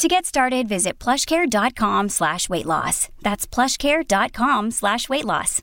To 0.00 0.08
get 0.08 0.24
started, 0.24 0.66
visit 0.66 0.98
plushcare.com 0.98 2.08
slash 2.08 2.48
weight 2.48 2.64
loss. 2.64 3.10
That's 3.20 3.46
plushcare.com 3.46 4.70
slash 4.70 5.10
weight 5.10 5.26
loss. 5.26 5.60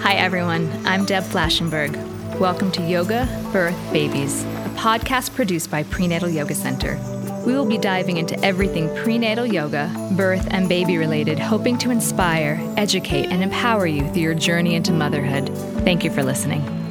Hi, 0.00 0.14
everyone. 0.14 0.70
I'm 0.86 1.04
Deb 1.06 1.24
Flashenberg. 1.24 1.96
Welcome 2.38 2.70
to 2.70 2.82
Yoga, 2.82 3.26
Birth, 3.52 3.76
Babies, 3.92 4.44
a 4.44 4.70
podcast 4.76 5.34
produced 5.34 5.72
by 5.72 5.82
Prenatal 5.82 6.28
Yoga 6.28 6.54
Center. 6.54 7.00
We 7.44 7.54
will 7.54 7.66
be 7.66 7.78
diving 7.78 8.18
into 8.18 8.38
everything 8.44 8.94
prenatal 8.98 9.44
yoga, 9.44 9.90
birth, 10.12 10.46
and 10.52 10.68
baby 10.68 10.98
related, 10.98 11.40
hoping 11.40 11.78
to 11.78 11.90
inspire, 11.90 12.60
educate, 12.76 13.26
and 13.26 13.42
empower 13.42 13.88
you 13.88 14.08
through 14.10 14.22
your 14.22 14.34
journey 14.34 14.76
into 14.76 14.92
motherhood. 14.92 15.48
Thank 15.82 16.04
you 16.04 16.12
for 16.12 16.22
listening. 16.22 16.81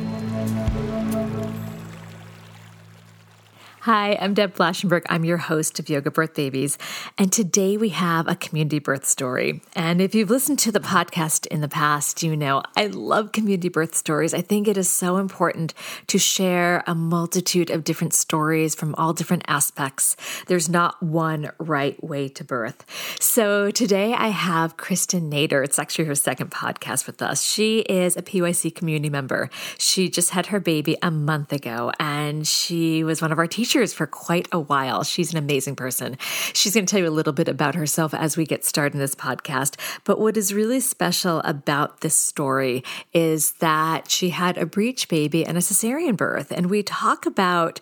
Hi, 3.85 4.16
I'm 4.21 4.35
Deb 4.35 4.53
Flashenberg. 4.53 5.05
I'm 5.09 5.26
your 5.26 5.38
host 5.38 5.80
of 5.80 5.89
Yoga 5.89 6.12
Birth 6.12 6.35
Babies. 6.35 6.77
And 7.17 7.34
today 7.34 7.77
we 7.77 7.89
have 7.89 8.27
a 8.27 8.35
community 8.35 8.77
birth 8.77 9.05
story. 9.08 9.63
And 9.76 9.99
if 9.99 10.13
you've 10.13 10.30
listened 10.30 10.59
to 10.59 10.72
the 10.72 10.80
podcast 10.80 11.48
in 11.48 11.62
the 11.62 11.67
past, 11.67 12.22
you 12.22 12.38
know 12.38 12.62
I 12.77 12.86
love 12.86 13.31
community 13.31 13.69
birth 13.69 13.95
stories. 13.95 14.36
I 14.36 14.41
think 14.41 14.67
it 14.67 14.78
is 14.78 14.88
so 14.88 15.17
important 15.17 15.73
to 16.06 16.19
share 16.19 16.83
a 16.86 16.94
multitude 16.94 17.72
of 17.72 17.83
different 17.83 18.14
stories 18.14 18.75
from 18.75 18.94
all 19.00 19.14
different 19.14 19.45
aspects. 19.47 20.16
There's 20.45 20.69
not 20.69 21.02
one 21.02 21.52
right 21.58 22.02
way 22.03 22.30
to 22.30 22.44
birth. 22.44 22.86
So 23.19 23.72
today 23.72 24.13
I 24.13 24.28
have 24.28 24.78
Christa 24.78 25.19
Nader. 25.19 25.66
It's 25.66 25.80
actually 25.80 26.06
her 26.06 26.13
second 26.13 26.52
podcast 26.52 27.08
with 27.08 27.19
us. 27.23 27.44
She 27.44 27.80
is 27.80 28.16
a 28.16 28.22
PYC 28.22 28.75
community 28.75 29.09
member. 29.09 29.50
She 29.80 30.08
just 30.08 30.30
had 30.30 30.45
her 30.47 30.59
baby 30.59 30.97
a 31.02 31.09
month 31.09 31.52
ago 31.52 31.91
and 32.00 32.47
she 32.47 33.03
was 33.03 33.23
one 33.23 33.31
of 33.31 33.39
our 33.39 33.47
teachers 33.47 33.70
teachers 33.72 33.94
for 33.94 34.05
quite 34.05 34.50
a 34.52 34.59
while. 34.59 35.02
She's 35.02 35.31
an 35.31 35.38
amazing 35.38 35.77
person. 35.77 36.17
She's 36.52 36.73
going 36.73 36.86
to 36.86 36.91
tell 36.91 37.00
you 37.00 37.08
a 37.08 37.09
little 37.09 37.31
bit 37.31 37.47
about 37.47 37.73
herself 37.73 38.13
as 38.13 38.36
we 38.36 38.45
get 38.45 38.66
started 38.66 38.95
in 38.95 39.00
this 39.00 39.16
podcast. 39.16 39.80
But 40.03 40.19
what 40.19 40.36
is 40.36 40.53
really 40.53 40.81
special 40.81 41.39
about 41.45 42.02
this 42.02 42.17
story 42.17 42.83
is 43.13 43.53
that 43.53 44.11
she 44.11 44.31
had 44.31 44.58
a 44.58 44.66
breech 44.66 45.08
baby 45.08 45.45
and 45.45 45.58
a 45.58 45.61
cesarean 45.61 46.17
birth. 46.17 46.52
And 46.52 46.69
we 46.69 46.83
talk 46.83 47.25
about 47.25 47.80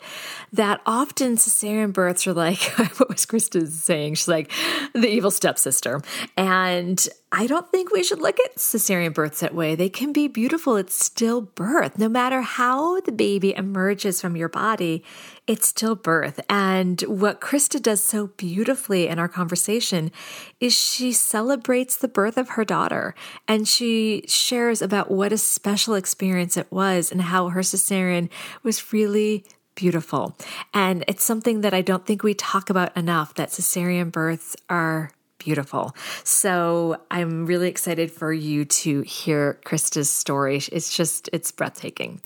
that 0.53 0.79
often 0.85 1.37
cesarean 1.37 1.91
births 1.91 2.27
are 2.27 2.33
like, 2.33 2.61
what 2.97 3.09
was 3.09 3.25
Christa 3.25 3.67
saying? 3.67 4.13
She's 4.13 4.27
like, 4.27 4.51
the 4.93 5.09
evil 5.09 5.31
stepsister. 5.31 6.01
And 6.37 7.07
I 7.31 7.45
don't 7.45 7.69
think 7.69 7.91
we 7.91 8.03
should 8.03 8.21
look 8.21 8.39
at 8.39 8.55
cesarean 8.55 9.13
births 9.13 9.41
that 9.41 9.53
way. 9.53 9.75
They 9.75 9.89
can 9.89 10.13
be 10.13 10.27
beautiful. 10.27 10.77
It's 10.77 10.95
still 10.95 11.41
birth. 11.41 11.99
No 11.99 12.09
matter 12.09 12.41
how 12.41 13.01
the 13.01 13.11
baby 13.11 13.55
emerges 13.55 14.19
from 14.19 14.35
your 14.35 14.49
body, 14.49 15.03
it's 15.50 15.67
still 15.67 15.95
birth. 15.95 16.39
And 16.47 17.02
what 17.02 17.42
Christa 17.42 17.81
does 17.81 18.03
so 18.03 18.28
beautifully 18.38 19.08
in 19.08 19.17
our 19.17 19.28
conversation 19.28 20.11
is 20.59 20.78
she 20.78 21.11
celebrates 21.11 21.97
the 21.97 22.08
birth 22.08 22.38
of 22.38 22.50
her 22.50 22.64
daughter 22.64 23.16
and 23.47 23.67
she 23.67 24.23
shares 24.27 24.80
about 24.80 25.09
what 25.09 25.33
a 25.33 25.39
special 25.39 25.95
experience 25.95 26.55
it 26.55 26.72
was 26.72 27.11
and 27.11 27.20
how 27.23 27.50
her 27.50 27.61
cesarean 27.61 28.30
was 28.61 28.94
really 28.94 29.43
beautiful. 29.73 30.38
And 30.71 31.04
it's 31.08 31.23
something 31.23 31.61
that 31.61 31.73
I 31.73 31.82
don't 31.82 32.05
think 32.05 32.21
we 32.21 32.36
talk 32.36 32.70
about 32.70 32.95
enough 32.95 33.33
that 33.33 33.49
cesarean 33.49 34.11
births 34.11 34.55
are 34.70 35.09
beautiful. 35.39 35.95
So 36.23 37.02
I'm 37.10 37.45
really 37.45 37.67
excited 37.67 38.11
for 38.11 38.32
you 38.32 38.66
to 38.66 39.02
hear 39.02 39.60
Christa's 39.66 40.10
story. 40.10 40.61
It's 40.72 40.95
just, 40.95 41.30
it's 41.33 41.52
breathtaking. 41.52 42.22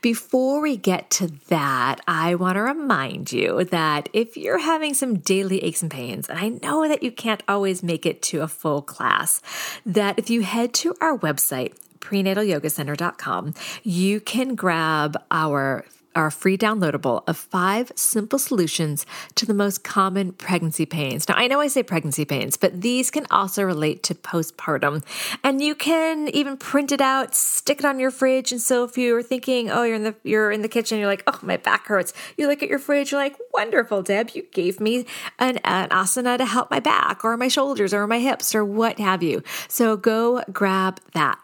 Before 0.00 0.60
we 0.60 0.76
get 0.76 1.10
to 1.12 1.28
that, 1.48 2.00
I 2.06 2.36
want 2.36 2.56
to 2.56 2.62
remind 2.62 3.32
you 3.32 3.64
that 3.64 4.08
if 4.12 4.36
you're 4.36 4.58
having 4.58 4.94
some 4.94 5.18
daily 5.18 5.64
aches 5.64 5.82
and 5.82 5.90
pains, 5.90 6.28
and 6.28 6.38
I 6.38 6.50
know 6.50 6.86
that 6.86 7.02
you 7.02 7.10
can't 7.10 7.42
always 7.48 7.82
make 7.82 8.06
it 8.06 8.22
to 8.22 8.42
a 8.42 8.48
full 8.48 8.82
class, 8.82 9.42
that 9.84 10.18
if 10.18 10.30
you 10.30 10.42
head 10.42 10.72
to 10.74 10.94
our 11.00 11.18
website, 11.18 11.74
prenatalyogacenter.com, 12.00 13.54
you 13.82 14.20
can 14.20 14.54
grab 14.54 15.20
our 15.30 15.84
our 16.18 16.30
free 16.32 16.58
downloadable 16.58 17.22
of 17.28 17.36
five 17.36 17.92
simple 17.94 18.40
solutions 18.40 19.06
to 19.36 19.46
the 19.46 19.54
most 19.54 19.84
common 19.84 20.32
pregnancy 20.32 20.84
pains. 20.84 21.28
Now, 21.28 21.36
I 21.36 21.46
know 21.46 21.60
I 21.60 21.68
say 21.68 21.84
pregnancy 21.84 22.24
pains, 22.24 22.56
but 22.56 22.82
these 22.82 23.10
can 23.10 23.24
also 23.30 23.62
relate 23.62 24.02
to 24.02 24.16
postpartum. 24.16 25.04
And 25.44 25.62
you 25.62 25.76
can 25.76 26.28
even 26.28 26.56
print 26.56 26.90
it 26.90 27.00
out, 27.00 27.36
stick 27.36 27.78
it 27.78 27.84
on 27.84 28.00
your 28.00 28.10
fridge. 28.10 28.50
And 28.50 28.60
so 28.60 28.82
if 28.82 28.98
you're 28.98 29.22
thinking, 29.22 29.70
oh, 29.70 29.84
you're 29.84 29.94
in 29.94 30.02
the 30.02 30.14
you're 30.24 30.50
in 30.50 30.62
the 30.62 30.68
kitchen, 30.68 30.98
you're 30.98 31.06
like, 31.06 31.22
oh, 31.28 31.38
my 31.42 31.56
back 31.56 31.86
hurts. 31.86 32.12
You 32.36 32.48
look 32.48 32.64
at 32.64 32.68
your 32.68 32.80
fridge, 32.80 33.12
you're 33.12 33.20
like, 33.20 33.36
wonderful, 33.54 34.02
Deb, 34.02 34.30
you 34.34 34.42
gave 34.52 34.80
me 34.80 35.06
an, 35.38 35.58
an 35.58 35.88
asana 35.90 36.36
to 36.38 36.44
help 36.44 36.68
my 36.68 36.80
back 36.80 37.24
or 37.24 37.36
my 37.36 37.48
shoulders 37.48 37.94
or 37.94 38.06
my 38.08 38.18
hips 38.18 38.56
or 38.56 38.64
what 38.64 38.98
have 38.98 39.22
you. 39.22 39.44
So 39.68 39.96
go 39.96 40.42
grab 40.52 41.00
that. 41.14 41.38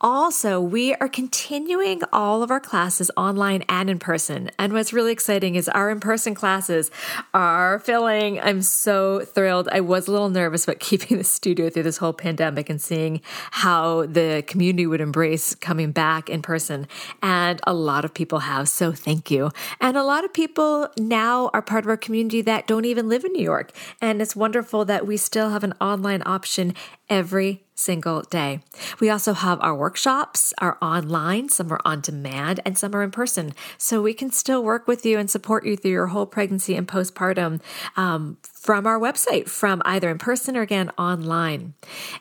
Also, 0.00 0.60
we 0.60 0.94
are 0.94 1.08
continuing 1.08 2.02
all 2.12 2.42
of 2.42 2.50
our 2.50 2.60
classes 2.60 3.10
online 3.16 3.62
and 3.68 3.88
in 3.88 3.99
person. 4.00 4.50
And 4.58 4.72
what's 4.72 4.92
really 4.92 5.12
exciting 5.12 5.54
is 5.54 5.68
our 5.68 5.90
in 5.90 6.00
person 6.00 6.34
classes 6.34 6.90
are 7.32 7.78
filling. 7.80 8.40
I'm 8.40 8.62
so 8.62 9.24
thrilled. 9.24 9.68
I 9.70 9.80
was 9.80 10.08
a 10.08 10.12
little 10.12 10.30
nervous 10.30 10.64
about 10.64 10.80
keeping 10.80 11.18
the 11.18 11.24
studio 11.24 11.70
through 11.70 11.84
this 11.84 11.98
whole 11.98 12.12
pandemic 12.12 12.68
and 12.68 12.80
seeing 12.80 13.20
how 13.50 14.06
the 14.06 14.42
community 14.46 14.86
would 14.86 15.00
embrace 15.00 15.54
coming 15.54 15.92
back 15.92 16.28
in 16.28 16.42
person. 16.42 16.88
And 17.22 17.60
a 17.66 17.74
lot 17.74 18.04
of 18.04 18.12
people 18.14 18.40
have. 18.40 18.68
So 18.68 18.92
thank 18.92 19.30
you. 19.30 19.50
And 19.80 19.96
a 19.96 20.02
lot 20.02 20.24
of 20.24 20.32
people 20.32 20.88
now 20.98 21.50
are 21.52 21.62
part 21.62 21.84
of 21.84 21.90
our 21.90 21.96
community 21.96 22.40
that 22.42 22.66
don't 22.66 22.84
even 22.84 23.08
live 23.08 23.24
in 23.24 23.32
New 23.32 23.42
York. 23.42 23.72
And 24.00 24.20
it's 24.20 24.34
wonderful 24.34 24.84
that 24.86 25.06
we 25.06 25.16
still 25.16 25.50
have 25.50 25.64
an 25.64 25.74
online 25.80 26.22
option 26.26 26.74
every 27.08 27.64
single 27.80 28.22
day. 28.22 28.60
We 29.00 29.08
also 29.10 29.32
have 29.32 29.60
our 29.60 29.74
workshops 29.74 30.52
are 30.58 30.76
online, 30.82 31.48
some 31.48 31.72
are 31.72 31.80
on 31.84 32.00
demand, 32.00 32.60
and 32.64 32.76
some 32.76 32.94
are 32.94 33.02
in 33.02 33.10
person. 33.10 33.54
So 33.78 34.02
we 34.02 34.14
can 34.14 34.30
still 34.30 34.62
work 34.62 34.86
with 34.86 35.06
you 35.06 35.18
and 35.18 35.30
support 35.30 35.64
you 35.64 35.76
through 35.76 35.92
your 35.92 36.08
whole 36.08 36.26
pregnancy 36.26 36.76
and 36.76 36.86
postpartum 36.86 37.60
um, 37.96 38.36
from 38.42 38.86
our 38.86 39.00
website, 39.00 39.48
from 39.48 39.80
either 39.84 40.10
in 40.10 40.18
person 40.18 40.56
or 40.56 40.60
again 40.60 40.90
online. 40.98 41.72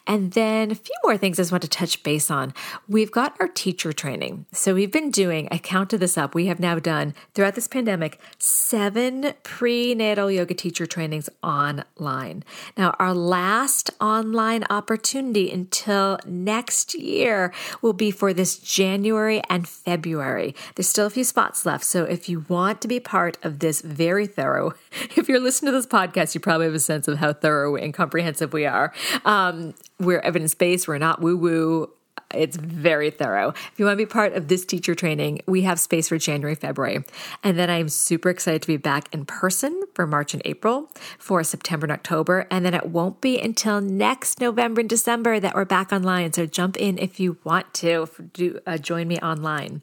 And 0.08 0.32
then 0.32 0.72
a 0.72 0.76
few 0.76 0.96
more 1.04 1.18
things 1.18 1.38
I 1.38 1.44
just 1.44 1.52
want 1.52 1.64
to 1.64 1.68
touch 1.68 2.02
base 2.04 2.32
on. 2.32 2.54
We've 2.88 3.12
got 3.12 3.36
our 3.42 3.50
teacher 3.50 3.92
training. 3.92 4.46
So 4.54 4.74
we've 4.74 4.92
been 4.92 5.12
doing, 5.12 5.50
I 5.52 5.58
counted 5.58 6.00
this 6.00 6.18
up, 6.18 6.34
we 6.34 6.46
have 6.46 6.60
now 6.60 6.80
done 6.80 7.14
throughout 7.34 7.56
this 7.56 7.68
pandemic 7.68 8.20
seven 8.38 9.34
prenatal 9.44 10.32
yoga 10.32 10.54
teacher 10.54 10.86
trainings 10.86 11.30
online. 11.44 12.44
Now, 12.78 12.96
our 13.00 13.14
last 13.14 13.92
online 14.00 14.64
opportunity 14.70 15.49
until 15.52 16.20
next 16.26 16.94
year 16.96 17.54
will 17.82 17.94
be 17.94 18.12
for 18.12 18.34
this 18.34 18.58
January 18.58 19.42
and 19.50 19.68
February. 19.68 20.56
There's 20.76 20.90
still 20.90 21.08
a 21.08 21.10
few 21.10 21.24
spots 21.24 21.66
left. 21.66 21.84
So 21.84 22.04
if 22.04 22.30
you 22.30 22.46
want 22.48 22.82
to 22.82 22.88
be 22.88 23.00
part 23.00 23.38
of 23.44 23.60
this 23.60 23.82
very 23.82 24.28
thorough, 24.28 24.74
if 25.16 25.28
you're 25.30 25.40
listening 25.40 25.72
to 25.72 25.78
this 25.78 25.88
podcast, 25.88 26.34
you 26.34 26.42
probably 26.42 26.66
have 26.66 26.76
a 26.76 26.80
sense 26.80 27.08
of 27.08 27.18
how 27.18 27.34
thorough 27.34 27.76
and 27.76 27.94
comprehensive 27.94 28.54
we 28.54 28.66
are. 28.66 28.94
Um, 29.26 29.74
we're 30.00 30.20
evidence 30.20 30.56
based, 30.56 30.88
we're 30.88 30.98
not 30.98 31.22
woo 31.22 31.38
woo. 31.38 31.92
It's 32.34 32.58
very 32.58 33.10
thorough. 33.10 33.50
If 33.50 33.74
you 33.78 33.86
want 33.86 33.98
to 33.98 34.06
be 34.06 34.10
part 34.10 34.34
of 34.34 34.48
this 34.48 34.66
teacher 34.66 34.94
training, 34.94 35.42
we 35.48 35.64
have 35.64 35.80
space 35.80 36.10
for 36.10 36.18
January, 36.18 36.56
February. 36.56 37.04
And 37.44 37.58
then 37.58 37.70
I'm 37.70 37.90
super 37.90 38.30
excited 38.30 38.62
to 38.62 38.68
be 38.68 38.78
back 38.78 39.14
in 39.14 39.26
person 39.26 39.84
for 39.96 40.06
March 40.06 40.34
and 40.34 40.42
April, 40.46 40.92
for 41.18 41.44
September 41.44 41.86
and 41.86 41.92
October. 41.92 42.46
And 42.52 42.66
then 42.66 42.74
it 42.74 42.88
won't 42.88 43.20
be 43.20 43.40
until 43.40 43.82
next 43.82 44.40
November 44.40 44.82
and 44.82 44.90
December 44.90 45.40
that 45.40 45.56
we're 45.56 45.66
back 45.66 45.92
online. 45.92 46.32
So 46.34 46.46
jump 46.46 46.78
in 46.78 46.98
if 47.00 47.20
you 47.20 47.38
want 47.44 47.74
to 47.76 48.08
do, 48.34 48.60
uh, 48.68 48.78
join 48.78 49.08
me 49.08 49.18
online. 49.20 49.82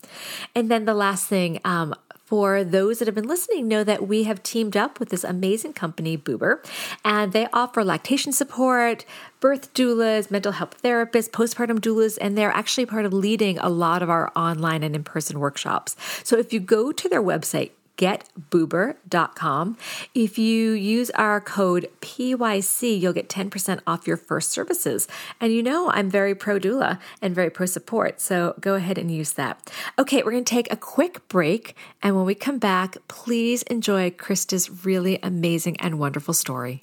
And 0.54 0.70
then 0.70 0.84
the 0.84 0.94
last 0.94 1.26
thing, 1.26 1.60
um, 1.64 1.94
for 2.26 2.64
those 2.64 2.99
that 2.99 3.06
have 3.06 3.14
been 3.14 3.28
listening 3.28 3.69
know 3.69 3.84
that 3.84 4.08
we 4.08 4.25
have 4.25 4.42
teamed 4.42 4.76
up 4.76 4.99
with 4.99 5.10
this 5.10 5.22
amazing 5.22 5.72
company, 5.72 6.19
Boober, 6.19 6.58
and 7.04 7.32
they 7.32 7.46
offer 7.52 7.84
lactation 7.84 8.32
support, 8.32 9.04
birth 9.46 9.72
doulas, 9.75 10.28
mental 10.28 10.50
health 10.50 10.82
therapists, 10.82 11.31
postpartum 11.31 11.78
doulas, 11.78 12.19
and 12.20 12.37
they're 12.37 12.50
actually 12.50 12.84
part 12.84 13.04
of 13.04 13.12
leading 13.12 13.56
a 13.60 13.69
lot 13.69 14.02
of 14.02 14.10
our 14.10 14.32
online 14.34 14.82
and 14.82 14.96
in 14.96 15.04
person 15.04 15.38
workshops. 15.38 15.94
So 16.25 16.37
if 16.37 16.52
you 16.52 16.58
go 16.58 16.90
to 16.90 17.08
their 17.08 17.22
website, 17.22 17.70
getboober.com. 17.96 19.78
If 20.16 20.37
you 20.37 20.72
use 20.72 21.10
our 21.10 21.40
code 21.40 21.88
PYC, 22.00 23.00
you'll 23.00 23.12
get 23.12 23.28
10% 23.28 23.78
off 23.87 24.08
your 24.08 24.16
first 24.16 24.50
services. 24.50 25.06
And 25.40 25.52
you 25.52 25.62
know, 25.62 25.92
I'm 25.92 26.10
very 26.10 26.34
pro 26.34 26.58
doula 26.58 26.99
and 27.22 27.32
very 27.32 27.49
pro 27.49 27.66
support. 27.66 28.20
So 28.20 28.56
go 28.60 28.75
ahead 28.75 28.99
and 28.99 29.12
use 29.12 29.34
that. 29.34 29.72
Okay, 29.96 30.25
we're 30.25 30.32
going 30.32 30.44
to 30.44 30.50
take 30.50 30.72
a 30.72 30.76
quick 30.76 31.28
break. 31.28 31.76
And 32.02 32.16
when 32.16 32.26
we 32.26 32.34
come 32.34 32.58
back, 32.58 32.96
please 33.06 33.62
enjoy 33.62 34.10
Christa's 34.10 34.84
really 34.84 35.20
amazing 35.22 35.76
and 35.81 36.00
wonderful 36.00 36.34
story. 36.34 36.82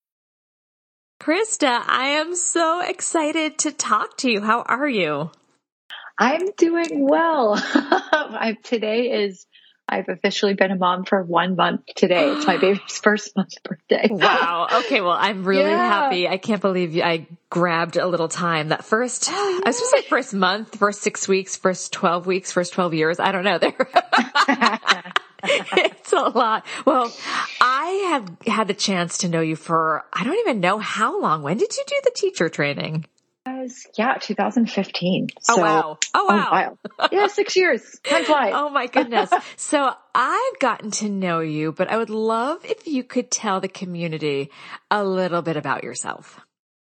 Christa, 1.21 1.83
I 1.85 2.17
am 2.19 2.33
so 2.33 2.81
excited 2.81 3.59
to 3.59 3.71
talk 3.71 4.17
to 4.17 4.31
you. 4.31 4.41
How 4.41 4.63
are 4.63 4.89
you? 4.89 5.29
I'm 6.17 6.49
doing 6.57 7.07
well. 7.07 7.61
Today 8.63 9.25
is, 9.25 9.45
I've 9.87 10.09
officially 10.09 10.55
been 10.55 10.71
a 10.71 10.75
mom 10.75 11.05
for 11.05 11.21
one 11.21 11.55
month 11.55 11.81
today. 11.95 12.31
It's 12.31 12.47
my 12.47 12.57
baby's 12.61 12.97
first 12.97 13.35
month 13.35 13.53
birthday. 13.63 14.07
wow. 14.09 14.67
Okay. 14.79 14.99
Well, 15.01 15.11
I'm 15.11 15.43
really 15.43 15.69
yeah. 15.69 15.87
happy. 15.87 16.27
I 16.27 16.37
can't 16.37 16.59
believe 16.59 16.99
I 16.99 17.27
grabbed 17.51 17.97
a 17.97 18.07
little 18.07 18.27
time 18.27 18.69
that 18.69 18.83
first. 18.83 19.29
I 19.29 19.61
was 19.63 19.77
supposed 19.77 19.93
to 19.93 20.01
say 20.01 20.09
first 20.09 20.33
month, 20.33 20.75
first 20.75 21.03
six 21.03 21.27
weeks, 21.27 21.55
first 21.55 21.93
12 21.93 22.25
weeks, 22.25 22.51
first 22.51 22.73
12 22.73 22.95
years. 22.95 23.19
I 23.19 23.31
don't 23.31 23.43
know. 23.43 23.59
it's 25.43 26.13
a 26.13 26.29
lot. 26.29 26.65
Well, 26.85 27.11
I 27.59 27.85
have 28.09 28.53
had 28.53 28.67
the 28.67 28.73
chance 28.73 29.19
to 29.19 29.29
know 29.29 29.41
you 29.41 29.55
for, 29.55 30.03
I 30.13 30.23
don't 30.23 30.39
even 30.39 30.59
know 30.59 30.77
how 30.79 31.21
long. 31.21 31.41
When 31.41 31.57
did 31.57 31.75
you 31.75 31.83
do 31.87 31.95
the 32.03 32.11
teacher 32.15 32.49
training? 32.49 33.05
Was, 33.45 33.87
yeah, 33.97 34.15
2015. 34.19 35.29
So, 35.41 35.53
oh 35.53 35.61
wow. 35.61 35.97
Oh 36.13 36.25
wow. 36.25 36.77
Oh, 36.99 37.07
yeah, 37.11 37.27
six 37.27 37.55
years. 37.55 37.99
Time 38.03 38.23
flies. 38.23 38.53
oh 38.55 38.69
my 38.69 38.85
goodness. 38.87 39.31
so 39.55 39.91
I've 40.13 40.59
gotten 40.59 40.91
to 40.91 41.09
know 41.09 41.39
you, 41.39 41.71
but 41.71 41.89
I 41.89 41.97
would 41.97 42.11
love 42.11 42.63
if 42.63 42.85
you 42.87 43.03
could 43.03 43.31
tell 43.31 43.59
the 43.59 43.67
community 43.67 44.51
a 44.91 45.03
little 45.03 45.41
bit 45.41 45.57
about 45.57 45.83
yourself. 45.83 46.39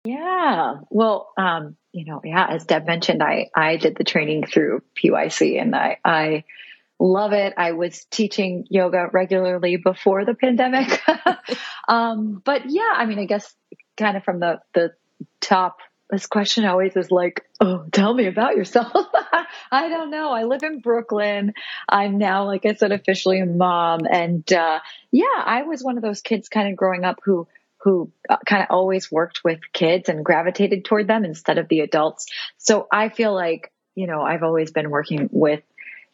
Yeah. 0.04 0.76
Well, 0.88 1.28
um, 1.36 1.76
you 1.92 2.06
know, 2.06 2.20
yeah, 2.24 2.46
as 2.48 2.64
Deb 2.64 2.86
mentioned, 2.86 3.22
I, 3.22 3.50
I 3.54 3.76
did 3.76 3.96
the 3.96 4.04
training 4.04 4.46
through 4.46 4.82
PYC 4.96 5.60
and 5.60 5.74
I, 5.76 5.98
I, 6.04 6.44
love 7.00 7.32
it. 7.32 7.54
I 7.56 7.72
was 7.72 8.04
teaching 8.10 8.66
yoga 8.70 9.08
regularly 9.12 9.76
before 9.76 10.24
the 10.24 10.34
pandemic. 10.34 11.00
um, 11.88 12.42
but 12.44 12.68
yeah, 12.68 12.92
I 12.94 13.06
mean, 13.06 13.18
I 13.18 13.24
guess 13.24 13.54
kind 13.96 14.16
of 14.16 14.24
from 14.24 14.40
the, 14.40 14.60
the 14.74 14.92
top, 15.40 15.78
this 16.10 16.26
question 16.26 16.64
always 16.64 16.96
is 16.96 17.10
like, 17.10 17.44
Oh, 17.60 17.84
tell 17.92 18.14
me 18.14 18.26
about 18.26 18.56
yourself. 18.56 18.92
I 19.70 19.88
don't 19.88 20.10
know. 20.10 20.32
I 20.32 20.44
live 20.44 20.62
in 20.62 20.80
Brooklyn. 20.80 21.52
I'm 21.88 22.18
now, 22.18 22.46
like 22.46 22.64
I 22.64 22.74
said, 22.74 22.92
officially 22.92 23.40
a 23.40 23.46
mom. 23.46 24.00
And, 24.10 24.50
uh, 24.52 24.80
yeah, 25.10 25.24
I 25.36 25.62
was 25.62 25.82
one 25.82 25.96
of 25.96 26.02
those 26.02 26.22
kids 26.22 26.48
kind 26.48 26.68
of 26.68 26.76
growing 26.76 27.04
up 27.04 27.18
who, 27.24 27.46
who 27.82 28.10
uh, 28.28 28.38
kind 28.46 28.62
of 28.62 28.68
always 28.70 29.12
worked 29.12 29.42
with 29.44 29.60
kids 29.72 30.08
and 30.08 30.24
gravitated 30.24 30.84
toward 30.84 31.06
them 31.06 31.24
instead 31.24 31.58
of 31.58 31.68
the 31.68 31.80
adults. 31.80 32.26
So 32.56 32.88
I 32.90 33.08
feel 33.08 33.34
like, 33.34 33.72
you 33.94 34.06
know, 34.06 34.22
I've 34.22 34.42
always 34.42 34.70
been 34.70 34.90
working 34.90 35.28
with 35.30 35.62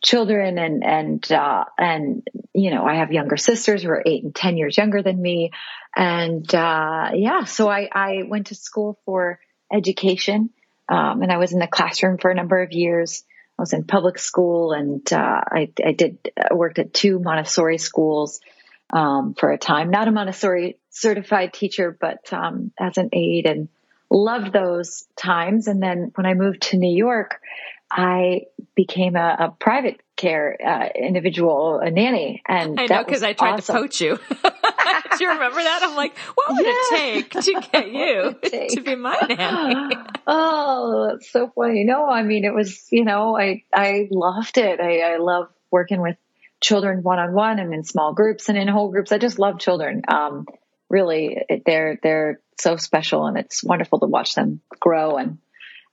children 0.05 0.59
and 0.59 0.85
and 0.85 1.33
uh, 1.33 1.65
and 1.77 2.23
you 2.53 2.71
know 2.71 2.85
I 2.85 2.97
have 2.97 3.13
younger 3.13 3.37
sisters 3.37 3.83
who 3.83 3.91
are 3.91 4.03
eight 4.05 4.23
and 4.23 4.35
ten 4.35 4.57
years 4.57 4.77
younger 4.77 5.03
than 5.03 5.21
me, 5.21 5.51
and 5.97 6.55
uh, 6.55 7.11
yeah, 7.15 7.45
so 7.45 7.69
I 7.69 7.89
I 7.91 8.23
went 8.29 8.49
to 8.49 8.55
school 8.55 9.01
for 9.05 9.41
education, 9.73 10.51
um, 10.89 11.23
and 11.23 11.33
I 11.33 11.39
was 11.39 11.53
in 11.53 11.59
the 11.59 11.67
classroom 11.67 12.19
for 12.19 12.31
a 12.31 12.35
number 12.35 12.63
of 12.63 12.73
years. 12.73 13.25
I 13.59 13.63
was 13.63 13.73
in 13.73 13.85
public 13.85 14.19
school, 14.19 14.73
and 14.73 15.11
uh, 15.13 15.41
I 15.51 15.73
I 15.85 15.93
did 15.93 16.19
I 16.39 16.55
worked 16.55 16.79
at 16.79 16.93
two 16.93 17.19
Montessori 17.19 17.79
schools 17.79 18.41
um, 18.93 19.35
for 19.35 19.51
a 19.51 19.59
time. 19.59 19.91
Not 19.91 20.09
a 20.09 20.13
Montessori 20.13 20.79
certified 20.91 21.55
teacher, 21.55 21.97
but 21.99 22.33
um, 22.33 22.73
as 22.79 22.99
an 22.99 23.09
aide, 23.13 23.47
and 23.47 23.69
loved 24.15 24.53
those 24.53 25.05
times. 25.17 25.67
And 25.67 25.83
then 25.83 26.13
when 26.15 26.27
I 26.27 26.35
moved 26.35 26.63
to 26.71 26.79
New 26.79 26.95
York, 26.97 27.41
I 27.91 28.43
became 28.75 29.17
a, 29.17 29.37
a 29.39 29.49
private 29.51 30.01
care 30.17 30.57
uh, 30.65 30.89
individual, 30.97 31.81
a 31.81 31.91
nanny, 31.91 32.43
and 32.47 32.79
I 32.79 32.87
know 32.87 33.05
because 33.05 33.23
I 33.23 33.35
tried 33.35 33.55
awesome. 33.55 33.75
to 33.75 33.81
poach 33.83 34.01
you. 34.01 34.19
Do 35.17 35.25
you 35.25 35.31
remember 35.31 35.63
that? 35.63 35.81
I'm 35.83 35.95
like, 35.95 36.17
what 36.35 36.57
would 36.57 36.67
yeah. 36.67 36.73
it 36.73 37.31
take 37.31 37.31
to 37.31 37.69
get 37.73 37.89
you 37.93 38.35
to 38.71 38.81
be 38.81 38.97
my 38.97 39.19
nanny? 39.29 39.97
oh, 40.27 41.09
that's 41.11 41.31
so 41.31 41.53
funny. 41.55 41.85
No, 41.85 42.09
I 42.09 42.23
mean, 42.23 42.45
it 42.45 42.55
was, 42.55 42.89
you 42.91 43.05
know, 43.05 43.37
I, 43.37 43.63
I 43.73 44.09
loved 44.11 44.59
it. 44.59 44.81
I, 44.81 45.15
I 45.15 45.17
love 45.19 45.49
working 45.71 46.01
with 46.01 46.17
children 46.61 47.03
one 47.03 47.19
on 47.19 47.33
one 47.33 47.59
and 47.59 47.73
in 47.73 47.85
small 47.85 48.13
groups 48.13 48.49
and 48.49 48.59
in 48.59 48.67
whole 48.67 48.91
groups. 48.91 49.13
I 49.13 49.19
just 49.19 49.39
love 49.39 49.61
children. 49.61 50.03
Um, 50.09 50.47
really, 50.89 51.39
they're, 51.65 51.99
they're 52.03 52.41
so 52.61 52.77
special 52.77 53.27
and 53.27 53.37
it's 53.37 53.63
wonderful 53.63 54.01
to 54.01 54.07
watch 54.07 54.35
them 54.35 54.61
grow 54.81 55.17
and 55.17 55.39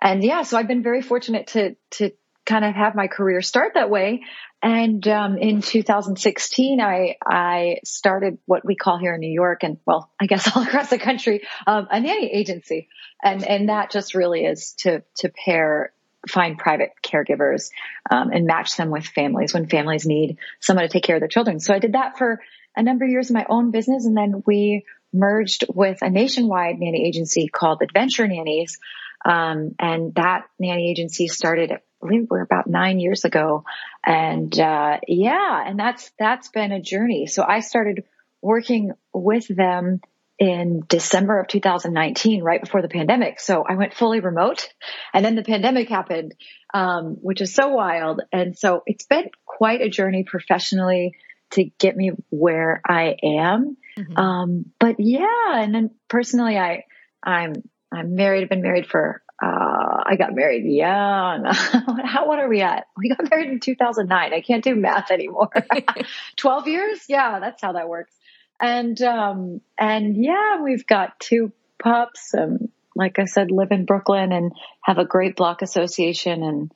and 0.02 0.24
yeah, 0.24 0.42
so 0.42 0.58
I've 0.58 0.68
been 0.68 0.82
very 0.82 1.02
fortunate 1.02 1.48
to, 1.48 1.76
to 1.92 2.12
kind 2.46 2.66
of 2.66 2.74
have 2.74 2.96
my 2.96 3.08
career 3.08 3.42
start 3.42 3.76
that 3.76 3.92
way. 3.92 4.24
And, 4.64 5.08
um, 5.08 5.38
in 5.38 5.62
2016, 5.62 6.82
I, 6.82 7.18
I 7.24 7.78
started 7.86 8.40
what 8.46 8.66
we 8.66 8.76
call 8.76 8.98
here 8.98 9.14
in 9.14 9.20
New 9.20 9.32
York 9.32 9.64
and 9.64 9.78
well, 9.86 10.12
I 10.20 10.26
guess 10.26 10.50
all 10.56 10.64
across 10.64 10.90
the 10.90 10.98
country, 10.98 11.44
um, 11.68 11.88
a 11.92 12.00
nanny 12.00 12.32
agency. 12.32 12.90
And, 13.24 13.48
and 13.48 13.70
that 13.70 13.92
just 13.92 14.16
really 14.16 14.44
is 14.44 14.74
to, 14.80 15.04
to 15.18 15.30
pair 15.30 15.94
find 16.28 16.58
private 16.58 16.92
caregivers 17.04 17.72
um, 18.12 18.30
and 18.32 18.46
match 18.46 18.76
them 18.78 18.92
with 18.92 19.06
families 19.06 19.56
when 19.56 19.68
families 19.68 20.06
need 20.06 20.38
someone 20.60 20.86
to 20.86 20.90
take 20.90 21.04
care 21.04 21.16
of 21.16 21.20
their 21.20 21.28
children. 21.28 21.60
So 21.60 21.74
I 21.74 21.80
did 21.80 21.94
that 21.94 22.20
for 22.20 22.42
a 22.76 22.84
number 22.84 23.06
of 23.06 23.12
years 23.12 23.32
in 23.32 23.34
my 23.34 23.46
own 23.50 23.72
business, 23.72 24.06
and 24.06 24.16
then 24.16 24.44
we 24.46 24.86
merged 25.14 25.66
with 25.74 26.02
a 26.02 26.10
nationwide 26.10 26.80
nanny 26.80 27.06
agency 27.08 27.48
called 27.48 27.82
Adventure 27.82 28.28
Nannies, 28.28 28.78
um, 29.26 29.76
and 29.80 30.16
that 30.16 30.46
nanny 30.60 30.90
agency 30.90 31.28
started, 31.28 31.72
I 31.72 31.78
believe 32.00 32.28
we're 32.30 32.42
about 32.42 32.68
nine 32.68 33.00
years 33.00 33.26
ago. 33.26 33.64
And, 34.06 34.58
uh, 34.60 35.00
yeah, 35.08 35.64
and 35.66 35.80
that's, 35.80 36.12
that's 36.18 36.50
been 36.50 36.72
a 36.72 36.82
journey. 36.82 37.28
So 37.28 37.44
I 37.48 37.60
started 37.60 38.04
working 38.42 38.94
with 39.14 39.48
them 39.48 40.02
in 40.40 40.82
December 40.88 41.40
of 41.40 41.48
2019, 41.50 42.42
right 42.42 42.62
before 42.62 42.82
the 42.82 42.88
pandemic. 42.88 43.40
So 43.40 43.64
I 43.64 43.76
went 43.76 43.94
fully 43.94 44.22
remote 44.22 44.68
and 45.14 45.24
then 45.24 45.36
the 45.36 45.44
pandemic 45.44 45.88
happened, 45.88 46.34
um, 46.74 47.18
which 47.22 47.42
is 47.42 47.54
so 47.54 47.70
wild. 47.70 48.22
And 48.34 48.58
so 48.58 48.82
it's 48.88 49.06
been 49.06 49.30
quite 49.46 49.82
a 49.82 49.90
journey 49.90 50.24
professionally 50.24 51.16
to 51.52 51.66
get 51.78 51.96
me 51.96 52.14
where 52.32 52.82
I 52.84 53.18
am. 53.22 53.78
Mm-hmm. 53.98 54.18
Um, 54.18 54.66
but 54.80 54.96
yeah, 55.00 55.56
and 55.56 55.74
then 55.74 55.92
personally, 56.08 56.58
I, 56.58 56.86
I'm 57.24 57.54
I'm 57.92 58.16
married. 58.16 58.44
I've 58.44 58.50
been 58.50 58.62
married 58.62 58.88
for, 58.88 59.22
uh, 59.42 60.04
I 60.06 60.16
got 60.18 60.34
married 60.34 60.66
young. 60.66 61.44
How, 62.06 62.28
what 62.28 62.40
are 62.40 62.48
we 62.48 62.62
at? 62.62 62.88
We 62.98 63.10
got 63.10 63.30
married 63.30 63.50
in 63.50 63.60
2009. 63.60 64.34
I 64.34 64.42
can't 64.42 64.64
do 64.64 64.76
math 64.76 65.12
anymore. 65.12 65.50
12 66.38 66.68
years? 66.68 67.02
Yeah, 67.10 67.40
that's 67.40 67.62
how 67.62 67.74
that 67.74 67.90
works. 67.90 68.14
And, 68.60 69.02
um, 69.02 69.62
and 69.78 70.24
yeah, 70.24 70.62
we've 70.62 70.86
got 70.86 71.20
two 71.20 71.52
pups. 71.80 72.34
Um, 72.34 72.70
like 72.96 73.20
I 73.20 73.26
said, 73.26 73.52
live 73.52 73.72
in 73.72 73.86
Brooklyn 73.86 74.32
and 74.32 74.52
have 74.82 74.98
a 74.98 75.06
great 75.06 75.36
block 75.36 75.62
association 75.62 76.44
and 76.44 76.72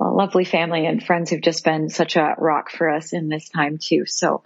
a 0.00 0.04
lovely 0.04 0.44
family 0.44 0.86
and 0.86 1.04
friends 1.04 1.30
who've 1.30 1.40
just 1.40 1.64
been 1.64 1.88
such 1.88 2.16
a 2.16 2.34
rock 2.38 2.70
for 2.70 2.88
us 2.88 3.12
in 3.12 3.28
this 3.28 3.48
time 3.48 3.78
too. 3.78 4.06
So, 4.06 4.42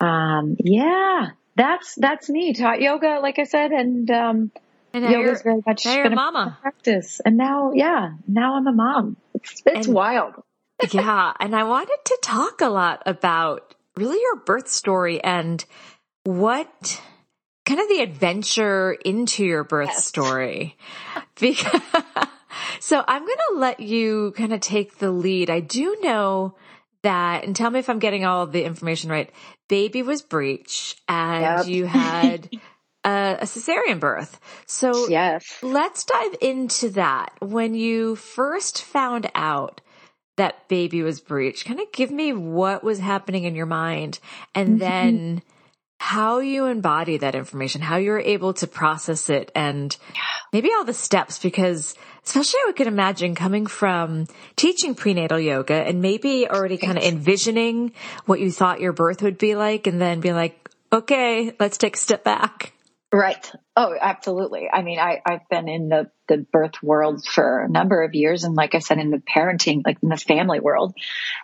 um, 0.00 0.56
yeah, 0.58 1.30
that's, 1.56 1.94
that's 1.94 2.28
me. 2.28 2.52
Taught 2.52 2.80
yoga, 2.80 3.20
like 3.22 3.38
I 3.38 3.44
said, 3.44 3.72
and, 3.72 4.10
um, 4.10 4.52
and 4.92 5.04
now 5.04 5.10
yoga's 5.10 5.42
very 5.42 5.60
much 5.66 5.84
you're 5.86 6.04
a 6.04 6.10
mama. 6.10 6.58
practice. 6.60 7.20
And 7.24 7.36
now, 7.36 7.72
yeah, 7.72 8.12
now 8.28 8.56
I'm 8.56 8.66
a 8.66 8.72
mom. 8.72 9.16
It's, 9.34 9.62
it's 9.66 9.86
and, 9.86 9.94
wild. 9.94 10.34
yeah. 10.92 11.32
And 11.40 11.54
I 11.54 11.64
wanted 11.64 11.98
to 12.04 12.18
talk 12.22 12.60
a 12.60 12.68
lot 12.68 13.02
about 13.06 13.74
really 13.96 14.20
your 14.20 14.36
birth 14.36 14.68
story 14.68 15.22
and 15.22 15.64
what 16.24 17.00
kind 17.64 17.80
of 17.80 17.88
the 17.88 18.00
adventure 18.00 18.92
into 18.92 19.44
your 19.44 19.64
birth 19.64 19.90
yes. 19.92 20.06
story. 20.06 20.76
Because, 21.40 21.82
so 22.80 23.02
I'm 23.08 23.22
going 23.22 23.38
to 23.50 23.58
let 23.58 23.80
you 23.80 24.32
kind 24.36 24.52
of 24.52 24.60
take 24.60 24.98
the 24.98 25.10
lead. 25.10 25.50
I 25.50 25.58
do 25.58 25.98
know 26.00 26.54
that, 27.04 27.44
and 27.44 27.54
tell 27.56 27.70
me 27.70 27.78
if 27.78 27.88
I'm 27.88 27.98
getting 27.98 28.24
all 28.26 28.46
the 28.46 28.64
information 28.64 29.10
right. 29.10 29.30
Baby 29.68 30.02
was 30.02 30.20
breech 30.20 30.96
and 31.08 31.42
Yep. 31.42 31.66
you 31.68 31.86
had 31.86 32.50
a, 33.04 33.38
a 33.40 33.44
cesarean 33.44 34.00
birth. 34.00 34.38
So 34.66 35.08
Yes. 35.08 35.58
let's 35.62 36.04
dive 36.04 36.36
into 36.40 36.90
that. 36.90 37.32
When 37.40 37.74
you 37.74 38.16
first 38.16 38.82
found 38.82 39.30
out 39.34 39.80
that 40.36 40.68
baby 40.68 41.02
was 41.02 41.20
breech, 41.20 41.64
kind 41.64 41.80
of 41.80 41.92
give 41.92 42.10
me 42.10 42.32
what 42.32 42.82
was 42.82 42.98
happening 42.98 43.44
in 43.44 43.54
your 43.54 43.66
mind 43.66 44.18
and 44.54 44.70
mm-hmm. 44.70 44.78
then 44.78 45.42
how 46.04 46.40
you 46.40 46.66
embody 46.66 47.16
that 47.16 47.34
information, 47.34 47.80
how 47.80 47.96
you're 47.96 48.18
able 48.18 48.52
to 48.52 48.66
process 48.66 49.30
it 49.30 49.50
and 49.54 49.96
maybe 50.52 50.68
all 50.70 50.84
the 50.84 50.92
steps 50.92 51.38
because 51.38 51.94
especially 52.26 52.60
I 52.68 52.72
could 52.72 52.88
imagine 52.88 53.34
coming 53.34 53.64
from 53.64 54.26
teaching 54.54 54.94
prenatal 54.94 55.40
yoga 55.40 55.72
and 55.72 56.02
maybe 56.02 56.46
already 56.46 56.76
kind 56.76 56.98
of 56.98 57.04
envisioning 57.04 57.94
what 58.26 58.38
you 58.38 58.52
thought 58.52 58.82
your 58.82 58.92
birth 58.92 59.22
would 59.22 59.38
be 59.38 59.56
like 59.56 59.86
and 59.86 59.98
then 59.98 60.20
be 60.20 60.34
like, 60.34 60.68
okay, 60.92 61.56
let's 61.58 61.78
take 61.78 61.96
a 61.96 61.98
step 61.98 62.22
back. 62.22 62.74
Right. 63.10 63.50
Oh, 63.74 63.96
absolutely. 63.98 64.68
I 64.70 64.82
mean, 64.82 64.98
I, 64.98 65.22
I've 65.24 65.48
been 65.48 65.70
in 65.70 65.88
the, 65.88 66.10
the 66.28 66.36
birth 66.36 66.82
world 66.82 67.24
for 67.24 67.60
a 67.60 67.70
number 67.70 68.02
of 68.02 68.14
years. 68.14 68.44
And 68.44 68.54
like 68.54 68.74
I 68.74 68.80
said, 68.80 68.98
in 68.98 69.10
the 69.10 69.22
parenting, 69.22 69.80
like 69.86 69.96
in 70.02 70.10
the 70.10 70.18
family 70.18 70.60
world. 70.60 70.94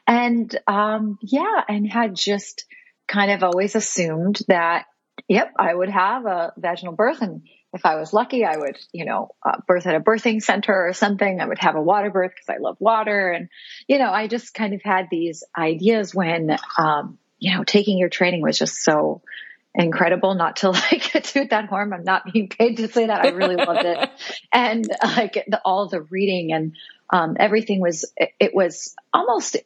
And, 0.06 0.54
um, 0.66 1.18
yeah, 1.22 1.62
and 1.66 1.90
had 1.90 2.14
just 2.14 2.66
kind 3.10 3.30
of 3.30 3.42
always 3.42 3.74
assumed 3.74 4.40
that, 4.48 4.86
yep, 5.28 5.52
I 5.58 5.74
would 5.74 5.90
have 5.90 6.26
a 6.26 6.52
vaginal 6.56 6.94
birth. 6.94 7.20
And 7.20 7.42
if 7.72 7.84
I 7.84 7.96
was 7.96 8.12
lucky, 8.12 8.44
I 8.44 8.56
would, 8.56 8.78
you 8.92 9.04
know, 9.04 9.30
uh, 9.44 9.58
birth 9.66 9.86
at 9.86 9.94
a 9.94 10.00
birthing 10.00 10.42
center 10.42 10.88
or 10.88 10.92
something. 10.92 11.40
I 11.40 11.46
would 11.46 11.58
have 11.58 11.76
a 11.76 11.82
water 11.82 12.10
birth 12.10 12.32
because 12.34 12.48
I 12.48 12.62
love 12.62 12.76
water. 12.78 13.30
And, 13.30 13.48
you 13.88 13.98
know, 13.98 14.10
I 14.10 14.28
just 14.28 14.54
kind 14.54 14.74
of 14.74 14.80
had 14.82 15.08
these 15.10 15.42
ideas 15.56 16.14
when, 16.14 16.56
um, 16.78 17.18
you 17.38 17.54
know, 17.54 17.64
taking 17.64 17.98
your 17.98 18.08
training 18.08 18.42
was 18.42 18.58
just 18.58 18.82
so, 18.82 19.22
incredible 19.74 20.34
not 20.34 20.56
to 20.56 20.70
like 20.70 21.12
toot 21.22 21.50
that 21.50 21.66
horn. 21.66 21.92
I'm 21.92 22.04
not 22.04 22.32
being 22.32 22.48
paid 22.48 22.78
to 22.78 22.88
say 22.88 23.06
that. 23.06 23.24
I 23.24 23.28
really 23.30 23.56
loved 23.56 23.84
it. 23.84 24.10
And 24.52 24.84
like 25.02 25.44
the, 25.46 25.60
all 25.64 25.88
the 25.88 26.02
reading 26.02 26.52
and, 26.52 26.74
um, 27.08 27.36
everything 27.38 27.80
was, 27.80 28.04
it, 28.16 28.30
it 28.40 28.54
was 28.54 28.96
almost, 29.12 29.56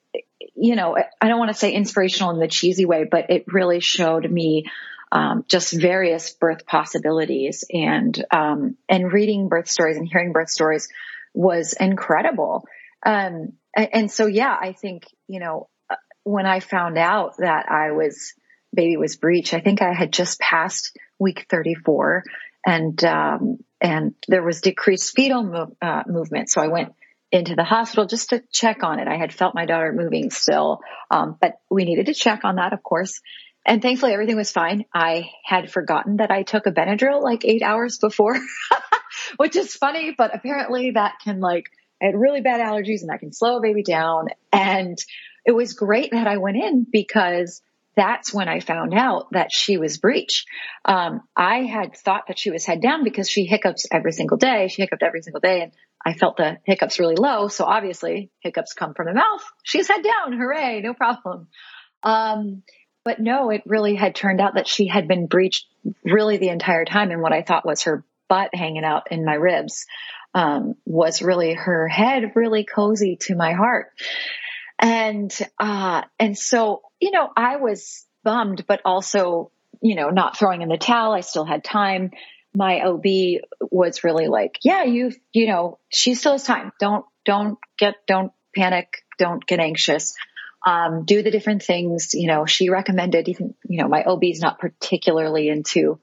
you 0.55 0.77
know, 0.77 0.97
I 0.97 1.29
don't 1.29 1.39
want 1.39 1.51
to 1.51 1.59
say 1.59 1.73
inspirational 1.73 2.31
in 2.31 2.39
the 2.39 2.49
cheesy 2.49 2.85
way, 2.85 3.05
but 3.05 3.31
it 3.31 3.45
really 3.53 3.81
showed 3.81 4.31
me, 4.31 4.67
um, 5.11 5.45
just 5.49 5.73
various 5.73 6.33
birth 6.33 6.67
possibilities 6.67 7.65
and, 7.73 8.25
um, 8.31 8.77
and 8.89 9.13
reading 9.13 9.49
birth 9.49 9.69
stories 9.69 9.97
and 9.97 10.09
hearing 10.09 10.33
birth 10.33 10.51
stories 10.51 10.89
was 11.33 11.75
incredible. 11.79 12.67
Um, 13.05 13.53
and, 13.77 14.11
so, 14.11 14.27
yeah, 14.27 14.57
I 14.59 14.73
think, 14.73 15.05
you 15.29 15.41
know, 15.41 15.69
when 16.23 16.47
I 16.47 16.61
found 16.61 16.97
out 16.97 17.37
that 17.39 17.71
I 17.71 17.93
was, 17.93 18.33
baby 18.73 18.97
was 18.97 19.17
breech, 19.17 19.53
I 19.55 19.61
think 19.61 19.83
I 19.83 19.93
had 19.93 20.13
just 20.13 20.41
passed 20.41 20.97
week 21.19 21.47
34 21.51 22.25
and, 22.65 23.05
um, 23.05 23.59
and 23.81 24.15
there 24.27 24.43
was 24.43 24.61
decreased 24.61 25.15
fetal 25.15 25.77
uh, 25.83 26.03
movement. 26.07 26.51
So 26.51 26.61
I 26.61 26.69
went 26.69 26.95
into 27.35 27.57
the 27.57 27.65
hospital 27.65 28.07
just 28.07 28.31
to 28.31 28.45
check 28.53 28.85
on 28.85 29.01
it. 29.01 29.09
I 29.09 29.17
had 29.17 29.35
felt 29.35 29.57
my 29.57 29.67
daughter 29.67 29.93
moving 29.93 30.31
still. 30.31 30.81
Um, 31.11 31.37
but 31.41 31.55
we 31.69 31.85
needed 31.85 32.07
to 32.07 32.15
check 32.15 32.45
on 32.45 32.57
that, 32.57 32.73
of 32.73 32.81
course. 32.81 33.21
And 33.67 33.83
thankfully 33.83 34.13
everything 34.13 34.37
was 34.37 34.53
fine. 34.53 34.85
I 34.95 35.31
had 35.45 35.69
forgotten 35.69 36.19
that 36.19 36.31
I 36.31 36.45
took 36.45 36.67
a 36.67 36.71
Benadryl 36.71 37.21
like 37.21 37.45
eight 37.45 37.63
hours 37.63 37.99
before, 37.99 38.39
which 39.37 39.57
is 39.57 39.75
funny, 39.75 40.15
but 40.17 40.33
apparently 40.33 40.93
that 40.93 41.15
can 41.25 41.41
like, 41.41 41.67
I 42.01 42.07
had 42.07 42.15
really 42.15 42.41
bad 42.41 42.61
allergies 42.61 43.01
and 43.01 43.11
that 43.11 43.19
can 43.19 43.33
slow 43.33 43.57
a 43.57 43.63
baby 43.63 43.83
down. 43.83 44.29
And 44.53 44.97
it 45.45 45.53
was 45.53 45.73
great 45.73 46.13
that 46.13 46.29
I 46.29 46.37
went 46.37 46.57
in 46.57 46.87
because 46.89 47.63
that's 47.97 48.33
when 48.33 48.49
I 48.49 48.61
found 48.61 48.95
out 48.95 49.33
that 49.33 49.49
she 49.53 49.77
was 49.77 49.99
breech. 49.99 50.45
Um, 50.85 51.23
I 51.37 51.63
had 51.63 51.97
thought 51.97 52.25
that 52.29 52.39
she 52.39 52.51
was 52.51 52.65
head 52.65 52.81
down 52.81 53.05
because 53.05 53.29
she 53.29 53.45
hiccups 53.45 53.87
every 53.91 54.13
single 54.13 54.37
day. 54.37 54.69
She 54.69 54.83
hiccuped 54.83 55.03
every 55.03 55.23
single 55.23 55.41
day 55.41 55.63
and 55.63 55.73
I 56.05 56.15
felt 56.15 56.37
the 56.37 56.59
hiccups 56.65 56.99
really 56.99 57.17
low. 57.17 57.49
So 57.49 57.65
obviously 57.65 58.31
hiccups 58.41 58.75
come 58.75 58.95
from 58.95 59.07
the 59.07 59.15
mouth. 59.15 59.43
She's 59.63 59.89
head 59.89 60.03
down. 60.03 60.39
Hooray. 60.39 60.81
No 60.83 60.95
problem. 60.95 61.49
Um, 62.03 62.63
but 63.05 63.21
no, 63.21 63.51
it 63.51 63.63
really 63.67 63.95
had 63.95 64.15
turned 64.15 64.41
out 64.41 64.55
that 64.55 64.69
she 64.69 64.87
had 64.87 65.09
been 65.09 65.27
breached 65.27 65.67
really 66.05 66.39
the 66.39 66.49
entire 66.49 66.85
time. 66.85 67.11
And 67.11 67.23
what 67.23 67.33
I 67.33 67.43
thought 67.43 67.67
was 67.67 67.83
her 67.83 68.05
butt 68.29 68.55
hanging 68.55 68.85
out 68.85 69.11
in 69.11 69.25
my 69.25 69.35
ribs, 69.35 69.87
um, 70.35 70.75
was 70.85 71.23
really 71.23 71.55
her 71.55 71.87
head 71.87 72.33
really 72.35 72.65
cozy 72.65 73.17
to 73.23 73.37
my 73.37 73.53
heart. 73.53 73.93
And, 74.79 75.37
uh, 75.59 76.03
and 76.19 76.37
so, 76.37 76.83
you 77.01 77.11
know, 77.11 77.29
I 77.37 77.57
was 77.57 78.05
bummed, 78.23 78.67
but 78.67 78.81
also, 78.85 79.51
you 79.81 79.95
know, 79.95 80.11
not 80.11 80.37
throwing 80.37 80.63
in 80.63 80.69
the 80.69 80.79
towel. 80.79 81.13
I 81.13 81.21
still 81.21 81.45
had 81.45 81.63
time. 81.63 82.11
My 82.55 82.81
OB 82.81 83.05
was 83.61 84.05
really 84.05 84.29
like, 84.29 84.59
yeah, 84.63 84.85
you, 84.85 85.13
you 85.33 85.49
know, 85.49 85.79
she 85.89 86.15
still 86.15 86.33
has 86.33 86.45
time. 86.45 86.73
Don't, 86.79 87.05
don't 87.25 87.59
get, 87.79 87.95
don't 88.07 88.33
panic. 88.55 89.05
Don't 89.19 89.45
get 89.45 89.61
anxious. 89.61 90.15
Um, 90.67 91.05
do 91.05 91.23
the 91.23 91.31
different 91.31 91.63
things. 91.63 92.15
You 92.15 92.29
know, 92.29 92.47
she 92.47 92.71
recommended 92.71 93.29
even, 93.29 93.55
you 93.69 93.83
know, 93.83 93.89
my 93.89 94.03
OB 94.03 94.25
is 94.25 94.41
not 94.41 94.59
particularly 94.59 95.49
into 95.49 95.99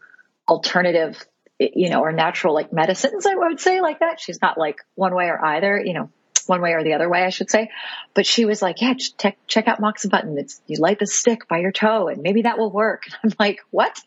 alternative, 0.48 1.24
you 1.60 1.90
know, 1.90 2.02
or 2.02 2.12
natural 2.12 2.54
like 2.54 2.72
medicines. 2.72 3.26
I 3.26 3.36
would 3.36 3.60
say 3.60 3.82
like 3.82 4.00
that. 4.00 4.20
She's 4.20 4.42
not 4.42 4.58
like 4.58 4.78
one 4.96 5.16
way 5.16 5.26
or 5.26 5.44
either, 5.44 5.82
you 5.84 5.94
know, 5.94 6.10
one 6.52 6.62
way 6.62 6.74
or 6.74 6.84
the 6.84 6.94
other 6.94 7.10
way, 7.10 7.24
I 7.24 7.30
should 7.30 7.50
say. 7.50 7.70
But 8.14 8.26
she 8.26 8.44
was 8.44 8.62
like, 8.62 8.82
yeah, 8.82 8.94
check, 8.94 9.38
check 9.48 9.70
out 9.70 9.80
moxibustion. 9.80 10.38
It's, 10.38 10.62
you 10.68 10.80
light 10.80 11.00
the 11.00 11.08
stick 11.08 11.48
by 11.48 11.60
your 11.60 11.72
toe 11.72 12.10
and 12.10 12.22
maybe 12.22 12.42
that 12.42 12.58
will 12.58 12.70
work. 12.70 13.04
And 13.06 13.16
I'm 13.24 13.36
like, 13.40 13.62
what? 13.72 13.98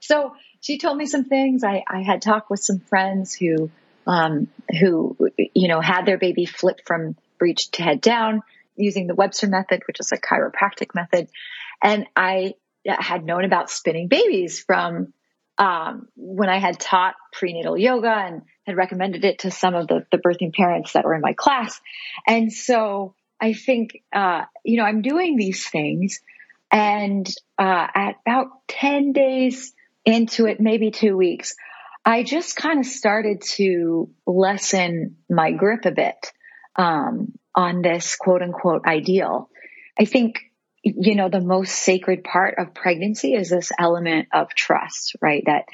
So 0.00 0.36
she 0.60 0.76
told 0.78 0.98
me 0.98 1.06
some 1.06 1.24
things. 1.24 1.64
I, 1.64 1.82
I 1.88 2.02
had 2.02 2.20
talked 2.20 2.50
with 2.50 2.60
some 2.60 2.80
friends 2.80 3.34
who, 3.34 3.70
um, 4.06 4.48
who, 4.78 5.16
you 5.54 5.68
know, 5.68 5.80
had 5.80 6.04
their 6.04 6.18
baby 6.18 6.44
flip 6.44 6.80
from 6.84 7.16
breech 7.38 7.70
to 7.72 7.82
head 7.82 8.02
down 8.02 8.42
using 8.76 9.06
the 9.06 9.14
Webster 9.14 9.48
method, 9.48 9.82
which 9.88 9.98
is 9.98 10.12
a 10.12 10.18
chiropractic 10.18 10.94
method. 10.94 11.28
And 11.82 12.06
I 12.14 12.54
had 12.86 13.24
known 13.24 13.44
about 13.44 13.70
spinning 13.70 14.08
babies 14.08 14.60
from, 14.60 15.14
um, 15.58 16.08
when 16.16 16.48
I 16.48 16.58
had 16.58 16.78
taught 16.78 17.14
prenatal 17.32 17.78
yoga 17.78 18.10
and 18.10 18.42
had 18.66 18.76
recommended 18.76 19.24
it 19.24 19.40
to 19.40 19.50
some 19.50 19.74
of 19.74 19.88
the, 19.88 20.06
the 20.10 20.18
birthing 20.18 20.52
parents 20.52 20.92
that 20.92 21.04
were 21.04 21.14
in 21.14 21.20
my 21.20 21.32
class. 21.32 21.80
And 22.26 22.52
so 22.52 23.14
I 23.40 23.52
think, 23.52 24.02
uh, 24.12 24.42
you 24.64 24.78
know, 24.78 24.84
I'm 24.84 25.02
doing 25.02 25.36
these 25.36 25.68
things 25.68 26.20
and, 26.70 27.26
uh, 27.58 27.86
at 27.94 28.16
about 28.26 28.48
10 28.68 29.12
days 29.12 29.72
into 30.04 30.46
it, 30.46 30.60
maybe 30.60 30.90
two 30.90 31.16
weeks, 31.16 31.54
I 32.04 32.22
just 32.22 32.56
kind 32.56 32.80
of 32.80 32.86
started 32.86 33.42
to 33.56 34.10
lessen 34.26 35.16
my 35.28 35.52
grip 35.52 35.84
a 35.84 35.90
bit, 35.90 36.32
um, 36.76 37.32
on 37.54 37.82
this 37.82 38.16
quote 38.16 38.42
unquote 38.42 38.84
ideal. 38.86 39.48
I 39.98 40.04
think, 40.04 40.38
you 40.86 41.16
know, 41.16 41.28
the 41.28 41.40
most 41.40 41.74
sacred 41.74 42.22
part 42.22 42.54
of 42.58 42.72
pregnancy 42.72 43.34
is 43.34 43.50
this 43.50 43.72
element 43.76 44.28
of 44.32 44.54
trust, 44.54 45.16
right? 45.20 45.42
That 45.44 45.64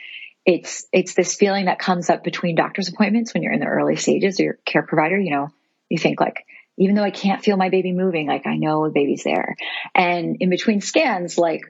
it's, 0.46 0.86
it's 0.90 1.12
this 1.12 1.34
feeling 1.34 1.66
that 1.66 1.78
comes 1.78 2.08
up 2.08 2.24
between 2.24 2.56
doctor's 2.56 2.88
appointments 2.88 3.34
when 3.34 3.42
you're 3.42 3.52
in 3.52 3.60
the 3.60 3.66
early 3.66 3.96
stages 3.96 4.40
or 4.40 4.44
your 4.44 4.58
care 4.64 4.82
provider, 4.82 5.18
you 5.18 5.30
know, 5.30 5.48
you 5.90 5.98
think 5.98 6.18
like, 6.18 6.46
even 6.78 6.94
though 6.94 7.02
I 7.02 7.10
can't 7.10 7.44
feel 7.44 7.58
my 7.58 7.68
baby 7.68 7.92
moving, 7.92 8.26
like 8.26 8.46
I 8.46 8.56
know 8.56 8.86
the 8.86 8.92
baby's 8.94 9.22
there. 9.22 9.54
And 9.94 10.38
in 10.40 10.48
between 10.48 10.80
scans, 10.80 11.36
like 11.36 11.60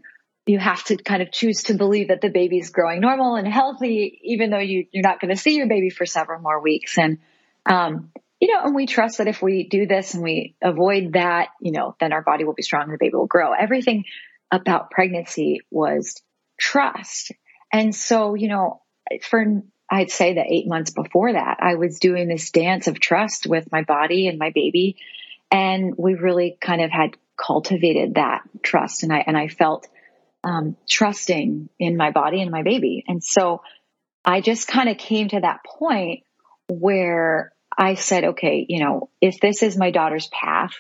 you 0.47 0.61
have 0.61 0.85
to 0.85 0.97
kind 0.97 1.21
of 1.21 1.33
choose 1.33 1.65
to 1.65 1.75
believe 1.75 2.09
that 2.09 2.21
the 2.21 2.31
baby's 2.31 2.71
growing 2.71 3.01
normal 3.01 3.35
and 3.35 3.49
healthy, 3.49 4.21
even 4.23 4.51
though 4.51 4.61
you, 4.61 4.87
you're 4.93 5.03
not 5.03 5.21
going 5.21 5.35
to 5.35 5.41
see 5.41 5.57
your 5.57 5.67
baby 5.67 5.91
for 5.91 6.07
several 6.07 6.41
more 6.41 6.61
weeks. 6.61 6.97
And, 6.97 7.19
um, 7.67 8.13
you 8.43 8.49
know, 8.53 8.65
and 8.65 8.75
we 8.75 8.87
trust 8.87 9.19
that 9.19 9.29
if 9.29 9.41
we 9.41 9.69
do 9.69 9.87
this 9.87 10.15
and 10.15 10.23
we 10.25 10.57
avoid 10.61 11.13
that, 11.13 11.51
you 11.61 11.71
know, 11.71 11.95
then 12.01 12.13
our 12.13 12.23
body 12.23 12.43
will 12.43 12.55
be 12.55 12.63
strong 12.63 12.83
and 12.83 12.93
the 12.93 12.99
baby 12.99 13.15
will 13.15 13.29
grow. 13.29 13.53
Everything 13.53 14.03
about 14.51 14.91
pregnancy 14.91 15.61
was 15.71 16.21
trust. 16.59 17.31
And 17.73 17.95
so, 17.95 18.35
you 18.35 18.49
know, 18.49 18.83
for, 19.23 19.45
I'd 19.89 20.11
say 20.11 20.35
the 20.35 20.45
eight 20.45 20.67
months 20.67 20.91
before 20.91 21.33
that, 21.33 21.59
I 21.61 21.77
was 21.77 22.01
doing 22.01 22.27
this 22.27 22.51
dance 22.51 22.89
of 22.89 22.99
trust 22.99 23.47
with 23.47 23.71
my 23.71 23.83
body 23.83 24.27
and 24.27 24.41
my 24.41 24.51
baby. 24.53 24.97
And 25.53 25.95
we 25.97 26.15
really 26.15 26.59
kind 26.61 26.83
of 26.83 26.91
had 26.91 27.17
cultivated 27.37 28.17
that 28.17 28.41
trust. 28.61 29.05
And 29.05 29.13
I, 29.13 29.23
and 29.25 29.37
I 29.37 29.47
felt, 29.47 29.87
um, 30.43 30.77
trusting 30.89 31.69
in 31.79 31.97
my 31.97 32.11
body 32.11 32.43
and 32.43 32.51
my 32.51 32.65
baby. 32.65 33.05
And 33.07 33.23
so 33.23 33.63
I 34.25 34.41
just 34.41 34.67
kind 34.67 34.89
of 34.89 34.99
came 34.99 35.29
to 35.29 35.39
that 35.39 35.61
point 35.65 36.25
where 36.69 37.53
I 37.83 37.95
said, 37.95 38.25
okay, 38.25 38.65
you 38.69 38.79
know, 38.79 39.11
if 39.21 39.41
this 39.41 39.65
is 39.65 39.77
my 39.77 39.91
daughter's 39.91 40.29
path, 40.29 40.73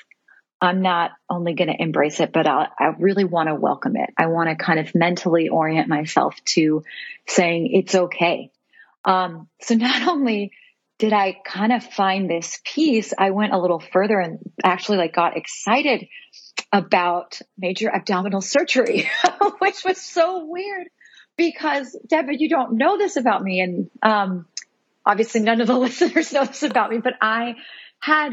I'm 0.60 0.82
not 0.82 1.10
only 1.28 1.54
going 1.54 1.66
to 1.66 1.82
embrace 1.82 2.20
it, 2.20 2.32
but 2.32 2.46
I'll, 2.46 2.68
I 2.78 2.94
really 2.96 3.24
want 3.24 3.48
to 3.48 3.56
welcome 3.56 3.96
it. 3.96 4.10
I 4.16 4.26
want 4.26 4.50
to 4.50 4.64
kind 4.64 4.78
of 4.78 4.94
mentally 4.94 5.48
orient 5.48 5.88
myself 5.88 6.36
to 6.54 6.84
saying 7.26 7.70
it's 7.72 7.92
okay. 7.92 8.52
Um, 9.04 9.48
so 9.60 9.74
not 9.88 10.06
only 10.06 10.52
did 11.00 11.12
I 11.12 11.36
kind 11.44 11.72
of 11.72 11.82
find 11.82 12.30
this 12.30 12.60
peace, 12.64 13.12
I 13.18 13.30
went 13.30 13.52
a 13.52 13.58
little 13.58 13.80
further 13.80 14.20
and 14.20 14.38
actually 14.62 14.98
like 14.98 15.12
got 15.12 15.36
excited 15.36 16.06
about 16.70 17.40
major 17.58 17.92
abdominal 17.92 18.42
surgery, 18.42 19.10
which 19.58 19.82
was 19.84 20.00
so 20.00 20.46
weird 20.46 20.86
because 21.36 21.98
Deborah, 22.06 22.36
you 22.36 22.48
don't 22.48 22.74
know 22.74 22.96
this 22.96 23.16
about 23.16 23.42
me. 23.42 23.60
And, 23.60 23.90
um, 24.02 24.46
obviously 25.04 25.40
none 25.40 25.60
of 25.60 25.66
the 25.66 25.78
listeners 25.78 26.32
know 26.32 26.44
this 26.44 26.62
about 26.62 26.90
me, 26.90 26.98
but 26.98 27.14
I 27.20 27.56
had, 27.98 28.32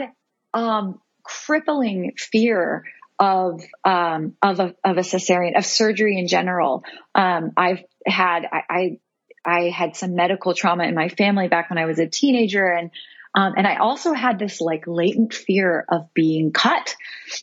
um, 0.54 1.00
crippling 1.24 2.14
fear 2.18 2.86
of, 3.20 3.62
um, 3.84 4.36
of 4.42 4.60
a, 4.60 4.76
of 4.84 4.98
a 4.98 5.02
cesarean, 5.02 5.58
of 5.58 5.66
surgery 5.66 6.18
in 6.18 6.28
general. 6.28 6.84
Um, 7.14 7.52
I've 7.58 7.84
had, 8.06 8.44
I, 8.52 8.62
I, 8.70 9.00
I 9.46 9.70
had 9.70 9.96
some 9.96 10.16
medical 10.16 10.54
trauma 10.54 10.86
in 10.86 10.96
my 10.96 11.10
family 11.10 11.48
back 11.48 11.70
when 11.70 11.78
I 11.78 11.86
was 11.86 12.00
a 12.00 12.08
teenager 12.08 12.66
and 12.66 12.92
um, 13.36 13.54
and 13.58 13.68
I 13.68 13.76
also 13.78 14.14
had 14.14 14.40
this 14.40 14.60
like 14.60 14.86
latent 14.88 15.34
fear 15.34 15.86
of 15.88 16.14
being 16.14 16.52
cut, 16.52 16.96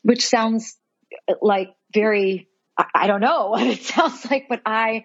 which 0.03 0.27
sounds 0.27 0.77
like 1.41 1.75
very, 1.93 2.49
I, 2.77 2.87
I 2.95 3.07
don't 3.07 3.21
know 3.21 3.49
what 3.51 3.67
it 3.67 3.83
sounds 3.83 4.29
like, 4.31 4.47
but 4.49 4.63
I 4.67 5.05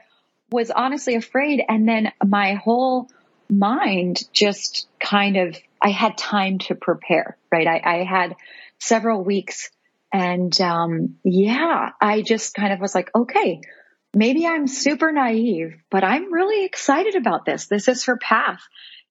was 0.52 0.72
honestly 0.72 1.16
afraid. 1.16 1.62
And 1.68 1.88
then 1.88 2.12
my 2.26 2.56
whole 2.56 3.10
mind 3.52 4.24
just 4.34 4.88
kind 5.00 5.38
of, 5.38 5.58
I 5.82 5.90
had 5.90 6.18
time 6.18 6.60
to 6.60 6.76
prepare, 6.76 7.38
right? 7.52 7.68
I, 7.68 7.82
I 7.84 8.04
had 8.04 8.36
several 8.80 9.24
weeks 9.24 9.70
and, 10.14 10.60
um, 10.62 11.18
yeah, 11.24 11.90
I 12.02 12.22
just 12.22 12.54
kind 12.54 12.74
of 12.74 12.80
was 12.80 12.96
like, 12.96 13.12
okay, 13.14 13.62
maybe 14.14 14.48
I'm 14.48 14.68
super 14.68 15.12
naive, 15.12 15.76
but 15.90 16.04
I'm 16.04 16.34
really 16.34 16.66
excited 16.66 17.16
about 17.16 17.46
this. 17.46 17.68
This 17.68 17.88
is 17.88 18.06
her 18.06 18.18
path. 18.18 18.62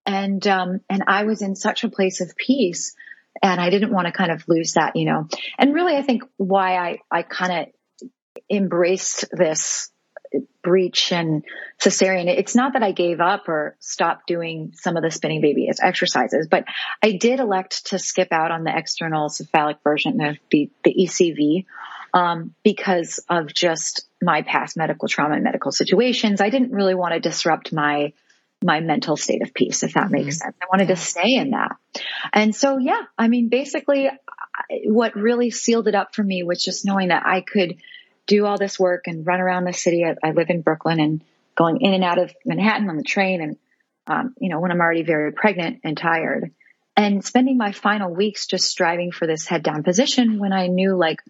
And, 0.07 0.45
um, 0.47 0.81
and 0.89 1.05
I 1.07 1.25
was 1.25 1.43
in 1.43 1.55
such 1.55 1.85
a 1.85 1.91
place 1.91 2.21
of 2.21 2.35
peace 2.37 2.95
and 3.43 3.61
I 3.61 3.71
didn't 3.71 3.93
want 3.93 4.07
to 4.07 4.13
kind 4.13 4.33
of 4.33 4.45
lose 4.49 4.75
that, 4.75 4.97
you 4.97 5.05
know, 5.05 5.29
and 5.59 5.75
really 5.75 5.97
I 5.97 6.03
think 6.03 6.23
why 6.37 6.77
I, 6.77 6.99
I 7.11 7.23
kind 7.23 7.53
of 7.61 7.67
embraced 8.51 9.27
this 9.33 9.91
breech 10.63 11.13
and 11.13 11.45
cesarean. 11.81 12.27
It's 12.29 12.55
not 12.55 12.75
that 12.75 12.83
I 12.83 12.93
gave 12.93 13.21
up 13.21 13.49
or 13.49 13.77
stopped 13.81 14.27
doing 14.27 14.73
some 14.75 14.97
of 14.97 15.03
the 15.03 15.11
spinning 15.11 15.41
baby 15.41 15.69
exercises, 15.83 16.49
but 16.51 16.65
I 17.03 17.13
did 17.13 17.41
elect 17.41 17.87
to 17.87 17.99
skip 17.99 18.29
out 18.33 18.51
on 18.51 18.65
the 18.65 18.77
external 18.77 19.29
cephalic 19.29 19.79
version 19.83 20.21
of 20.21 20.37
the, 20.51 20.71
the 20.85 20.95
ECV, 20.95 21.67
um, 22.13 22.55
because 22.63 23.21
of 23.29 23.53
just 23.53 24.07
my 24.23 24.43
past 24.43 24.77
medical 24.77 25.09
trauma 25.09 25.35
and 25.35 25.45
medical 25.45 25.73
situations. 25.73 26.41
I 26.41 26.51
didn't 26.51 26.73
really 26.73 26.95
want 26.95 27.15
to 27.15 27.21
disrupt 27.21 27.73
my 27.73 28.13
my 28.63 28.81
mental 28.81 29.17
state 29.17 29.41
of 29.41 29.55
peace, 29.55 29.83
if 29.83 29.95
that 29.95 30.05
mm-hmm. 30.05 30.13
makes 30.13 30.39
sense. 30.39 30.55
I 30.63 30.67
wanted 30.71 30.89
to 30.89 30.97
stay 30.97 31.37
in 31.37 31.53
that. 31.53 31.77
And 32.31 32.55
so, 32.55 32.77
yeah, 32.77 33.01
I 33.17 33.29
mean, 33.29 33.49
basically 33.49 34.11
what 34.85 35.17
really 35.17 35.51
sealed 35.51 35.89
it 35.89 35.95
up 35.95 36.15
for 36.15 36.23
me 36.23 36.43
was 36.43 36.63
just 36.63 36.85
knowing 36.85 37.09
that 37.09 37.25
I 37.25 37.41
could 37.41 37.77
do 38.27 38.47
all 38.47 38.59
this 38.59 38.79
work 38.79 39.05
and 39.07 39.27
run 39.27 39.41
around 39.41 39.65
the 39.65 39.73
city. 39.73 40.05
I, 40.05 40.15
I 40.27 40.33
live 40.33 40.51
in 40.51 40.63
Brooklyn 40.63 41.01
and 41.01 41.25
going 41.57 41.81
in 41.81 41.95
and 41.95 42.05
out 42.05 42.19
of 42.19 42.35
Manhattan 42.45 42.89
on 42.89 42.97
the 42.97 43.03
train. 43.03 43.41
And, 43.41 43.57
um, 44.07 44.35
you 44.39 44.49
know, 44.49 44.61
when 44.61 44.71
I'm 44.71 44.81
already 44.81 45.03
very 45.03 45.33
pregnant 45.33 45.81
and 45.85 45.97
tired 45.97 46.53
and 46.97 47.25
spending 47.25 47.57
my 47.57 47.73
final 47.73 48.15
weeks 48.15 48.47
just 48.47 48.67
striving 48.67 49.13
for 49.13 49.27
this 49.27 49.47
head 49.47 49.63
down 49.63 49.83
position 49.83 50.39
when 50.39 50.53
I 50.53 50.67
knew 50.67 50.97
like, 50.97 51.21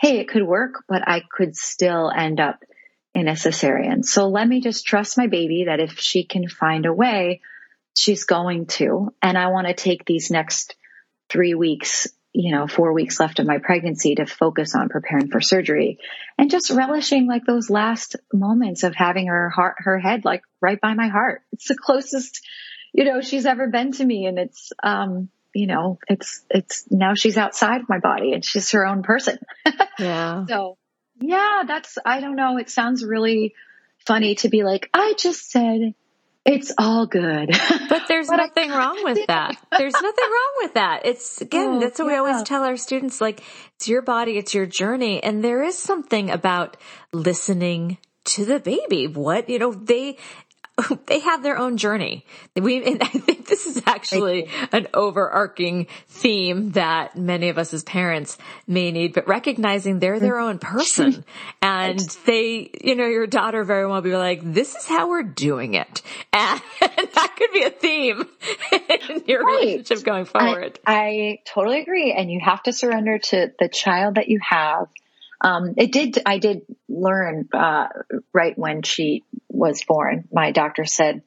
Hey, 0.00 0.18
it 0.18 0.28
could 0.28 0.44
work, 0.44 0.84
but 0.88 1.02
I 1.06 1.22
could 1.30 1.56
still 1.56 2.10
end 2.14 2.38
up 2.38 2.60
in 3.14 3.28
a 3.28 3.32
cesarean. 3.32 4.04
So 4.04 4.28
let 4.28 4.46
me 4.46 4.60
just 4.60 4.86
trust 4.86 5.18
my 5.18 5.26
baby 5.26 5.64
that 5.66 5.80
if 5.80 5.98
she 5.98 6.24
can 6.24 6.48
find 6.48 6.86
a 6.86 6.92
way, 6.92 7.40
she's 7.96 8.24
going 8.24 8.66
to. 8.66 9.12
And 9.20 9.36
I 9.36 9.48
want 9.48 9.66
to 9.66 9.74
take 9.74 10.04
these 10.04 10.30
next 10.30 10.76
three 11.28 11.54
weeks, 11.54 12.06
you 12.32 12.54
know, 12.54 12.66
four 12.66 12.92
weeks 12.92 13.18
left 13.18 13.38
of 13.38 13.46
my 13.46 13.58
pregnancy 13.58 14.14
to 14.14 14.26
focus 14.26 14.74
on 14.74 14.88
preparing 14.88 15.28
for 15.30 15.40
surgery 15.40 15.98
and 16.36 16.50
just 16.50 16.70
relishing 16.70 17.26
like 17.26 17.44
those 17.44 17.70
last 17.70 18.16
moments 18.32 18.82
of 18.82 18.94
having 18.94 19.28
her 19.28 19.48
heart, 19.48 19.76
her 19.78 19.98
head 19.98 20.24
like 20.24 20.42
right 20.60 20.80
by 20.80 20.94
my 20.94 21.08
heart. 21.08 21.42
It's 21.52 21.68
the 21.68 21.76
closest, 21.76 22.40
you 22.92 23.04
know, 23.04 23.20
she's 23.22 23.46
ever 23.46 23.68
been 23.68 23.92
to 23.92 24.04
me. 24.04 24.26
And 24.26 24.38
it's, 24.38 24.72
um, 24.82 25.30
you 25.54 25.66
know, 25.66 25.98
it's, 26.08 26.44
it's 26.50 26.84
now 26.90 27.14
she's 27.14 27.38
outside 27.38 27.82
my 27.88 27.98
body 27.98 28.34
and 28.34 28.44
she's 28.44 28.70
her 28.72 28.86
own 28.86 29.02
person. 29.02 29.38
Yeah. 30.00 30.46
so 30.46 30.78
yeah, 31.20 31.64
that's, 31.66 31.98
I 32.06 32.20
don't 32.20 32.36
know. 32.36 32.56
It 32.58 32.70
sounds 32.70 33.04
really 33.04 33.52
funny 34.06 34.36
to 34.36 34.48
be 34.48 34.62
like, 34.62 34.88
I 34.94 35.14
just 35.18 35.50
said 35.50 35.92
it's 36.48 36.72
all 36.78 37.06
good. 37.06 37.50
But 37.88 38.06
there's 38.06 38.28
but 38.28 38.36
nothing 38.36 38.70
I, 38.70 38.78
wrong 38.78 39.00
with 39.02 39.26
that. 39.28 39.56
There's 39.76 39.94
nothing 39.94 40.24
wrong 40.24 40.52
with 40.58 40.74
that. 40.74 41.06
It's 41.06 41.40
again, 41.40 41.76
oh, 41.76 41.80
that's 41.80 41.98
what 41.98 42.06
yeah. 42.06 42.22
we 42.22 42.28
always 42.28 42.42
tell 42.42 42.64
our 42.64 42.76
students, 42.76 43.20
like, 43.20 43.42
it's 43.76 43.88
your 43.88 44.02
body, 44.02 44.36
it's 44.36 44.54
your 44.54 44.66
journey. 44.66 45.22
And 45.22 45.42
there 45.42 45.62
is 45.62 45.76
something 45.76 46.30
about 46.30 46.76
listening 47.12 47.96
to 48.26 48.44
the 48.44 48.60
baby. 48.60 49.06
What, 49.06 49.48
you 49.48 49.58
know, 49.58 49.72
they, 49.72 50.18
they 51.06 51.20
have 51.20 51.42
their 51.42 51.58
own 51.58 51.76
journey. 51.76 52.24
We, 52.54 52.84
and 52.92 53.02
I 53.02 53.06
think 53.06 53.46
this 53.46 53.66
is 53.66 53.82
actually 53.86 54.48
an 54.72 54.88
overarching 54.94 55.86
theme 56.08 56.72
that 56.72 57.16
many 57.16 57.48
of 57.48 57.58
us 57.58 57.74
as 57.74 57.82
parents 57.82 58.38
may 58.66 58.90
need, 58.90 59.14
but 59.14 59.26
recognizing 59.26 59.98
they're 59.98 60.20
their 60.20 60.38
own 60.38 60.58
person 60.58 61.24
and 61.62 62.00
they, 62.26 62.70
you 62.82 62.94
know, 62.94 63.06
your 63.06 63.26
daughter 63.26 63.64
very 63.64 63.86
well 63.86 64.00
be 64.00 64.16
like, 64.16 64.40
this 64.42 64.74
is 64.74 64.86
how 64.86 65.08
we're 65.08 65.22
doing 65.22 65.74
it. 65.74 66.02
And, 66.32 66.60
that 66.80 67.34
could 67.36 67.52
be 67.52 67.62
a 67.62 67.70
theme 67.70 68.28
in 69.08 69.22
your 69.26 69.42
right. 69.42 69.60
relationship 69.60 70.04
going 70.04 70.24
forward. 70.24 70.78
I, 70.86 70.94
I 70.94 71.38
totally 71.46 71.80
agree. 71.80 72.12
And 72.12 72.30
you 72.30 72.40
have 72.44 72.62
to 72.64 72.72
surrender 72.72 73.18
to 73.18 73.52
the 73.58 73.68
child 73.68 74.16
that 74.16 74.28
you 74.28 74.38
have 74.48 74.88
um, 75.40 75.74
it 75.76 75.92
did, 75.92 76.18
I 76.26 76.38
did 76.38 76.62
learn, 76.88 77.48
uh, 77.52 77.88
right 78.32 78.58
when 78.58 78.82
she 78.82 79.24
was 79.48 79.82
born, 79.84 80.28
my 80.32 80.52
doctor 80.52 80.84
said, 80.84 81.22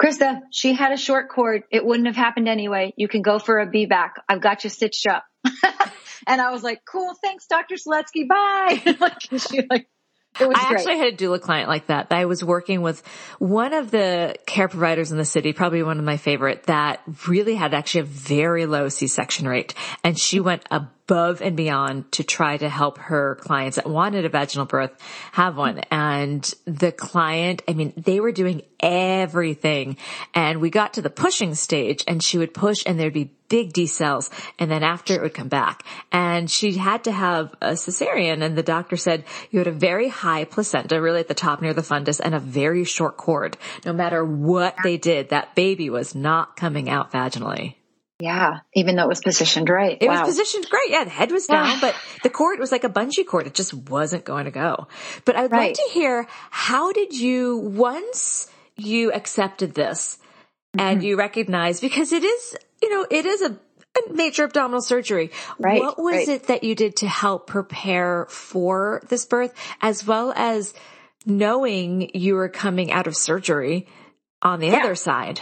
Christa, 0.00 0.42
she 0.50 0.74
had 0.74 0.92
a 0.92 0.96
short 0.96 1.30
cord. 1.30 1.62
It 1.70 1.84
wouldn't 1.84 2.06
have 2.06 2.16
happened 2.16 2.48
anyway. 2.48 2.92
You 2.96 3.08
can 3.08 3.22
go 3.22 3.38
for 3.38 3.60
a 3.60 3.86
back. 3.86 4.16
I've 4.28 4.42
got 4.42 4.64
you 4.64 4.70
stitched 4.70 5.06
up. 5.06 5.24
and 6.26 6.40
I 6.40 6.50
was 6.50 6.62
like, 6.62 6.82
cool. 6.90 7.14
Thanks, 7.22 7.46
Dr. 7.46 7.76
Seletsky. 7.76 8.28
Bye. 8.28 8.96
like, 9.00 9.20
she 9.38 9.66
like, 9.70 9.88
I 10.38 10.44
great. 10.44 10.56
actually 10.58 10.98
had 10.98 11.14
a 11.14 11.16
doula 11.16 11.40
client 11.40 11.68
like 11.68 11.86
that. 11.86 12.08
I 12.10 12.26
was 12.26 12.44
working 12.44 12.82
with 12.82 13.02
one 13.38 13.72
of 13.72 13.90
the 13.90 14.36
care 14.44 14.68
providers 14.68 15.12
in 15.12 15.16
the 15.16 15.24
city, 15.24 15.54
probably 15.54 15.82
one 15.82 15.98
of 15.98 16.04
my 16.04 16.18
favorite, 16.18 16.64
that 16.64 17.00
really 17.26 17.54
had 17.54 17.72
actually 17.72 18.00
a 18.00 18.04
very 18.04 18.66
low 18.66 18.90
C-section 18.90 19.48
rate. 19.48 19.72
And 20.04 20.18
she 20.18 20.40
went 20.40 20.62
above 20.70 20.90
above 21.06 21.40
and 21.40 21.56
beyond 21.56 22.10
to 22.10 22.24
try 22.24 22.56
to 22.56 22.68
help 22.68 22.98
her 22.98 23.36
clients 23.36 23.76
that 23.76 23.86
wanted 23.86 24.24
a 24.24 24.28
vaginal 24.28 24.66
birth 24.66 24.90
have 25.32 25.56
one. 25.56 25.78
And 25.90 26.52
the 26.64 26.90
client, 26.90 27.62
I 27.68 27.74
mean, 27.74 27.92
they 27.96 28.18
were 28.18 28.32
doing 28.32 28.62
everything 28.80 29.98
and 30.34 30.60
we 30.60 30.68
got 30.68 30.94
to 30.94 31.02
the 31.02 31.10
pushing 31.10 31.54
stage 31.54 32.02
and 32.08 32.22
she 32.22 32.38
would 32.38 32.52
push 32.52 32.82
and 32.84 32.98
there'd 32.98 33.12
be 33.12 33.30
big 33.48 33.72
decels 33.72 34.30
and 34.58 34.68
then 34.68 34.82
after 34.82 35.14
it 35.14 35.22
would 35.22 35.32
come 35.32 35.46
back 35.46 35.84
and 36.10 36.50
she 36.50 36.72
had 36.76 37.04
to 37.04 37.12
have 37.12 37.54
a 37.62 37.70
cesarean 37.72 38.42
and 38.42 38.58
the 38.58 38.62
doctor 38.62 38.96
said 38.96 39.22
you 39.52 39.60
had 39.60 39.68
a 39.68 39.72
very 39.72 40.08
high 40.08 40.44
placenta 40.44 41.00
really 41.00 41.20
at 41.20 41.28
the 41.28 41.34
top 41.34 41.62
near 41.62 41.72
the 41.72 41.82
fundus 41.82 42.18
and 42.18 42.34
a 42.34 42.40
very 42.40 42.82
short 42.82 43.16
cord. 43.16 43.56
No 43.84 43.92
matter 43.92 44.24
what 44.24 44.74
they 44.82 44.96
did, 44.96 45.28
that 45.28 45.54
baby 45.54 45.88
was 45.88 46.16
not 46.16 46.56
coming 46.56 46.90
out 46.90 47.12
vaginally. 47.12 47.76
Yeah, 48.18 48.60
even 48.74 48.96
though 48.96 49.04
it 49.04 49.08
was 49.08 49.20
positioned 49.20 49.68
right. 49.68 49.98
It 50.00 50.08
wow. 50.08 50.20
was 50.20 50.30
positioned 50.30 50.70
great. 50.70 50.88
Yeah, 50.88 51.04
the 51.04 51.10
head 51.10 51.30
was 51.30 51.46
down, 51.46 51.78
but 51.80 51.94
the 52.22 52.30
cord 52.30 52.58
was 52.58 52.72
like 52.72 52.84
a 52.84 52.88
bungee 52.88 53.26
cord. 53.26 53.46
It 53.46 53.54
just 53.54 53.74
wasn't 53.74 54.24
going 54.24 54.46
to 54.46 54.50
go. 54.50 54.88
But 55.24 55.36
I 55.36 55.42
would 55.42 55.52
right. 55.52 55.68
like 55.68 55.74
to 55.74 55.90
hear 55.92 56.26
how 56.50 56.92
did 56.92 57.12
you, 57.12 57.58
once 57.58 58.48
you 58.76 59.12
accepted 59.12 59.74
this 59.74 60.18
mm-hmm. 60.76 60.86
and 60.86 61.02
you 61.02 61.16
recognized, 61.18 61.82
because 61.82 62.12
it 62.12 62.24
is, 62.24 62.56
you 62.80 62.90
know, 62.90 63.06
it 63.10 63.26
is 63.26 63.42
a, 63.42 63.50
a 63.50 64.12
major 64.12 64.44
abdominal 64.44 64.80
surgery. 64.80 65.30
Right. 65.58 65.82
What 65.82 65.98
was 65.98 66.14
right. 66.14 66.28
it 66.28 66.44
that 66.44 66.64
you 66.64 66.74
did 66.74 66.96
to 66.96 67.08
help 67.08 67.46
prepare 67.46 68.26
for 68.30 69.02
this 69.08 69.26
birth 69.26 69.52
as 69.82 70.06
well 70.06 70.32
as 70.34 70.72
knowing 71.26 72.10
you 72.14 72.34
were 72.34 72.48
coming 72.48 72.92
out 72.92 73.06
of 73.08 73.14
surgery 73.14 73.88
on 74.40 74.60
the 74.60 74.68
yeah. 74.68 74.78
other 74.78 74.94
side? 74.94 75.38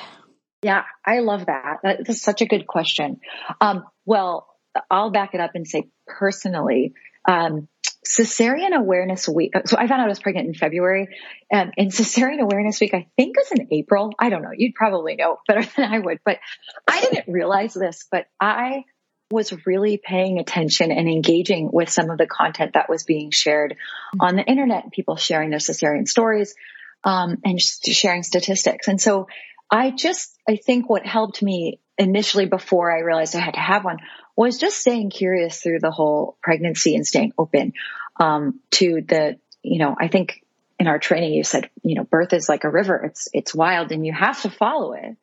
Yeah, 0.65 0.85
I 1.05 1.19
love 1.21 1.45
that. 1.45 1.81
That 1.83 2.09
is 2.09 2.23
such 2.23 2.41
a 2.41 2.47
good 2.47 2.67
question. 2.67 3.21
Um, 3.61 3.85
well, 4.07 4.49
I'll 4.91 5.11
back 5.11 5.35
it 5.35 5.41
up 5.41 5.51
and 5.55 5.69
say 5.69 5.91
personally, 6.07 6.95
um, 7.29 7.69
cesarean 8.03 8.75
awareness 8.75 9.29
week. 9.29 9.53
So 9.67 9.77
I 9.77 9.87
found 9.87 10.01
out 10.01 10.07
I 10.07 10.09
was 10.09 10.21
pregnant 10.21 10.49
in 10.49 10.55
February 10.55 11.09
um, 11.53 11.71
and 11.77 11.91
cesarean 11.91 12.41
awareness 12.41 12.81
week, 12.81 12.95
I 12.95 13.07
think 13.19 13.37
was 13.37 13.53
in 13.53 13.69
April. 13.73 14.13
I 14.19 14.31
don't 14.31 14.41
know. 14.41 14.53
You'd 14.57 14.75
probably 14.75 15.17
know 15.17 15.37
better 15.47 15.69
than 15.77 15.93
I 15.93 15.99
would, 15.99 16.21
but 16.25 16.39
I 16.89 17.03
didn't 17.03 17.31
realize 17.31 17.75
this, 17.75 18.07
but 18.11 18.25
I 18.41 18.85
was 19.31 19.55
really 19.67 20.01
paying 20.03 20.39
attention 20.39 20.93
and 20.93 21.09
engaging 21.09 21.69
with 21.71 21.91
some 21.91 22.09
of 22.09 22.17
the 22.17 22.27
content 22.27 22.73
that 22.73 22.89
was 22.89 23.05
being 23.05 23.31
shared 23.33 23.77
on 24.19 24.37
the 24.37 24.45
internet, 24.45 24.93
people 24.93 25.17
sharing 25.17 25.51
their 25.51 25.59
cesarean 25.59 26.09
stories, 26.09 26.55
um, 27.05 27.37
and 27.45 27.61
sharing 27.61 28.23
statistics. 28.23 28.89
And 28.89 28.99
so 28.99 29.27
I 29.71 29.91
just, 29.91 30.37
I 30.49 30.57
think 30.57 30.89
what 30.89 31.07
helped 31.07 31.43
me 31.43 31.81
initially 31.99 32.47
before 32.47 32.95
I 32.95 33.01
realized 33.01 33.35
I 33.35 33.41
had 33.41 33.55
to 33.55 33.61
have 33.61 33.85
one 33.85 33.99
was 34.37 34.59
just 34.59 34.79
staying 34.79 35.11
curious 35.11 35.61
through 35.61 35.79
the 35.81 35.91
whole 35.91 36.37
pregnancy 36.43 36.97
and 36.97 37.07
staying 37.07 37.33
open 37.39 37.73
um, 38.19 38.61
to 38.73 39.03
the, 39.07 39.39
you 39.63 39.79
know, 39.79 39.95
I 39.99 40.09
think 40.09 40.45
in 40.79 40.87
our 40.87 40.99
training 40.99 41.35
you 41.35 41.45
said, 41.45 41.71
you 41.83 41.95
know, 41.95 42.05
birth 42.05 42.33
is 42.33 42.49
like 42.49 42.65
a 42.65 42.71
river. 42.71 43.05
It's 43.05 43.29
it's 43.33 43.55
wild 43.55 43.93
and 43.93 44.05
you 44.05 44.13
have 44.13 44.43
to 44.43 44.51
follow 44.51 44.93
it. 44.93 45.17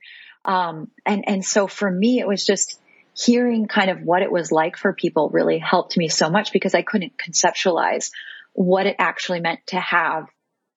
Um, 0.45 0.89
and 1.05 1.25
and 1.27 1.45
so 1.45 1.67
for 1.67 1.89
me, 1.89 2.19
it 2.19 2.27
was 2.27 2.45
just 2.45 2.79
hearing 3.13 3.67
kind 3.67 3.89
of 3.89 4.01
what 4.01 4.21
it 4.21 4.31
was 4.31 4.51
like 4.51 4.77
for 4.77 4.93
people 4.93 5.29
really 5.29 5.59
helped 5.59 5.97
me 5.97 6.07
so 6.07 6.29
much 6.29 6.53
because 6.53 6.73
I 6.73 6.81
couldn't 6.81 7.13
conceptualize 7.17 8.11
what 8.53 8.85
it 8.85 8.95
actually 8.97 9.41
meant 9.41 9.59
to 9.67 9.79
have 9.79 10.27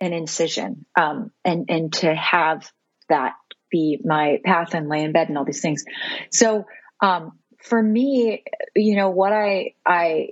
an 0.00 0.12
incision 0.12 0.85
um, 0.98 1.31
and 1.44 1.66
and 1.68 1.92
to 1.94 2.14
have 2.14 2.70
that 3.09 3.35
be 3.70 4.00
my 4.05 4.40
path 4.44 4.74
and 4.74 4.88
lay 4.88 5.03
in 5.03 5.12
bed 5.12 5.29
and 5.29 5.38
all 5.38 5.44
these 5.44 5.61
things. 5.61 5.85
So 6.31 6.66
um, 7.00 7.38
for 7.62 7.83
me, 7.83 8.44
you 8.74 8.96
know, 8.96 9.11
what 9.11 9.33
I 9.33 9.74
I 9.85 10.31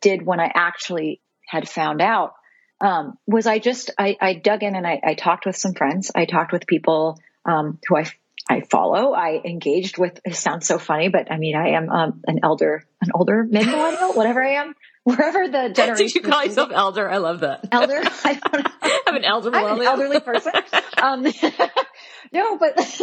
did 0.00 0.24
when 0.24 0.40
I 0.40 0.50
actually 0.54 1.20
had 1.46 1.68
found 1.68 2.00
out 2.00 2.34
um, 2.80 3.18
was 3.26 3.46
I 3.46 3.58
just 3.58 3.90
I, 3.98 4.16
I, 4.20 4.34
dug 4.34 4.62
in 4.62 4.74
and 4.74 4.86
I, 4.86 5.00
I, 5.02 5.14
talked 5.14 5.46
with 5.46 5.56
some 5.56 5.72
friends. 5.72 6.10
I 6.14 6.26
talked 6.26 6.52
with 6.52 6.66
people 6.66 7.18
um, 7.46 7.78
who 7.88 7.96
I 7.96 8.06
I 8.48 8.60
follow. 8.60 9.12
I 9.12 9.40
engaged 9.44 9.98
with. 9.98 10.20
It 10.24 10.36
sounds 10.36 10.66
so 10.66 10.78
funny, 10.78 11.08
but 11.08 11.30
I 11.32 11.38
mean, 11.38 11.56
I 11.56 11.70
am 11.70 11.90
um, 11.90 12.22
an 12.26 12.40
elder, 12.42 12.84
an 13.00 13.10
older 13.14 13.44
millennial, 13.44 14.12
whatever 14.12 14.42
I 14.42 14.54
am, 14.54 14.74
wherever 15.06 15.46
the 15.46 15.68
generation. 15.74 16.06
Did 16.06 16.14
you 16.16 16.20
call 16.22 16.44
yourself 16.44 16.70
elder? 16.74 17.08
I 17.08 17.18
love 17.18 17.40
that. 17.40 17.68
Elder. 17.70 18.00
I 18.24 18.34
don't 18.34 18.66
I'm 19.06 19.16
an 19.16 19.24
elder 19.24 19.54
I'm 19.54 19.80
an 19.80 19.86
elderly 19.86 20.20
person. 20.20 20.52
Um, 20.98 21.26
no, 22.32 22.56
but 22.56 23.00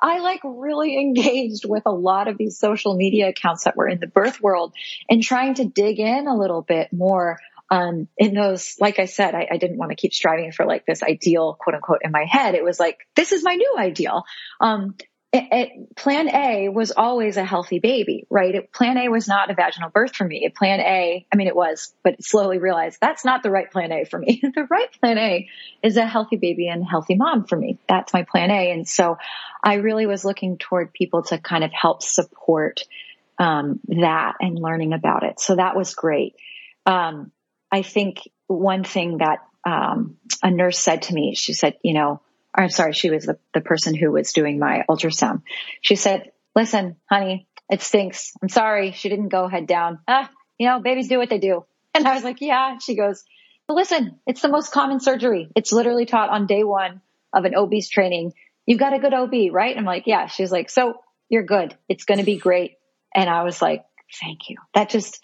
I 0.00 0.20
like 0.20 0.40
really 0.44 0.96
engaged 0.96 1.64
with 1.66 1.82
a 1.84 1.90
lot 1.90 2.28
of 2.28 2.38
these 2.38 2.56
social 2.56 2.94
media 2.94 3.28
accounts 3.28 3.64
that 3.64 3.76
were 3.76 3.88
in 3.88 3.98
the 3.98 4.06
birth 4.06 4.40
world 4.40 4.72
and 5.10 5.20
trying 5.20 5.54
to 5.54 5.64
dig 5.64 5.98
in 5.98 6.28
a 6.28 6.36
little 6.36 6.62
bit 6.62 6.92
more 6.92 7.40
um, 7.68 8.06
in 8.16 8.32
those, 8.34 8.76
like 8.80 9.00
I 9.00 9.06
said, 9.06 9.34
I, 9.34 9.48
I, 9.50 9.56
didn't 9.56 9.76
want 9.76 9.90
to 9.90 9.96
keep 9.96 10.14
striving 10.14 10.52
for 10.52 10.64
like 10.64 10.86
this 10.86 11.02
ideal, 11.02 11.58
quote 11.58 11.74
unquote, 11.74 12.02
in 12.04 12.12
my 12.12 12.24
head. 12.30 12.54
It 12.54 12.62
was 12.62 12.78
like, 12.78 12.98
this 13.16 13.32
is 13.32 13.42
my 13.42 13.56
new 13.56 13.74
ideal. 13.76 14.22
Um, 14.60 14.94
it, 15.32 15.44
it, 15.50 15.96
plan 15.96 16.28
A 16.34 16.68
was 16.68 16.92
always 16.92 17.36
a 17.36 17.44
healthy 17.44 17.78
baby, 17.78 18.26
right? 18.30 18.54
It, 18.54 18.72
plan 18.72 18.96
A 18.96 19.08
was 19.08 19.26
not 19.26 19.50
a 19.50 19.54
vaginal 19.54 19.90
birth 19.90 20.14
for 20.14 20.24
me. 20.24 20.48
Plan 20.56 20.80
A, 20.80 21.26
I 21.32 21.36
mean, 21.36 21.48
it 21.48 21.56
was, 21.56 21.92
but 22.04 22.22
slowly 22.22 22.58
realized 22.58 22.98
that's 23.00 23.24
not 23.24 23.42
the 23.42 23.50
right 23.50 23.70
plan 23.70 23.92
A 23.92 24.04
for 24.04 24.18
me. 24.18 24.40
the 24.54 24.66
right 24.70 24.88
plan 25.00 25.18
A 25.18 25.48
is 25.82 25.96
a 25.96 26.06
healthy 26.06 26.36
baby 26.36 26.68
and 26.68 26.84
healthy 26.84 27.16
mom 27.16 27.44
for 27.44 27.56
me. 27.56 27.78
That's 27.88 28.12
my 28.12 28.22
plan 28.22 28.50
A. 28.50 28.70
And 28.70 28.88
so 28.88 29.18
I 29.62 29.74
really 29.74 30.06
was 30.06 30.24
looking 30.24 30.58
toward 30.58 30.92
people 30.92 31.24
to 31.24 31.38
kind 31.38 31.64
of 31.64 31.72
help 31.72 32.02
support 32.02 32.84
um, 33.38 33.80
that 33.88 34.34
and 34.40 34.58
learning 34.58 34.92
about 34.92 35.24
it. 35.24 35.40
So 35.40 35.56
that 35.56 35.76
was 35.76 35.94
great. 35.94 36.36
Um, 36.86 37.32
I 37.70 37.82
think 37.82 38.28
one 38.46 38.84
thing 38.84 39.18
that 39.18 39.40
um, 39.66 40.16
a 40.42 40.50
nurse 40.50 40.78
said 40.78 41.02
to 41.02 41.14
me, 41.14 41.34
she 41.34 41.52
said, 41.52 41.74
you 41.82 41.94
know, 41.94 42.20
I'm 42.56 42.70
sorry, 42.70 42.92
she 42.94 43.10
was 43.10 43.24
the, 43.24 43.38
the 43.52 43.60
person 43.60 43.94
who 43.94 44.10
was 44.12 44.32
doing 44.32 44.58
my 44.58 44.84
ultrasound. 44.88 45.42
She 45.82 45.94
said, 45.94 46.32
listen, 46.54 46.96
honey, 47.08 47.46
it 47.68 47.82
stinks. 47.82 48.32
I'm 48.42 48.48
sorry. 48.48 48.92
She 48.92 49.08
didn't 49.08 49.28
go 49.28 49.48
head 49.48 49.66
down. 49.66 49.98
Ah, 50.08 50.30
you 50.58 50.66
know, 50.66 50.80
babies 50.80 51.08
do 51.08 51.18
what 51.18 51.30
they 51.30 51.38
do. 51.38 51.64
And 51.96 52.06
I 52.06 52.14
was 52.14 52.24
like, 52.24 52.42
yeah. 52.42 52.76
She 52.76 52.94
goes, 52.94 53.24
but 53.66 53.72
listen, 53.72 54.20
it's 54.26 54.42
the 54.42 54.50
most 54.50 54.70
common 54.70 55.00
surgery. 55.00 55.48
It's 55.56 55.72
literally 55.72 56.04
taught 56.04 56.28
on 56.28 56.46
day 56.46 56.62
one 56.62 57.00
of 57.32 57.46
an 57.46 57.54
OB's 57.56 57.88
training. 57.88 58.34
You've 58.66 58.78
got 58.78 58.92
a 58.92 58.98
good 58.98 59.14
OB, 59.14 59.32
right? 59.50 59.74
I'm 59.74 59.86
like, 59.86 60.02
yeah. 60.06 60.26
She's 60.26 60.52
like, 60.52 60.68
so 60.68 61.00
you're 61.30 61.42
good. 61.42 61.74
It's 61.88 62.04
going 62.04 62.18
to 62.18 62.24
be 62.24 62.36
great. 62.36 62.72
And 63.14 63.30
I 63.30 63.44
was 63.44 63.62
like, 63.62 63.86
thank 64.20 64.50
you. 64.50 64.58
That 64.74 64.90
just 64.90 65.18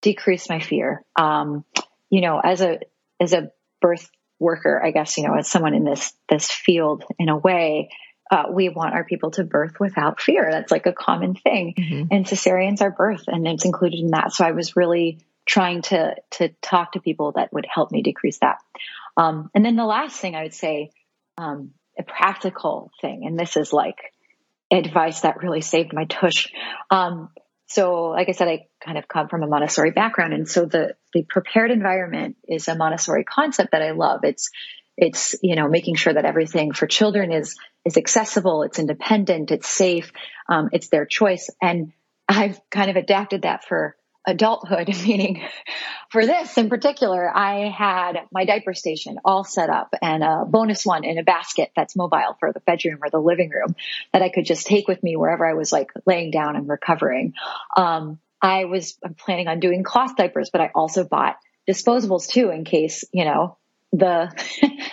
decreased 0.00 0.48
my 0.48 0.60
fear. 0.60 1.02
Um, 1.16 1.64
you 2.08 2.20
know, 2.20 2.38
as 2.38 2.60
a, 2.60 2.78
as 3.20 3.32
a 3.32 3.50
birth 3.80 4.08
worker, 4.42 4.80
I 4.84 4.90
guess, 4.90 5.16
you 5.16 5.26
know, 5.26 5.34
as 5.34 5.48
someone 5.48 5.74
in 5.74 5.84
this, 5.84 6.12
this 6.28 6.50
field 6.50 7.04
in 7.18 7.30
a 7.30 7.36
way, 7.36 7.90
uh, 8.30 8.44
we 8.50 8.68
want 8.68 8.94
our 8.94 9.04
people 9.04 9.30
to 9.32 9.44
birth 9.44 9.78
without 9.78 10.20
fear. 10.20 10.48
That's 10.50 10.72
like 10.72 10.86
a 10.86 10.92
common 10.92 11.34
thing. 11.34 11.74
Mm-hmm. 11.78 12.06
And 12.10 12.26
cesareans 12.26 12.80
are 12.80 12.90
birth 12.90 13.24
and 13.26 13.46
it's 13.46 13.64
included 13.64 14.00
in 14.00 14.10
that. 14.10 14.32
So 14.32 14.44
I 14.44 14.52
was 14.52 14.76
really 14.76 15.20
trying 15.46 15.82
to, 15.82 16.14
to 16.32 16.48
talk 16.60 16.92
to 16.92 17.00
people 17.00 17.32
that 17.32 17.52
would 17.52 17.66
help 17.72 17.90
me 17.90 18.02
decrease 18.02 18.38
that. 18.38 18.58
Um, 19.16 19.50
and 19.54 19.64
then 19.64 19.76
the 19.76 19.84
last 19.84 20.18
thing 20.18 20.34
I 20.34 20.42
would 20.42 20.54
say, 20.54 20.90
um, 21.36 21.72
a 21.98 22.02
practical 22.02 22.90
thing, 23.00 23.26
and 23.26 23.38
this 23.38 23.56
is 23.56 23.72
like 23.72 23.98
advice 24.70 25.20
that 25.20 25.42
really 25.42 25.60
saved 25.60 25.92
my 25.92 26.06
tush. 26.06 26.48
Um, 26.90 27.28
so 27.72 28.10
like 28.10 28.28
I 28.28 28.32
said, 28.32 28.48
I 28.48 28.66
kind 28.84 28.98
of 28.98 29.08
come 29.08 29.28
from 29.28 29.42
a 29.42 29.46
Montessori 29.46 29.92
background. 29.92 30.34
And 30.34 30.46
so 30.46 30.66
the, 30.66 30.94
the 31.14 31.22
prepared 31.22 31.70
environment 31.70 32.36
is 32.46 32.68
a 32.68 32.76
Montessori 32.76 33.24
concept 33.24 33.72
that 33.72 33.80
I 33.80 33.92
love. 33.92 34.20
It's, 34.24 34.50
it's, 34.96 35.34
you 35.42 35.56
know, 35.56 35.68
making 35.68 35.94
sure 35.94 36.12
that 36.12 36.26
everything 36.26 36.72
for 36.72 36.86
children 36.86 37.32
is, 37.32 37.56
is 37.86 37.96
accessible. 37.96 38.62
It's 38.64 38.78
independent. 38.78 39.50
It's 39.50 39.68
safe. 39.68 40.12
Um, 40.50 40.68
it's 40.72 40.88
their 40.88 41.06
choice. 41.06 41.48
And 41.62 41.92
I've 42.28 42.60
kind 42.70 42.90
of 42.90 42.96
adapted 42.96 43.42
that 43.42 43.64
for 43.64 43.96
adulthood, 44.26 44.88
meaning 45.06 45.42
for 46.10 46.24
this 46.24 46.56
in 46.58 46.68
particular, 46.68 47.30
I 47.34 47.68
had 47.68 48.20
my 48.30 48.44
diaper 48.44 48.74
station 48.74 49.18
all 49.24 49.44
set 49.44 49.70
up 49.70 49.94
and 50.00 50.22
a 50.22 50.44
bonus 50.46 50.84
one 50.84 51.04
in 51.04 51.18
a 51.18 51.22
basket 51.22 51.70
that's 51.74 51.96
mobile 51.96 52.36
for 52.40 52.52
the 52.52 52.60
bedroom 52.60 52.98
or 53.02 53.10
the 53.10 53.20
living 53.20 53.50
room 53.50 53.74
that 54.12 54.22
I 54.22 54.28
could 54.28 54.44
just 54.44 54.66
take 54.66 54.88
with 54.88 55.02
me 55.02 55.16
wherever 55.16 55.46
I 55.46 55.54
was 55.54 55.72
like 55.72 55.90
laying 56.06 56.30
down 56.30 56.56
and 56.56 56.68
recovering. 56.68 57.34
Um, 57.76 58.18
I 58.40 58.64
was 58.64 58.98
planning 59.18 59.48
on 59.48 59.60
doing 59.60 59.84
cloth 59.84 60.16
diapers, 60.16 60.50
but 60.50 60.60
I 60.60 60.70
also 60.74 61.04
bought 61.04 61.36
disposables 61.68 62.28
too 62.28 62.50
in 62.50 62.64
case, 62.64 63.04
you 63.12 63.24
know, 63.24 63.56
the, 63.92 64.32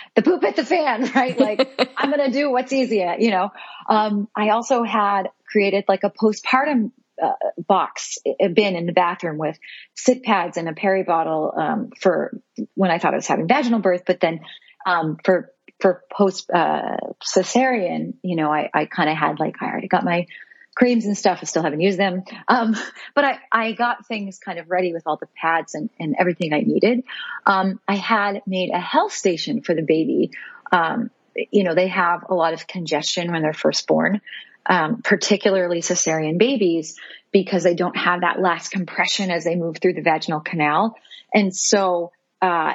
the 0.14 0.22
poop 0.22 0.44
at 0.44 0.56
the 0.56 0.64
fan, 0.64 1.10
right? 1.14 1.38
Like 1.38 1.92
I'm 1.96 2.10
going 2.10 2.30
to 2.30 2.36
do 2.36 2.50
what's 2.50 2.72
easy, 2.72 3.04
you 3.18 3.30
know. 3.30 3.50
Um, 3.88 4.28
I 4.36 4.50
also 4.50 4.84
had 4.84 5.30
created 5.50 5.84
like 5.88 6.04
a 6.04 6.10
postpartum 6.10 6.92
uh, 7.22 7.32
box, 7.58 8.18
a 8.40 8.48
bin 8.48 8.76
in 8.76 8.86
the 8.86 8.92
bathroom 8.92 9.38
with 9.38 9.58
sit 9.94 10.22
pads 10.22 10.56
and 10.56 10.68
a 10.68 10.72
peri 10.72 11.02
bottle 11.02 11.52
um, 11.56 11.90
for 12.00 12.40
when 12.74 12.90
I 12.90 12.98
thought 12.98 13.14
I 13.14 13.16
was 13.16 13.26
having 13.26 13.48
vaginal 13.48 13.80
birth, 13.80 14.02
but 14.06 14.20
then 14.20 14.40
um, 14.86 15.18
for 15.24 15.52
for 15.80 16.02
post 16.12 16.50
uh, 16.50 16.96
cesarean, 17.24 18.14
you 18.22 18.36
know, 18.36 18.52
I, 18.52 18.70
I 18.72 18.84
kind 18.84 19.08
of 19.08 19.16
had 19.16 19.40
like 19.40 19.56
I 19.60 19.66
already 19.66 19.88
got 19.88 20.04
my 20.04 20.26
creams 20.74 21.06
and 21.06 21.16
stuff. 21.16 21.40
I 21.42 21.46
still 21.46 21.62
haven't 21.62 21.80
used 21.80 21.98
them, 21.98 22.22
um, 22.48 22.76
but 23.14 23.24
I 23.24 23.38
I 23.50 23.72
got 23.72 24.06
things 24.06 24.38
kind 24.38 24.58
of 24.58 24.70
ready 24.70 24.92
with 24.92 25.04
all 25.06 25.16
the 25.16 25.28
pads 25.40 25.74
and 25.74 25.90
and 25.98 26.16
everything 26.18 26.52
I 26.52 26.60
needed. 26.60 27.04
Um, 27.46 27.80
I 27.88 27.96
had 27.96 28.42
made 28.46 28.70
a 28.70 28.80
health 28.80 29.12
station 29.12 29.62
for 29.62 29.74
the 29.74 29.82
baby. 29.82 30.30
Um, 30.72 31.10
you 31.50 31.64
know, 31.64 31.74
they 31.74 31.88
have 31.88 32.24
a 32.28 32.34
lot 32.34 32.54
of 32.54 32.66
congestion 32.66 33.32
when 33.32 33.42
they're 33.42 33.52
first 33.52 33.86
born 33.86 34.20
um, 34.66 35.02
particularly 35.02 35.80
cesarean 35.80 36.38
babies, 36.38 36.96
because 37.32 37.62
they 37.62 37.74
don't 37.74 37.96
have 37.96 38.22
that 38.22 38.40
last 38.40 38.70
compression 38.70 39.30
as 39.30 39.44
they 39.44 39.56
move 39.56 39.78
through 39.80 39.94
the 39.94 40.02
vaginal 40.02 40.40
canal. 40.40 40.96
And 41.32 41.54
so, 41.54 42.12
uh, 42.42 42.74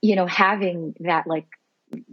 you 0.00 0.16
know, 0.16 0.26
having 0.26 0.94
that 1.00 1.26
like 1.26 1.46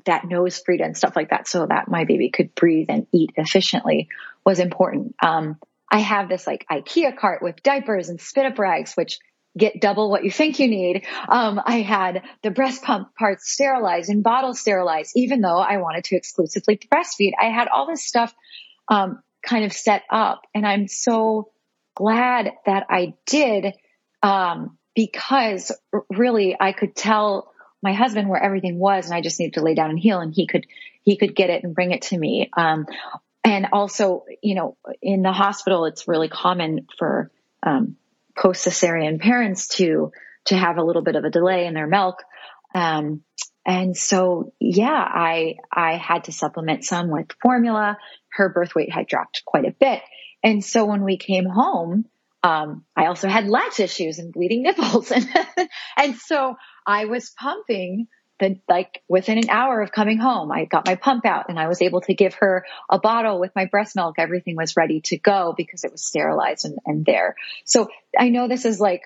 that 0.05 0.23
NoseFrida 0.23 0.83
and 0.83 0.97
stuff 0.97 1.15
like 1.15 1.29
that 1.29 1.47
so 1.47 1.65
that 1.65 1.87
my 1.87 2.05
baby 2.05 2.29
could 2.29 2.55
breathe 2.55 2.87
and 2.89 3.07
eat 3.13 3.31
efficiently 3.37 4.09
was 4.43 4.59
important. 4.59 5.15
Um, 5.21 5.57
I 5.89 5.99
have 5.99 6.29
this 6.29 6.47
like 6.47 6.65
IKEA 6.69 7.15
cart 7.15 7.41
with 7.41 7.63
diapers 7.63 8.09
and 8.09 8.19
spit 8.19 8.45
up 8.45 8.59
rags, 8.59 8.95
which 8.95 9.19
get 9.57 9.81
double 9.81 10.09
what 10.11 10.23
you 10.23 10.31
think 10.31 10.59
you 10.59 10.67
need. 10.67 11.05
Um, 11.27 11.59
I 11.63 11.81
had 11.81 12.23
the 12.43 12.51
breast 12.51 12.83
pump 12.83 13.15
parts 13.15 13.51
sterilized 13.51 14.09
and 14.09 14.23
bottle 14.23 14.53
sterilized, 14.53 15.13
even 15.15 15.41
though 15.41 15.57
I 15.57 15.77
wanted 15.77 16.03
to 16.05 16.15
exclusively 16.15 16.77
breastfeed. 16.77 17.31
I 17.39 17.45
had 17.45 17.67
all 17.67 17.87
this 17.87 18.05
stuff 18.05 18.33
um, 18.89 19.21
kind 19.43 19.65
of 19.65 19.73
set 19.73 20.03
up. 20.09 20.41
And 20.53 20.65
I'm 20.65 20.87
so 20.87 21.51
glad 21.95 22.51
that 22.65 22.85
I 22.89 23.13
did, 23.25 23.73
um, 24.21 24.77
because 24.95 25.71
really 26.09 26.55
I 26.59 26.71
could 26.71 26.95
tell 26.95 27.51
my 27.81 27.93
husband 27.93 28.29
where 28.29 28.41
everything 28.41 28.79
was 28.79 29.05
and 29.05 29.13
I 29.13 29.21
just 29.21 29.39
needed 29.39 29.53
to 29.53 29.61
lay 29.61 29.75
down 29.75 29.89
and 29.89 29.99
heal 29.99 30.19
and 30.19 30.33
he 30.33 30.47
could, 30.47 30.65
he 31.03 31.17
could 31.17 31.35
get 31.35 31.49
it 31.49 31.63
and 31.63 31.75
bring 31.75 31.91
it 31.91 32.03
to 32.03 32.17
me. 32.17 32.49
Um, 32.57 32.85
and 33.43 33.67
also, 33.71 34.25
you 34.41 34.55
know, 34.55 34.77
in 35.01 35.21
the 35.21 35.31
hospital, 35.31 35.85
it's 35.85 36.07
really 36.07 36.29
common 36.29 36.87
for, 36.97 37.31
um, 37.63 37.95
post 38.37 38.65
cesarean 38.65 39.19
parents 39.19 39.67
to, 39.77 40.11
to 40.45 40.55
have 40.55 40.77
a 40.77 40.83
little 40.83 41.01
bit 41.01 41.15
of 41.15 41.23
a 41.23 41.29
delay 41.29 41.65
in 41.65 41.73
their 41.73 41.87
milk. 41.87 42.23
Um, 42.75 43.23
and 43.67 43.97
so, 43.97 44.53
yeah, 44.61 44.87
I, 44.87 45.57
I 45.71 45.97
had 45.97 46.23
to 46.23 46.31
supplement 46.31 46.85
some 46.85 47.11
with 47.11 47.27
formula 47.41 47.97
her 48.29 48.47
birth 48.49 48.73
weight 48.73 48.91
had 48.91 49.07
dropped 49.07 49.43
quite 49.45 49.65
a 49.65 49.71
bit. 49.71 50.01
And 50.41 50.63
so 50.63 50.85
when 50.85 51.03
we 51.03 51.17
came 51.17 51.45
home, 51.45 52.05
um, 52.43 52.85
I 52.95 53.07
also 53.07 53.27
had 53.27 53.47
latch 53.47 53.81
issues 53.81 54.19
and 54.19 54.31
bleeding 54.31 54.63
nipples. 54.63 55.11
And, 55.11 55.27
and 55.97 56.15
so 56.15 56.55
I 56.85 57.05
was 57.05 57.31
pumping 57.31 58.07
the, 58.39 58.57
like 58.69 59.01
within 59.09 59.37
an 59.37 59.49
hour 59.49 59.81
of 59.81 59.91
coming 59.91 60.19
home, 60.19 60.49
I 60.49 60.63
got 60.63 60.85
my 60.85 60.95
pump 60.95 61.25
out 61.25 61.49
and 61.49 61.59
I 61.59 61.67
was 61.67 61.81
able 61.81 62.01
to 62.01 62.13
give 62.13 62.35
her 62.35 62.65
a 62.89 62.99
bottle 62.99 63.39
with 63.39 63.51
my 63.53 63.65
breast 63.65 63.97
milk. 63.97 64.15
Everything 64.17 64.55
was 64.55 64.77
ready 64.77 65.01
to 65.05 65.17
go 65.17 65.53
because 65.57 65.83
it 65.83 65.91
was 65.91 66.05
sterilized 66.05 66.63
and, 66.63 66.77
and 66.85 67.05
there. 67.05 67.35
So 67.65 67.89
I 68.17 68.29
know 68.29 68.47
this 68.47 68.63
is 68.63 68.79
like 68.79 69.01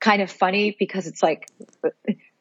kind 0.00 0.22
of 0.22 0.30
funny 0.30 0.74
because 0.78 1.06
it's 1.06 1.22
like, 1.22 1.50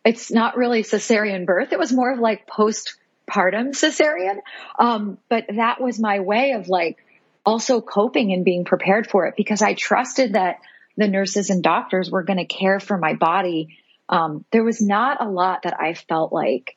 it's 0.05 0.31
not 0.31 0.55
really 0.55 0.83
cesarean 0.83 1.45
birth. 1.45 1.73
It 1.73 1.79
was 1.79 1.91
more 1.91 2.13
of 2.13 2.19
like 2.19 2.47
postpartum 2.47 3.73
cesarean. 3.73 4.37
Um, 4.77 5.17
but 5.29 5.45
that 5.55 5.81
was 5.81 5.99
my 5.99 6.19
way 6.19 6.51
of 6.51 6.69
like 6.69 6.97
also 7.43 7.81
coping 7.81 8.31
and 8.31 8.45
being 8.45 8.65
prepared 8.65 9.09
for 9.09 9.25
it 9.25 9.33
because 9.35 9.63
I 9.63 9.73
trusted 9.73 10.33
that 10.33 10.59
the 10.95 11.07
nurses 11.07 11.49
and 11.49 11.63
doctors 11.63 12.09
were 12.09 12.23
going 12.23 12.37
to 12.37 12.45
care 12.45 12.79
for 12.79 12.97
my 12.97 13.15
body. 13.15 13.79
Um, 14.07 14.45
there 14.51 14.63
was 14.63 14.81
not 14.81 15.25
a 15.25 15.29
lot 15.29 15.63
that 15.63 15.79
I 15.79 15.95
felt 15.95 16.31
like 16.31 16.75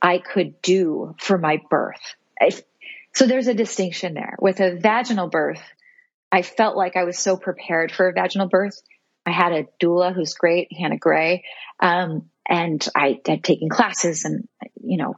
I 0.00 0.18
could 0.18 0.60
do 0.62 1.14
for 1.18 1.36
my 1.36 1.60
birth. 1.68 2.00
I, 2.40 2.50
so 3.14 3.26
there's 3.26 3.48
a 3.48 3.54
distinction 3.54 4.14
there. 4.14 4.36
With 4.40 4.60
a 4.60 4.76
vaginal 4.76 5.28
birth, 5.28 5.62
I 6.32 6.42
felt 6.42 6.76
like 6.76 6.96
I 6.96 7.04
was 7.04 7.18
so 7.18 7.36
prepared 7.36 7.92
for 7.92 8.08
a 8.08 8.12
vaginal 8.12 8.48
birth. 8.48 8.80
I 9.26 9.32
had 9.32 9.52
a 9.52 9.66
doula 9.82 10.14
who's 10.14 10.32
great, 10.32 10.72
Hannah 10.72 10.96
Gray, 10.96 11.44
um, 11.78 12.29
and 12.48 12.86
I 12.94 13.20
had 13.26 13.44
taken 13.44 13.68
classes 13.68 14.24
and 14.24 14.48
you 14.82 14.98
know 14.98 15.14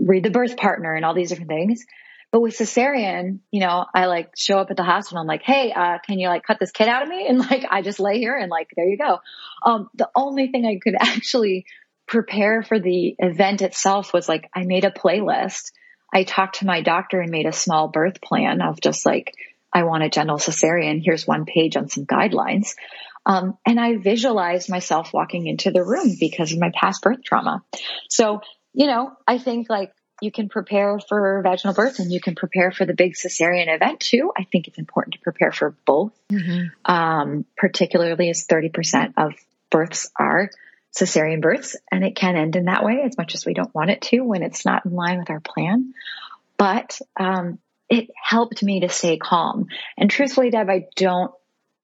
read 0.00 0.24
the 0.24 0.30
birth 0.30 0.56
partner 0.56 0.94
and 0.94 1.04
all 1.04 1.14
these 1.14 1.30
different 1.30 1.50
things. 1.50 1.84
But 2.30 2.40
with 2.40 2.58
cesarean, 2.58 3.38
you 3.52 3.60
know, 3.60 3.86
I 3.94 4.06
like 4.06 4.30
show 4.36 4.58
up 4.58 4.70
at 4.70 4.76
the 4.76 4.82
hospital. 4.82 5.20
I'm 5.20 5.26
like, 5.28 5.42
Hey, 5.42 5.72
uh, 5.72 5.98
can 6.04 6.18
you 6.18 6.26
like 6.26 6.42
cut 6.42 6.58
this 6.58 6.72
kid 6.72 6.88
out 6.88 7.04
of 7.04 7.08
me? 7.08 7.28
And 7.28 7.38
like, 7.38 7.64
I 7.70 7.80
just 7.80 8.00
lay 8.00 8.18
here 8.18 8.36
and 8.36 8.50
like, 8.50 8.70
there 8.74 8.88
you 8.88 8.98
go. 8.98 9.18
Um, 9.64 9.88
the 9.94 10.10
only 10.16 10.48
thing 10.48 10.66
I 10.66 10.80
could 10.82 10.96
actually 11.00 11.64
prepare 12.08 12.64
for 12.64 12.80
the 12.80 13.14
event 13.20 13.62
itself 13.62 14.12
was 14.12 14.28
like, 14.28 14.50
I 14.52 14.64
made 14.64 14.84
a 14.84 14.90
playlist. 14.90 15.70
I 16.12 16.24
talked 16.24 16.58
to 16.58 16.66
my 16.66 16.80
doctor 16.80 17.20
and 17.20 17.30
made 17.30 17.46
a 17.46 17.52
small 17.52 17.86
birth 17.86 18.20
plan 18.20 18.60
of 18.60 18.80
just 18.80 19.06
like, 19.06 19.32
I 19.72 19.84
want 19.84 20.02
a 20.02 20.08
gentle 20.08 20.38
cesarean. 20.38 21.02
Here's 21.04 21.26
one 21.26 21.44
page 21.44 21.76
on 21.76 21.88
some 21.88 22.04
guidelines. 22.04 22.74
Um, 23.26 23.58
and 23.66 23.80
I 23.80 23.96
visualized 23.96 24.68
myself 24.68 25.12
walking 25.12 25.46
into 25.46 25.70
the 25.70 25.84
room 25.84 26.16
because 26.18 26.52
of 26.52 26.58
my 26.58 26.70
past 26.74 27.02
birth 27.02 27.22
trauma. 27.24 27.64
So, 28.08 28.40
you 28.72 28.86
know, 28.86 29.12
I 29.26 29.38
think 29.38 29.68
like 29.70 29.92
you 30.20 30.30
can 30.30 30.48
prepare 30.48 30.98
for 30.98 31.40
vaginal 31.42 31.74
birth 31.74 31.98
and 31.98 32.12
you 32.12 32.20
can 32.20 32.34
prepare 32.34 32.70
for 32.70 32.84
the 32.84 32.94
big 32.94 33.14
cesarean 33.14 33.74
event 33.74 34.00
too. 34.00 34.32
I 34.36 34.44
think 34.44 34.68
it's 34.68 34.78
important 34.78 35.14
to 35.14 35.20
prepare 35.20 35.52
for 35.52 35.74
both, 35.84 36.12
mm-hmm. 36.30 36.68
um, 36.90 37.44
particularly 37.56 38.30
as 38.30 38.46
30% 38.46 39.14
of 39.16 39.32
births 39.70 40.10
are 40.18 40.50
cesarean 40.96 41.40
births 41.40 41.76
and 41.90 42.04
it 42.04 42.14
can 42.14 42.36
end 42.36 42.54
in 42.54 42.66
that 42.66 42.84
way 42.84 43.02
as 43.04 43.16
much 43.18 43.34
as 43.34 43.44
we 43.44 43.54
don't 43.54 43.74
want 43.74 43.90
it 43.90 44.02
to 44.02 44.20
when 44.20 44.42
it's 44.42 44.64
not 44.64 44.86
in 44.86 44.92
line 44.92 45.18
with 45.18 45.30
our 45.30 45.40
plan. 45.40 45.92
But, 46.56 47.00
um, 47.18 47.58
it 47.90 48.08
helped 48.14 48.62
me 48.62 48.80
to 48.80 48.88
stay 48.88 49.18
calm. 49.18 49.66
And 49.98 50.10
truthfully, 50.10 50.50
Deb, 50.50 50.70
I 50.70 50.86
don't 50.96 51.32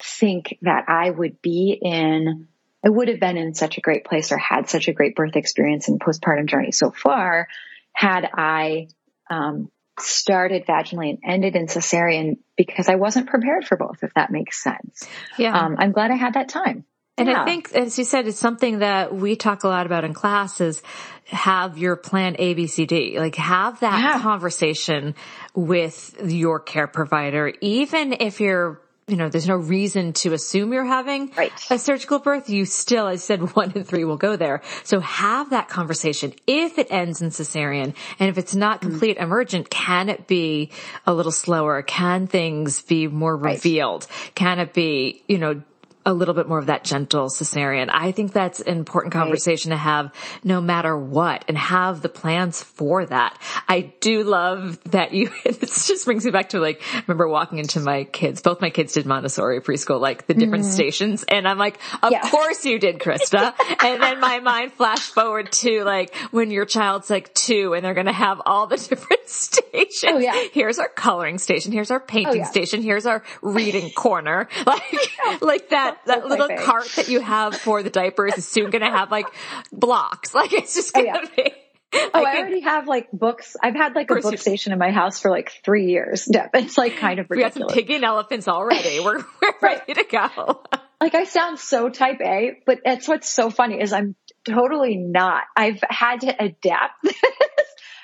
think 0.03 0.59
that 0.63 0.85
I 0.89 1.11
would 1.11 1.41
be 1.43 1.79
in 1.81 2.49
I 2.85 2.89
would 2.89 3.09
have 3.09 3.21
been 3.21 3.37
in 3.37 3.55
such 3.55 3.77
a 3.77 3.83
great 3.83 4.05
place 4.05 4.33
or 4.33 4.39
had 4.39 4.69
such 4.69 4.89
a 4.89 4.93
great 4.93 5.15
birth 5.15 5.37
experience 5.37 5.89
and 5.89 6.01
postpartum 6.01 6.47
journey 6.47 6.73
so 6.73 6.91
far 6.91 7.47
had 7.93 8.29
I 8.33 8.89
um, 9.29 9.71
started 9.99 10.65
vaginally 10.67 11.11
and 11.11 11.19
ended 11.23 11.57
in 11.57 11.67
cesarean 11.67 12.39
because 12.57 12.89
I 12.89 12.95
wasn't 12.95 13.29
prepared 13.29 13.67
for 13.67 13.77
both, 13.77 14.03
if 14.03 14.15
that 14.15 14.31
makes 14.31 14.63
sense. 14.63 15.07
Yeah. 15.37 15.59
Um, 15.59 15.77
I'm 15.79 15.93
glad 15.93 16.11
I 16.11 16.17
had 16.17 16.35
that 16.35 16.49
time. 16.49 16.85
And 17.19 17.29
yeah. 17.29 17.43
I 17.43 17.45
think, 17.45 17.73
as 17.75 17.99
you 17.99 18.05
said, 18.05 18.27
it's 18.27 18.39
something 18.39 18.79
that 18.79 19.15
we 19.15 19.37
talk 19.37 19.65
a 19.65 19.69
lot 19.69 19.85
about 19.85 20.05
in 20.05 20.15
classes. 20.15 20.81
Have 21.27 21.77
your 21.77 21.97
plan 21.97 22.37
A, 22.39 22.55
B, 22.55 22.67
C, 22.67 22.87
D. 22.87 23.19
Like 23.19 23.35
have 23.35 23.81
that 23.81 24.01
yeah. 24.01 24.23
conversation 24.23 25.15
with 25.55 26.19
your 26.25 26.61
care 26.61 26.87
provider, 26.87 27.53
even 27.61 28.15
if 28.15 28.41
you're 28.41 28.81
you 29.11 29.17
know, 29.17 29.29
there's 29.29 29.49
no 29.49 29.57
reason 29.57 30.13
to 30.15 30.33
assume 30.33 30.73
you're 30.73 30.85
having 30.85 31.33
right. 31.37 31.53
a 31.69 31.79
surgical 31.79 32.21
birth. 32.21 32.49
You 32.49 32.65
still, 32.65 33.09
as 33.09 33.23
I 33.23 33.25
said 33.25 33.41
one 33.57 33.73
in 33.73 33.85
three 33.85 34.05
will 34.05 34.17
go 34.17 34.37
there. 34.37 34.63
So 34.85 35.01
have 35.01 35.51
that 35.51 35.69
conversation. 35.69 36.33
If 36.47 36.79
it 36.79 36.87
ends 36.91 37.21
in 37.21 37.31
cesarean 37.31 37.95
and 38.19 38.29
if 38.29 38.39
it's 38.39 38.55
not 38.55 38.81
mm-hmm. 38.81 38.91
complete 38.91 39.19
mm. 39.19 39.23
emergent, 39.23 39.71
can 39.71 40.09
it 40.09 40.27
be 40.27 40.71
a 41.07 41.13
little 41.13 41.33
slower? 41.33 41.83
Can 41.83 42.27
things 42.27 42.83
be 42.83 43.09
more 43.09 43.37
revealed? 43.37 44.07
Right. 44.09 44.35
Can 44.35 44.59
it 44.61 44.73
be, 44.73 45.23
you 45.27 45.39
know, 45.39 45.63
a 46.11 46.13
little 46.13 46.35
bit 46.35 46.49
more 46.49 46.59
of 46.59 46.67
that 46.67 46.85
gentle 46.85 47.29
cesarean. 47.29 47.89
I 47.91 48.13
think 48.13 48.33
that's 48.33 48.61
an 48.61 48.77
important 48.77 49.13
conversation 49.13 49.71
right. 49.71 49.77
to 49.77 49.83
have 49.83 50.15
no 50.45 50.61
matter 50.61 50.97
what 50.97 51.45
and 51.49 51.57
have 51.57 52.03
the 52.03 52.09
plans 52.09 52.63
for 52.63 53.07
that. 53.07 53.41
I 53.69 53.93
do 54.01 54.25
love 54.25 54.79
that 54.91 55.13
you, 55.13 55.31
this 55.45 55.87
just 55.87 56.05
brings 56.05 56.25
me 56.25 56.31
back 56.31 56.51
to 56.51 56.61
like, 56.61 56.83
I 56.95 57.03
remember 57.07 57.29
walking 57.29 57.59
into 57.59 57.81
my 57.81 58.05
kids, 58.05 58.43
both 58.43 58.61
my 58.61 58.71
kids 58.71 58.95
did 58.95 59.07
Montessori 59.07 59.61
preschool, 59.61 60.01
like 60.01 60.27
the 60.27 60.35
different 60.35 60.65
mm-hmm. 60.65 60.73
stations. 60.73 61.25
And 61.29 61.47
I'm 61.47 61.59
like, 61.59 61.79
of 62.03 62.13
yeah. 62.13 62.29
course 62.29 62.65
you 62.65 62.79
did, 62.79 62.99
Christa. 62.99 63.55
and 63.83 64.03
then 64.03 64.21
my 64.21 64.41
mind 64.41 64.73
flashed 64.73 65.15
forward 65.15 65.53
to 65.53 65.85
like 65.85 66.15
when 66.33 66.51
your 66.51 66.65
child's 66.65 67.09
like 67.09 67.33
two 67.35 67.75
and 67.75 67.85
they're 67.85 67.95
going 67.95 68.07
to 68.07 68.13
have 68.13 68.43
all 68.45 68.67
the 68.67 68.77
different 68.89 69.29
stations. 69.29 70.13
Oh, 70.13 70.19
yeah. 70.19 70.49
Here's 70.53 70.79
our 70.79 70.89
coloring 70.89 71.39
station. 71.39 71.73
Here's 71.73 71.91
our 71.91 72.01
painting 72.01 72.29
oh, 72.29 72.35
yeah. 72.35 72.45
station. 72.45 72.83
Here's 72.83 73.07
our 73.07 73.23
reading 73.43 73.91
corner. 73.91 74.49
Like, 74.67 75.43
like 75.43 75.69
that 75.71 76.00
that 76.07 76.23
that 76.23 76.29
little 76.29 76.49
cart 76.57 76.89
that 76.97 77.09
you 77.09 77.21
have 77.21 77.57
for 77.57 77.83
the 77.83 77.91
diapers 77.91 78.35
is 78.37 78.49
soon 78.49 78.71
going 78.71 78.83
to 78.83 78.91
have 78.91 79.11
like 79.11 79.27
blocks. 79.73 80.35
Like 80.41 80.55
it's 80.55 80.75
just 80.75 80.95
going 80.95 81.13
to 81.13 81.19
oh, 81.19 81.29
yeah. 81.37 81.45
be. 81.45 81.55
Oh, 81.93 82.11
I, 82.15 82.39
already 82.39 82.61
have 82.61 82.87
like 82.87 83.11
books. 83.13 83.57
I've 83.63 83.75
had 83.75 83.95
like 83.95 84.11
a 84.11 84.15
book 84.15 84.39
station 84.39 84.73
in 84.73 84.79
my 84.79 84.91
house 84.91 85.21
for 85.21 85.31
like 85.31 85.53
three 85.65 85.91
years. 85.91 86.29
It's 86.55 86.79
like 86.79 86.97
kind 86.97 87.19
of 87.19 87.29
ridiculous. 87.29 87.57
We 87.57 87.61
got 87.61 87.71
some 87.71 87.77
piggy 87.77 87.95
and 87.97 88.05
elephants 88.05 88.49
already. 88.49 89.01
We're, 89.01 89.19
we're 89.43 89.53
ready 89.61 89.95
to 89.95 90.05
go. 90.05 90.63
like 91.01 91.15
I 91.15 91.25
sound 91.25 91.59
so 91.59 91.91
type 91.91 92.21
A, 92.23 92.59
but 92.65 92.79
that's 92.85 93.07
what's 93.07 93.29
so 93.29 93.51
funny 93.51 93.81
is 93.81 93.93
I'm 93.93 94.15
totally 94.45 94.97
not. 94.97 95.45
I've 95.57 95.81
had 95.89 96.21
to 96.23 96.43
adapt 96.43 97.05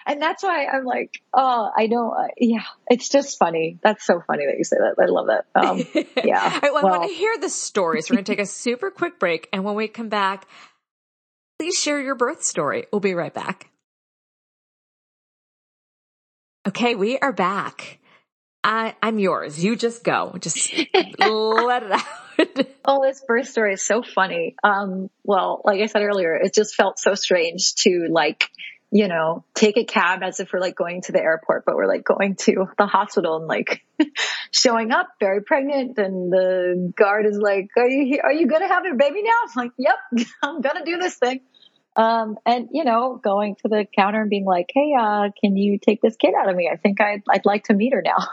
and 0.06 0.22
that's 0.22 0.42
why 0.42 0.66
I'm 0.66 0.84
like, 0.84 1.20
oh, 1.34 1.70
I 1.76 1.86
know. 1.86 2.10
Uh, 2.10 2.28
yeah, 2.38 2.62
it's 2.88 3.08
just 3.08 3.38
funny. 3.38 3.78
That's 3.82 4.06
so 4.06 4.22
funny 4.24 4.46
that 4.46 4.56
you 4.56 4.64
say 4.64 4.76
that. 4.76 5.02
I 5.02 5.06
love 5.06 5.26
that. 5.26 5.46
Um, 5.54 6.06
yeah. 6.24 6.60
well, 6.62 6.74
well, 6.74 6.94
I 6.94 6.98
want 6.98 7.10
to 7.10 7.16
hear 7.16 7.36
the 7.38 7.48
stories. 7.48 8.08
We're 8.08 8.16
going 8.16 8.24
to 8.24 8.32
take 8.32 8.40
a 8.40 8.46
super 8.46 8.90
quick 8.90 9.18
break. 9.18 9.48
And 9.52 9.64
when 9.64 9.74
we 9.74 9.88
come 9.88 10.08
back, 10.08 10.46
please 11.58 11.76
share 11.76 12.00
your 12.00 12.14
birth 12.14 12.44
story. 12.44 12.86
We'll 12.92 13.00
be 13.00 13.14
right 13.14 13.34
back. 13.34 13.68
Okay, 16.68 16.94
we 16.94 17.18
are 17.18 17.32
back. 17.32 17.98
I, 18.62 18.94
I'm 19.02 19.18
yours. 19.18 19.62
You 19.62 19.76
just 19.76 20.02
go. 20.02 20.36
Just 20.40 20.72
let 21.18 21.82
it 21.82 21.92
out. 21.92 22.04
oh, 22.84 23.02
this 23.02 23.22
birth 23.26 23.48
story 23.48 23.74
is 23.74 23.86
so 23.86 24.02
funny. 24.02 24.56
Um, 24.62 25.10
well, 25.24 25.62
like 25.64 25.80
I 25.80 25.86
said 25.86 26.02
earlier, 26.02 26.34
it 26.34 26.54
just 26.54 26.74
felt 26.74 26.98
so 26.98 27.14
strange 27.14 27.74
to 27.76 28.08
like 28.10 28.50
you 28.90 29.08
know, 29.08 29.44
take 29.54 29.76
a 29.76 29.84
cab 29.84 30.22
as 30.22 30.40
if 30.40 30.52
we're 30.52 30.60
like 30.60 30.76
going 30.76 31.02
to 31.02 31.12
the 31.12 31.20
airport, 31.20 31.64
but 31.64 31.74
we're 31.74 31.88
like 31.88 32.04
going 32.04 32.36
to 32.36 32.66
the 32.78 32.86
hospital 32.86 33.36
and 33.36 33.46
like 33.46 33.84
showing 34.52 34.92
up 34.92 35.08
very 35.18 35.42
pregnant. 35.42 35.98
And 35.98 36.32
the 36.32 36.92
guard 36.96 37.26
is 37.26 37.38
like, 37.38 37.68
are 37.76 37.88
you, 37.88 38.20
are 38.22 38.32
you 38.32 38.46
going 38.46 38.62
to 38.62 38.68
have 38.68 38.84
a 38.86 38.94
baby 38.94 39.22
now? 39.22 39.32
I'm 39.42 39.64
like, 39.64 39.72
yep, 39.76 39.96
I'm 40.42 40.60
going 40.60 40.76
to 40.76 40.84
do 40.84 40.98
this 40.98 41.16
thing. 41.16 41.40
Um, 41.96 42.36
and 42.44 42.68
you 42.72 42.84
know, 42.84 43.18
going 43.22 43.56
to 43.62 43.68
the 43.68 43.86
counter 43.96 44.20
and 44.20 44.28
being 44.28 44.44
like, 44.44 44.70
Hey, 44.72 44.92
uh, 44.98 45.30
can 45.40 45.56
you 45.56 45.78
take 45.78 46.02
this 46.02 46.14
kid 46.16 46.34
out 46.38 46.48
of 46.48 46.54
me? 46.54 46.68
I 46.70 46.76
think 46.76 47.00
I'd, 47.00 47.22
I'd 47.28 47.46
like 47.46 47.64
to 47.64 47.74
meet 47.74 47.94
her 47.94 48.02
now. 48.02 48.28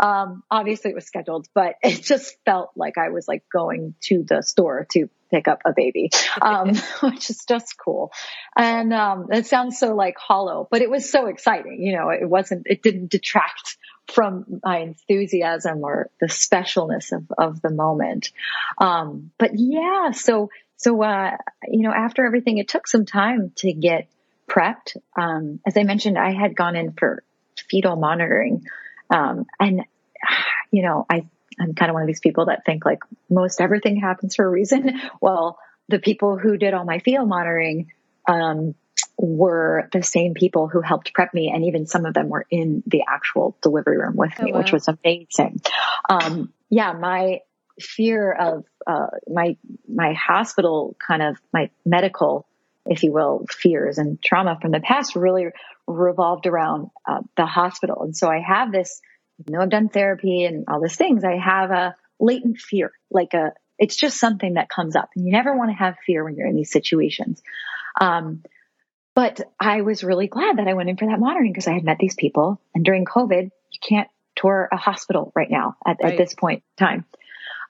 um, 0.00 0.44
obviously 0.48 0.92
it 0.92 0.94
was 0.94 1.06
scheduled, 1.06 1.48
but 1.52 1.74
it 1.82 2.00
just 2.02 2.36
felt 2.44 2.70
like 2.76 2.98
I 2.98 3.08
was 3.08 3.26
like 3.26 3.42
going 3.52 3.96
to 4.02 4.24
the 4.26 4.42
store 4.42 4.86
to 4.92 5.10
pick 5.32 5.48
up 5.48 5.62
a 5.64 5.72
baby, 5.72 6.10
um, 6.42 6.74
which 7.02 7.30
is 7.30 7.44
just 7.44 7.76
cool. 7.76 8.12
And, 8.56 8.92
um, 8.92 9.28
it 9.32 9.46
sounds 9.46 9.78
so 9.78 9.94
like 9.94 10.16
hollow, 10.16 10.68
but 10.70 10.82
it 10.82 10.90
was 10.90 11.10
so 11.10 11.26
exciting. 11.26 11.82
You 11.82 11.96
know, 11.96 12.10
it 12.10 12.28
wasn't, 12.28 12.66
it 12.66 12.82
didn't 12.82 13.10
detract 13.10 13.76
from 14.08 14.60
my 14.64 14.78
enthusiasm 14.78 15.84
or 15.84 16.10
the 16.20 16.26
specialness 16.26 17.12
of, 17.12 17.30
of 17.36 17.62
the 17.62 17.70
moment. 17.70 18.30
Um, 18.78 19.30
but 19.38 19.52
yeah, 19.54 20.10
so, 20.10 20.50
so, 20.76 21.02
uh, 21.02 21.36
you 21.68 21.82
know, 21.82 21.92
after 21.92 22.26
everything, 22.26 22.58
it 22.58 22.68
took 22.68 22.86
some 22.86 23.06
time 23.06 23.52
to 23.56 23.72
get 23.72 24.08
prepped. 24.48 24.96
Um, 25.16 25.60
as 25.66 25.76
I 25.76 25.84
mentioned, 25.84 26.18
I 26.18 26.32
had 26.32 26.56
gone 26.56 26.76
in 26.76 26.92
for 26.92 27.22
fetal 27.70 27.96
monitoring. 27.96 28.66
Um, 29.08 29.46
and, 29.58 29.82
you 30.70 30.82
know, 30.82 31.06
I 31.08 31.26
I'm 31.60 31.74
kind 31.74 31.90
of 31.90 31.94
one 31.94 32.02
of 32.02 32.06
these 32.06 32.20
people 32.20 32.46
that 32.46 32.64
think 32.64 32.84
like 32.84 33.00
most 33.30 33.60
everything 33.60 33.96
happens 33.96 34.36
for 34.36 34.44
a 34.44 34.48
reason. 34.48 35.00
Well, 35.20 35.58
the 35.88 35.98
people 35.98 36.38
who 36.38 36.56
did 36.56 36.74
all 36.74 36.84
my 36.84 36.98
fetal 36.98 37.26
monitoring, 37.26 37.92
um, 38.28 38.74
were 39.18 39.88
the 39.92 40.02
same 40.02 40.34
people 40.34 40.68
who 40.68 40.80
helped 40.80 41.12
prep 41.12 41.32
me. 41.34 41.52
And 41.54 41.64
even 41.64 41.86
some 41.86 42.06
of 42.06 42.14
them 42.14 42.28
were 42.28 42.46
in 42.50 42.82
the 42.86 43.02
actual 43.08 43.56
delivery 43.62 43.98
room 43.98 44.16
with 44.16 44.36
me, 44.40 44.50
oh, 44.50 44.54
wow. 44.54 44.58
which 44.60 44.72
was 44.72 44.88
amazing. 44.88 45.60
Um, 46.08 46.52
yeah, 46.70 46.92
my 46.92 47.40
fear 47.80 48.32
of, 48.32 48.64
uh, 48.86 49.08
my, 49.28 49.56
my 49.88 50.12
hospital 50.14 50.96
kind 51.06 51.22
of 51.22 51.36
my 51.52 51.70
medical 51.84 52.46
if 52.86 53.02
you 53.02 53.12
will, 53.12 53.46
fears 53.50 53.98
and 53.98 54.20
trauma 54.22 54.58
from 54.60 54.72
the 54.72 54.80
past 54.80 55.14
really 55.14 55.46
revolved 55.86 56.46
around 56.46 56.90
uh, 57.06 57.20
the 57.36 57.46
hospital. 57.46 58.02
And 58.02 58.16
so 58.16 58.28
I 58.28 58.40
have 58.40 58.72
this, 58.72 59.00
even 59.40 59.52
though 59.52 59.60
I've 59.60 59.70
done 59.70 59.88
therapy 59.88 60.44
and 60.44 60.64
all 60.68 60.80
these 60.80 60.96
things, 60.96 61.24
I 61.24 61.36
have 61.36 61.70
a 61.70 61.96
latent 62.20 62.58
fear, 62.58 62.92
like 63.10 63.34
a, 63.34 63.52
it's 63.78 63.96
just 63.96 64.18
something 64.18 64.54
that 64.54 64.68
comes 64.68 64.96
up 64.96 65.10
and 65.16 65.26
you 65.26 65.32
never 65.32 65.56
want 65.56 65.70
to 65.70 65.76
have 65.76 65.96
fear 66.06 66.24
when 66.24 66.36
you're 66.36 66.46
in 66.46 66.56
these 66.56 66.70
situations. 66.70 67.42
Um, 68.00 68.42
but 69.14 69.40
I 69.60 69.82
was 69.82 70.04
really 70.04 70.28
glad 70.28 70.58
that 70.58 70.68
I 70.68 70.74
went 70.74 70.88
in 70.88 70.96
for 70.96 71.06
that 71.06 71.20
monitoring 71.20 71.52
because 71.52 71.66
I 71.66 71.74
had 71.74 71.84
met 71.84 71.98
these 71.98 72.14
people 72.14 72.60
and 72.74 72.84
during 72.84 73.04
COVID, 73.04 73.44
you 73.44 73.80
can't 73.80 74.08
tour 74.36 74.68
a 74.72 74.76
hospital 74.76 75.32
right 75.34 75.50
now 75.50 75.76
at, 75.86 75.98
right. 76.02 76.12
at 76.12 76.18
this 76.18 76.34
point 76.34 76.62
in 76.78 76.86
time. 76.86 77.04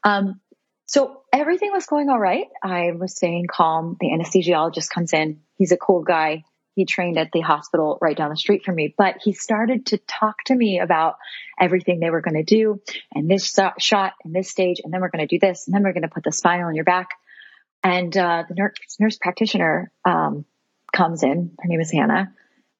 Um, 0.05 0.41
so 0.87 1.23
everything 1.33 1.73
was 1.73 1.87
going 1.87 2.11
all 2.11 2.21
right. 2.21 2.47
I 2.63 2.93
was 2.93 3.17
staying 3.17 3.47
calm. 3.51 3.97
The 3.99 4.09
anesthesiologist 4.09 4.91
comes 4.91 5.13
in. 5.13 5.41
He's 5.57 5.73
a 5.73 5.77
cool 5.77 6.03
guy. 6.03 6.45
He 6.75 6.87
trained 6.87 7.19
at 7.19 7.31
the 7.33 7.41
hospital 7.41 7.99
right 8.01 8.17
down 8.17 8.31
the 8.31 8.37
street 8.37 8.65
from 8.65 8.77
me, 8.77 8.95
but 8.97 9.17
he 9.23 9.33
started 9.33 9.87
to 9.87 9.99
talk 9.99 10.43
to 10.47 10.55
me 10.55 10.81
about 10.81 11.17
everything 11.61 12.01
they 12.01 12.11
were 12.11 12.23
going 12.23 12.43
to 12.43 12.45
do 12.45 12.81
and 13.15 13.31
this 13.31 13.59
shot 13.79 14.13
and 14.25 14.35
this 14.35 14.51
stage. 14.51 14.81
And 14.83 14.93
then 14.93 15.01
we're 15.01 15.11
going 15.11 15.27
to 15.27 15.33
do 15.33 15.39
this. 15.39 15.67
And 15.67 15.75
then 15.75 15.83
we're 15.83 15.93
going 15.93 16.03
to 16.03 16.09
put 16.09 16.25
the 16.25 16.33
spinal 16.33 16.69
in 16.69 16.75
your 16.75 16.85
back. 16.85 17.11
And, 17.85 18.17
uh, 18.17 18.45
the 18.49 18.55
nurse, 18.55 18.75
nurse 19.01 19.19
practitioner, 19.19 19.93
um, 20.05 20.45
comes 20.93 21.23
in. 21.23 21.53
Her 21.59 21.69
name 21.69 21.81
is 21.81 21.91
Hannah. 21.91 22.33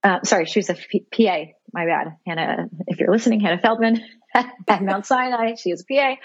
Uh, 0.03 0.23
sorry, 0.25 0.47
she 0.47 0.59
was 0.59 0.71
a 0.71 0.75
P- 0.75 1.07
PA. 1.11 1.45
My 1.73 1.87
bad. 1.87 2.17
Hannah, 2.27 2.69
if 2.87 2.99
you're 2.99 3.11
listening, 3.11 3.41
Hannah 3.41 3.61
Feldman 3.61 4.03
at 4.35 4.83
Mount 4.83 5.07
Sinai. 5.07 5.55
She 5.55 5.71
is 5.71 5.83
a 5.83 5.85
PA. 5.85 6.17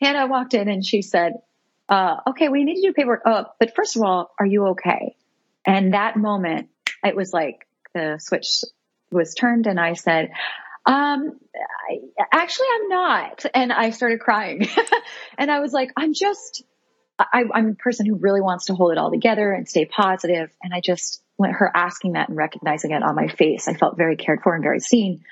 Hannah 0.00 0.26
walked 0.26 0.54
in 0.54 0.68
and 0.68 0.84
she 0.84 1.02
said, 1.02 1.34
uh, 1.88 2.16
okay, 2.28 2.48
we 2.48 2.64
need 2.64 2.76
to 2.76 2.88
do 2.88 2.92
paperwork. 2.92 3.22
Oh, 3.26 3.44
but 3.60 3.74
first 3.74 3.96
of 3.96 4.02
all, 4.02 4.32
are 4.38 4.46
you 4.46 4.68
okay? 4.68 5.16
And 5.66 5.94
that 5.94 6.16
moment, 6.16 6.68
it 7.04 7.16
was 7.16 7.32
like 7.32 7.66
the 7.94 8.18
switch 8.18 8.64
was 9.10 9.34
turned 9.34 9.66
and 9.66 9.78
I 9.78 9.94
said, 9.94 10.30
um, 10.86 11.38
I, 11.88 11.98
actually 12.32 12.66
I'm 12.74 12.88
not. 12.88 13.46
And 13.54 13.72
I 13.72 13.90
started 13.90 14.20
crying 14.20 14.68
and 15.38 15.50
I 15.50 15.60
was 15.60 15.72
like, 15.72 15.92
I'm 15.96 16.12
just, 16.12 16.64
I, 17.18 17.44
I'm 17.52 17.68
a 17.68 17.74
person 17.74 18.06
who 18.06 18.16
really 18.16 18.40
wants 18.40 18.66
to 18.66 18.74
hold 18.74 18.92
it 18.92 18.98
all 18.98 19.10
together 19.10 19.52
and 19.52 19.68
stay 19.68 19.84
positive. 19.84 20.50
And 20.62 20.74
I 20.74 20.80
just, 20.80 21.22
when 21.36 21.50
her 21.52 21.70
asking 21.74 22.12
that 22.12 22.28
and 22.28 22.36
recognizing 22.36 22.90
it 22.90 23.02
on 23.02 23.14
my 23.14 23.28
face, 23.28 23.68
I 23.68 23.74
felt 23.74 23.96
very 23.96 24.16
cared 24.16 24.40
for 24.42 24.54
and 24.54 24.62
very 24.62 24.80
seen. 24.80 25.24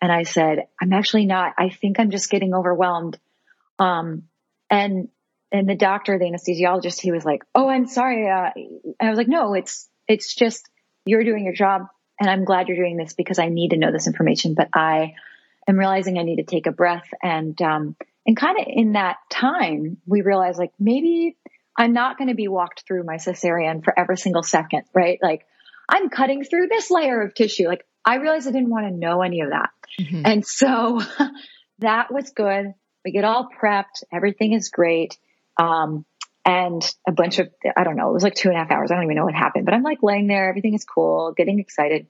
And 0.00 0.10
I 0.10 0.24
said, 0.24 0.66
I'm 0.80 0.92
actually 0.92 1.26
not. 1.26 1.54
I 1.58 1.70
think 1.70 2.00
I'm 2.00 2.10
just 2.10 2.30
getting 2.30 2.54
overwhelmed. 2.54 3.18
Um, 3.78 4.24
and, 4.70 5.08
and 5.52 5.68
the 5.68 5.76
doctor, 5.76 6.18
the 6.18 6.24
anesthesiologist, 6.24 7.00
he 7.00 7.12
was 7.12 7.24
like, 7.24 7.42
Oh, 7.54 7.68
I'm 7.68 7.86
sorry. 7.86 8.28
Uh, 8.28 8.50
I 9.00 9.08
was 9.08 9.16
like, 9.16 9.28
no, 9.28 9.54
it's, 9.54 9.88
it's 10.08 10.34
just 10.34 10.68
you're 11.06 11.24
doing 11.24 11.44
your 11.44 11.54
job 11.54 11.86
and 12.20 12.28
I'm 12.28 12.44
glad 12.44 12.68
you're 12.68 12.76
doing 12.76 12.96
this 12.96 13.14
because 13.14 13.38
I 13.38 13.48
need 13.48 13.70
to 13.70 13.78
know 13.78 13.92
this 13.92 14.06
information, 14.06 14.54
but 14.54 14.68
I 14.74 15.14
am 15.66 15.78
realizing 15.78 16.18
I 16.18 16.22
need 16.22 16.36
to 16.36 16.44
take 16.44 16.66
a 16.66 16.72
breath 16.72 17.08
and, 17.22 17.60
um, 17.62 17.96
and 18.26 18.36
kind 18.36 18.58
of 18.58 18.66
in 18.68 18.92
that 18.92 19.16
time, 19.30 19.98
we 20.06 20.22
realized 20.22 20.58
like 20.58 20.72
maybe 20.78 21.36
I'm 21.76 21.92
not 21.92 22.18
going 22.18 22.28
to 22.28 22.34
be 22.34 22.48
walked 22.48 22.84
through 22.86 23.04
my 23.04 23.16
cesarean 23.16 23.84
for 23.84 23.98
every 23.98 24.16
single 24.16 24.42
second, 24.42 24.82
right? 24.94 25.18
Like 25.22 25.46
I'm 25.88 26.08
cutting 26.08 26.42
through 26.44 26.66
this 26.68 26.90
layer 26.90 27.22
of 27.22 27.34
tissue. 27.34 27.68
Like 27.68 27.86
I 28.04 28.16
realized 28.16 28.48
I 28.48 28.52
didn't 28.52 28.70
want 28.70 28.86
to 28.86 28.96
know 28.96 29.22
any 29.22 29.42
of 29.42 29.50
that. 29.50 29.70
Mm-hmm. 30.00 30.22
And 30.24 30.46
so 30.46 31.00
that 31.78 32.12
was 32.12 32.30
good. 32.30 32.74
We 33.04 33.12
get 33.12 33.24
all 33.24 33.48
prepped. 33.48 34.02
Everything 34.12 34.52
is 34.52 34.70
great. 34.70 35.16
Um, 35.58 36.04
and 36.46 36.88
a 37.06 37.12
bunch 37.12 37.40
of, 37.40 37.48
I 37.76 37.82
don't 37.82 37.96
know, 37.96 38.08
it 38.08 38.14
was 38.14 38.22
like 38.22 38.36
two 38.36 38.48
and 38.48 38.56
a 38.56 38.60
half 38.60 38.70
hours. 38.70 38.90
I 38.90 38.94
don't 38.94 39.04
even 39.04 39.16
know 39.16 39.24
what 39.24 39.34
happened, 39.34 39.64
but 39.64 39.74
I'm 39.74 39.82
like 39.82 39.98
laying 40.00 40.28
there. 40.28 40.48
Everything 40.48 40.74
is 40.74 40.84
cool, 40.84 41.34
getting 41.36 41.58
excited. 41.58 42.06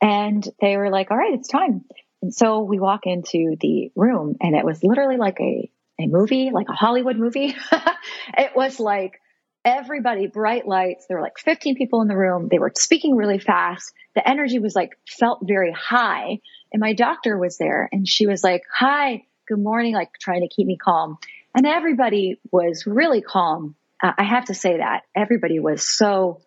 And 0.00 0.46
they 0.60 0.76
were 0.76 0.88
like, 0.88 1.10
all 1.10 1.16
right, 1.16 1.34
it's 1.34 1.48
time. 1.48 1.84
And 2.22 2.32
so 2.32 2.60
we 2.60 2.78
walk 2.78 3.00
into 3.04 3.56
the 3.60 3.90
room 3.96 4.36
and 4.40 4.54
it 4.54 4.64
was 4.64 4.84
literally 4.84 5.16
like 5.16 5.40
a, 5.40 5.68
a 6.00 6.06
movie, 6.06 6.50
like 6.52 6.68
a 6.68 6.74
Hollywood 6.74 7.16
movie. 7.16 7.56
it 8.38 8.52
was 8.54 8.78
like 8.78 9.20
everybody, 9.64 10.28
bright 10.28 10.66
lights. 10.66 11.06
There 11.08 11.16
were 11.16 11.22
like 11.22 11.38
15 11.38 11.74
people 11.74 12.02
in 12.02 12.08
the 12.08 12.16
room. 12.16 12.46
They 12.48 12.60
were 12.60 12.72
speaking 12.76 13.16
really 13.16 13.40
fast. 13.40 13.92
The 14.14 14.28
energy 14.28 14.60
was 14.60 14.76
like, 14.76 14.96
felt 15.08 15.40
very 15.42 15.72
high. 15.72 16.38
And 16.72 16.80
my 16.80 16.92
doctor 16.92 17.36
was 17.36 17.58
there 17.58 17.88
and 17.90 18.06
she 18.06 18.28
was 18.28 18.44
like, 18.44 18.62
hi, 18.72 19.24
good 19.48 19.58
morning, 19.58 19.94
like 19.94 20.10
trying 20.20 20.42
to 20.42 20.54
keep 20.54 20.68
me 20.68 20.76
calm. 20.76 21.18
And 21.54 21.66
everybody 21.66 22.40
was 22.50 22.86
really 22.86 23.20
calm. 23.20 23.76
Uh, 24.02 24.12
I 24.16 24.24
have 24.24 24.46
to 24.46 24.54
say 24.54 24.78
that 24.78 25.02
everybody 25.14 25.60
was 25.60 25.86
so, 25.86 26.40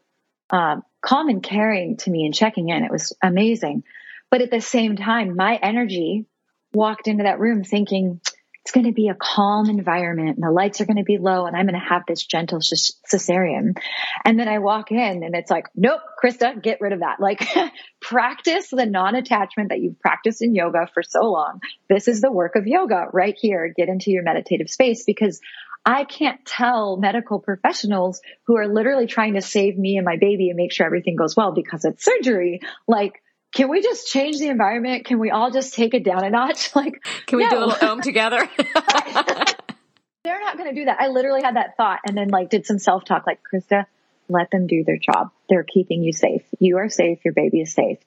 um, 0.49 0.83
calm 1.01 1.29
and 1.29 1.43
caring 1.43 1.97
to 1.97 2.09
me 2.09 2.25
and 2.25 2.33
checking 2.33 2.69
in. 2.69 2.83
It 2.83 2.91
was 2.91 3.13
amazing. 3.21 3.83
But 4.31 4.41
at 4.41 4.51
the 4.51 4.61
same 4.61 4.95
time, 4.95 5.35
my 5.35 5.55
energy 5.61 6.25
walked 6.73 7.07
into 7.07 7.23
that 7.23 7.39
room 7.39 7.63
thinking, 7.63 8.19
it's 8.65 8.71
going 8.71 8.87
to 8.87 8.93
be 8.93 9.09
a 9.09 9.15
calm 9.15 9.69
environment 9.69 10.37
and 10.37 10.43
the 10.43 10.49
lights 10.49 10.81
are 10.81 10.87
going 10.87 10.97
to 10.97 11.03
be 11.03 11.19
low 11.19 11.45
and 11.45 11.55
I'm 11.55 11.67
going 11.67 11.79
to 11.79 11.87
have 11.87 12.01
this 12.07 12.25
gentle 12.25 12.61
cesarean. 12.61 13.77
And 14.25 14.39
then 14.39 14.47
I 14.47 14.57
walk 14.57 14.91
in 14.91 15.23
and 15.23 15.35
it's 15.35 15.51
like, 15.51 15.67
nope, 15.75 15.99
Christa, 16.21 16.59
get 16.63 16.81
rid 16.81 16.91
of 16.91 17.01
that. 17.01 17.19
Like 17.19 17.47
practice 18.01 18.69
the 18.71 18.87
non-attachment 18.87 19.69
that 19.69 19.81
you've 19.81 19.99
practiced 19.99 20.41
in 20.41 20.55
yoga 20.55 20.89
for 20.95 21.03
so 21.03 21.29
long. 21.29 21.59
This 21.89 22.07
is 22.07 22.21
the 22.21 22.31
work 22.31 22.55
of 22.55 22.65
yoga 22.65 23.05
right 23.13 23.37
here. 23.39 23.71
Get 23.77 23.87
into 23.87 24.09
your 24.09 24.23
meditative 24.23 24.71
space 24.71 25.03
because 25.05 25.41
I 25.85 26.03
can't 26.03 26.43
tell 26.43 26.97
medical 26.97 27.37
professionals 27.39 28.19
who 28.47 28.57
are 28.57 28.67
literally 28.67 29.05
trying 29.05 29.35
to 29.35 29.41
save 29.41 29.77
me 29.77 29.97
and 29.97 30.05
my 30.05 30.17
baby 30.19 30.49
and 30.49 30.57
make 30.57 30.73
sure 30.73 30.87
everything 30.87 31.15
goes 31.15 31.35
well 31.35 31.51
because 31.51 31.85
it's 31.85 32.03
surgery. 32.03 32.61
Like, 32.87 33.21
can 33.55 33.69
we 33.69 33.81
just 33.81 34.07
change 34.07 34.37
the 34.37 34.49
environment? 34.49 35.05
Can 35.05 35.17
we 35.17 35.31
all 35.31 35.49
just 35.49 35.73
take 35.73 35.93
it 35.93 36.03
down 36.03 36.23
a 36.23 36.29
notch? 36.29 36.71
Like, 36.75 37.05
can 37.25 37.37
we 37.37 37.45
no. 37.45 37.49
do 37.49 37.57
a 37.57 37.65
little 37.65 37.89
om 37.89 38.01
together? 38.01 38.49
They're 38.57 40.41
not 40.41 40.57
going 40.57 40.69
to 40.69 40.75
do 40.75 40.85
that. 40.85 40.97
I 40.99 41.07
literally 41.07 41.41
had 41.41 41.55
that 41.55 41.77
thought 41.77 42.01
and 42.05 42.17
then 42.17 42.27
like 42.27 42.49
did 42.49 42.65
some 42.65 42.79
self 42.79 43.05
talk 43.05 43.25
like, 43.25 43.39
Christa, 43.41 43.85
let 44.27 44.51
them 44.51 44.67
do 44.67 44.83
their 44.83 44.97
job. 44.97 45.31
They're 45.49 45.63
keeping 45.63 46.03
you 46.03 46.11
safe. 46.11 46.41
You 46.59 46.77
are 46.79 46.89
safe. 46.89 47.19
Your 47.23 47.33
baby 47.33 47.61
is 47.61 47.71
safe. 47.71 47.99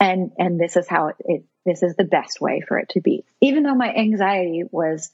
And, 0.00 0.32
and 0.36 0.58
this 0.58 0.76
is 0.76 0.88
how 0.88 1.08
it, 1.08 1.16
it 1.20 1.44
this 1.64 1.84
is 1.84 1.94
the 1.94 2.04
best 2.04 2.40
way 2.40 2.62
for 2.66 2.78
it 2.78 2.88
to 2.90 3.00
be. 3.00 3.24
Even 3.40 3.62
though 3.62 3.74
my 3.74 3.94
anxiety 3.94 4.64
was 4.68 5.12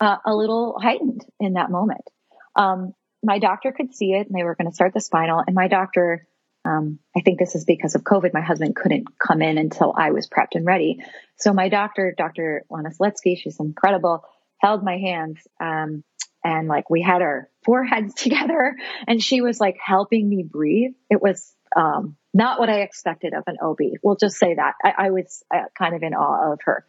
uh, 0.00 0.16
a 0.24 0.34
little 0.34 0.78
heightened 0.80 1.26
in 1.40 1.54
that 1.54 1.70
moment. 1.70 2.08
Um, 2.54 2.94
my 3.22 3.38
doctor 3.38 3.72
could 3.72 3.94
see 3.94 4.12
it 4.12 4.28
and 4.28 4.34
they 4.34 4.44
were 4.44 4.54
going 4.54 4.70
to 4.70 4.74
start 4.74 4.94
the 4.94 5.00
spinal 5.00 5.42
and 5.46 5.54
my 5.54 5.68
doctor 5.68 6.26
um, 6.66 6.98
I 7.16 7.20
think 7.20 7.38
this 7.38 7.54
is 7.54 7.64
because 7.64 7.94
of 7.94 8.02
COVID. 8.02 8.34
My 8.34 8.40
husband 8.40 8.74
couldn't 8.74 9.06
come 9.18 9.40
in 9.40 9.56
until 9.56 9.94
I 9.96 10.10
was 10.10 10.28
prepped 10.28 10.54
and 10.54 10.66
ready. 10.66 10.98
So 11.36 11.52
my 11.52 11.68
doctor, 11.68 12.14
Dr. 12.16 12.64
Lana 12.68 12.90
Seletsky, 12.90 13.38
she's 13.38 13.60
incredible, 13.60 14.24
held 14.58 14.82
my 14.82 14.98
hands. 14.98 15.38
Um, 15.60 16.02
and 16.42 16.66
like 16.66 16.90
we 16.90 17.02
had 17.02 17.22
our 17.22 17.48
foreheads 17.64 18.14
together 18.14 18.76
and 19.06 19.22
she 19.22 19.40
was 19.40 19.60
like 19.60 19.76
helping 19.84 20.28
me 20.28 20.42
breathe. 20.42 20.92
It 21.08 21.22
was, 21.22 21.52
um, 21.74 22.16
not 22.34 22.58
what 22.58 22.68
I 22.68 22.80
expected 22.80 23.32
of 23.32 23.44
an 23.46 23.56
OB. 23.62 23.78
We'll 24.02 24.16
just 24.16 24.36
say 24.36 24.54
that 24.54 24.74
I, 24.82 25.06
I 25.06 25.10
was 25.10 25.42
uh, 25.54 25.64
kind 25.78 25.94
of 25.94 26.02
in 26.02 26.14
awe 26.14 26.52
of 26.52 26.60
her. 26.64 26.84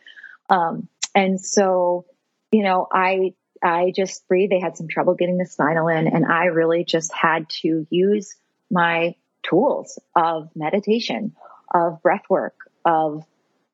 Um, 0.49 0.89
and 1.15 1.39
so, 1.39 2.05
you 2.51 2.63
know, 2.63 2.87
I, 2.91 3.33
I 3.63 3.91
just 3.95 4.27
breathed. 4.27 4.51
They 4.51 4.59
had 4.59 4.77
some 4.77 4.87
trouble 4.87 5.15
getting 5.15 5.37
the 5.37 5.45
spinal 5.45 5.87
in 5.87 6.07
and 6.07 6.25
I 6.25 6.45
really 6.45 6.83
just 6.83 7.13
had 7.13 7.49
to 7.61 7.87
use 7.89 8.35
my 8.69 9.15
tools 9.49 9.99
of 10.15 10.49
meditation, 10.55 11.36
of 11.73 12.01
breath 12.01 12.23
work, 12.29 12.55
of, 12.86 13.23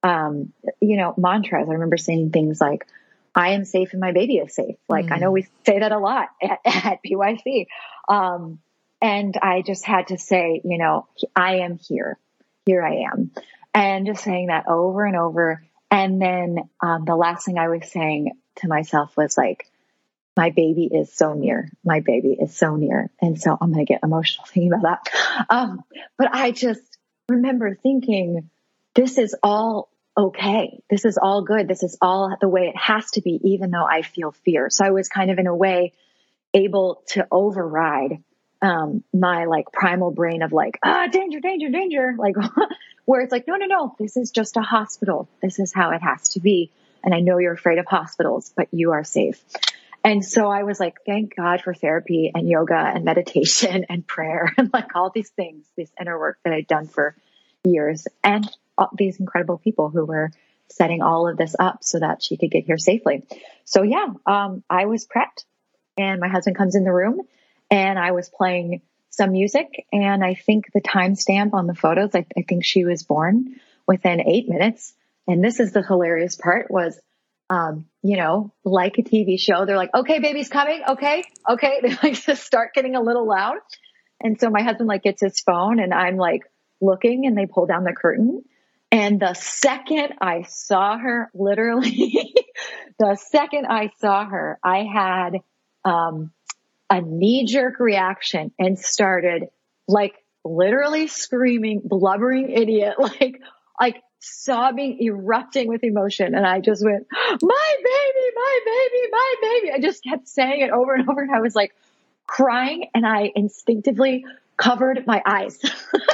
um, 0.01 0.53
you 0.81 0.97
know, 0.97 1.13
mantras. 1.17 1.67
I 1.69 1.73
remember 1.73 1.97
saying 1.97 2.31
things 2.31 2.59
like, 2.59 2.86
I 3.36 3.49
am 3.49 3.65
safe 3.65 3.93
and 3.93 4.01
my 4.01 4.12
baby 4.12 4.38
is 4.38 4.53
safe. 4.53 4.75
Like 4.88 5.07
mm. 5.07 5.13
I 5.13 5.17
know 5.17 5.31
we 5.31 5.47
say 5.65 5.79
that 5.79 5.91
a 5.91 5.97
lot 5.97 6.29
at, 6.41 6.59
at 6.65 6.99
PYC. 7.03 7.67
Um, 8.07 8.59
and 9.01 9.36
I 9.41 9.62
just 9.62 9.86
had 9.86 10.07
to 10.07 10.17
say, 10.17 10.62
you 10.63 10.77
know, 10.77 11.07
I 11.36 11.57
am 11.57 11.77
here. 11.77 12.17
Here 12.65 12.83
I 12.83 13.05
am. 13.12 13.31
And 13.73 14.05
just 14.05 14.23
saying 14.23 14.47
that 14.47 14.67
over 14.67 15.05
and 15.05 15.15
over. 15.15 15.63
And 15.91 16.21
then, 16.21 16.69
um, 16.79 17.05
the 17.05 17.15
last 17.15 17.45
thing 17.45 17.57
I 17.57 17.67
was 17.67 17.91
saying 17.91 18.31
to 18.57 18.67
myself 18.67 19.17
was 19.17 19.38
like, 19.38 19.67
my 20.35 20.49
baby 20.49 20.89
is 20.91 21.13
so 21.13 21.33
near. 21.33 21.69
My 21.83 21.99
baby 21.99 22.37
is 22.39 22.55
so 22.55 22.75
near. 22.75 23.09
And 23.21 23.39
so 23.39 23.55
I'm 23.59 23.71
going 23.71 23.85
to 23.85 23.91
get 23.91 24.01
emotional 24.03 24.45
thinking 24.47 24.73
about 24.73 24.83
that. 25.05 25.45
Um, 25.49 25.84
but 26.17 26.34
I 26.34 26.51
just 26.51 26.81
remember 27.29 27.75
thinking, 27.75 28.49
this 28.95 29.17
is 29.17 29.36
all 29.43 29.89
okay. 30.17 30.81
This 30.89 31.05
is 31.05 31.17
all 31.17 31.43
good. 31.43 31.67
This 31.67 31.84
is 31.84 31.97
all 32.01 32.36
the 32.39 32.49
way 32.49 32.67
it 32.67 32.77
has 32.77 33.11
to 33.11 33.21
be, 33.21 33.39
even 33.43 33.71
though 33.71 33.86
I 33.86 34.01
feel 34.01 34.31
fear. 34.31 34.69
So 34.69 34.86
I 34.86 34.91
was 34.91 35.07
kind 35.07 35.31
of 35.31 35.39
in 35.39 35.47
a 35.47 35.55
way 35.55 35.93
able 36.53 37.03
to 37.07 37.27
override, 37.31 38.23
um, 38.61 39.03
my 39.13 39.45
like 39.45 39.71
primal 39.71 40.11
brain 40.11 40.41
of 40.41 40.53
like, 40.53 40.79
ah, 40.84 41.07
danger, 41.11 41.39
danger, 41.39 41.69
danger. 41.69 42.15
Like 42.17 42.36
where 43.05 43.21
it's 43.21 43.31
like, 43.31 43.47
no, 43.47 43.55
no, 43.55 43.65
no, 43.65 43.95
this 43.99 44.17
is 44.17 44.31
just 44.31 44.57
a 44.57 44.61
hospital. 44.61 45.27
This 45.41 45.59
is 45.59 45.73
how 45.73 45.91
it 45.91 46.01
has 46.01 46.29
to 46.29 46.39
be. 46.39 46.71
And 47.03 47.13
I 47.13 47.19
know 47.19 47.38
you're 47.38 47.53
afraid 47.53 47.79
of 47.79 47.86
hospitals, 47.86 48.53
but 48.55 48.69
you 48.71 48.91
are 48.91 49.03
safe. 49.03 49.43
And 50.04 50.24
so 50.24 50.49
I 50.49 50.64
was 50.64 50.80
like, 50.80 50.97
thank 51.06 51.36
God 51.36 51.62
for 51.62 51.74
therapy 51.74 52.32
and 52.34 52.47
yoga 52.47 52.76
and 52.76 53.06
meditation 53.06 53.86
and 53.89 54.06
prayer 54.06 54.54
and 54.58 54.72
like 54.74 54.95
all 54.95 55.10
these 55.10 55.30
things, 55.30 55.66
this 55.78 55.91
inner 55.99 56.20
work 56.20 56.39
that 56.43 56.54
I'd 56.54 56.68
done 56.68 56.88
for 56.88 57.16
years 57.64 58.08
and 58.24 58.49
these 58.97 59.20
incredible 59.20 59.58
people 59.58 59.89
who 59.89 60.04
were 60.04 60.32
setting 60.70 61.01
all 61.01 61.28
of 61.28 61.38
this 61.38 61.56
up 61.58 61.84
so 61.84 61.99
that 61.99 62.22
she 62.24 62.38
could 62.38 62.51
get 62.51 62.66
here 62.66 62.78
safely. 62.78 63.24
So 63.64 63.84
yeah, 63.84 64.08
um, 64.26 64.64
I 64.70 64.86
was 64.86 65.06
prepped 65.06 65.45
and 65.97 66.20
my 66.20 66.28
husband 66.28 66.58
comes 66.58 66.76
in 66.76 66.84
the 66.84 66.91
room 66.91 67.22
and 67.70 67.97
I 67.99 68.12
was 68.12 68.30
playing 68.30 68.82
some 69.10 69.32
music 69.32 69.86
and 69.91 70.24
I 70.24 70.34
think 70.34 70.72
the 70.74 70.82
timestamp 70.82 71.54
on 71.54 71.68
the 71.68 71.76
photos, 71.76 72.16
I, 72.16 72.26
I 72.36 72.41
think 72.41 72.66
she 72.66 72.84
was 72.84 73.04
born 73.04 73.60
within 73.88 74.22
eight 74.22 74.49
minutes. 74.49 74.93
And 75.28 75.43
this 75.43 75.60
is 75.60 75.72
the 75.72 75.84
hilarious 75.84 76.36
part 76.36 76.72
was, 76.72 76.99
um, 77.49 77.85
you 78.01 78.17
know, 78.17 78.53
like 78.63 78.97
a 78.97 79.03
TV 79.03 79.39
show, 79.39 79.65
they're 79.65 79.77
like, 79.77 79.93
okay, 79.93 80.19
baby's 80.19 80.49
coming. 80.49 80.81
Okay. 80.87 81.23
Okay. 81.49 81.79
They 81.83 81.95
like 82.01 82.21
to 82.23 82.35
start 82.35 82.73
getting 82.73 82.95
a 82.95 83.01
little 83.01 83.27
loud. 83.27 83.57
And 84.21 84.39
so 84.39 84.49
my 84.49 84.61
husband 84.61 84.87
like 84.87 85.03
gets 85.03 85.21
his 85.21 85.39
phone 85.41 85.79
and 85.79 85.93
I'm 85.93 86.17
like 86.17 86.41
looking 86.81 87.25
and 87.25 87.37
they 87.37 87.45
pull 87.45 87.65
down 87.65 87.83
the 87.83 87.93
curtain. 87.93 88.43
And 88.91 89.19
the 89.19 89.33
second 89.33 90.13
I 90.21 90.43
saw 90.43 90.97
her, 90.97 91.29
literally, 91.35 92.33
the 92.99 93.15
second 93.15 93.65
I 93.67 93.91
saw 93.99 94.25
her, 94.25 94.59
I 94.63 94.83
had, 94.83 95.33
um, 95.83 96.31
a 96.89 97.01
knee 97.01 97.45
jerk 97.45 97.79
reaction 97.79 98.51
and 98.59 98.77
started 98.77 99.45
like 99.87 100.13
literally 100.45 101.07
screaming, 101.07 101.81
blubbering 101.83 102.51
idiot, 102.51 102.95
like, 102.99 103.41
like 103.79 104.01
sobbing, 104.24 105.01
erupting 105.01 105.67
with 105.67 105.84
emotion. 105.84 106.34
And 106.34 106.45
I 106.45 106.61
just 106.61 106.84
went, 106.84 107.05
my 107.11 107.76
baby, 107.78 108.36
my 108.36 108.59
baby, 108.65 109.11
my 109.11 109.36
baby. 109.41 109.71
I 109.74 109.80
just 109.80 110.03
kept 110.03 110.28
saying 110.28 110.61
it 110.61 110.71
over 110.71 110.93
and 110.93 111.09
over. 111.09 111.21
And 111.21 111.32
I 111.32 111.41
was 111.41 111.55
like 111.55 111.76
crying 112.26 112.86
and 112.95 113.05
I 113.05 113.32
instinctively 113.36 114.26
covered 114.55 115.05
my 115.05 115.21
eyes. 115.26 115.59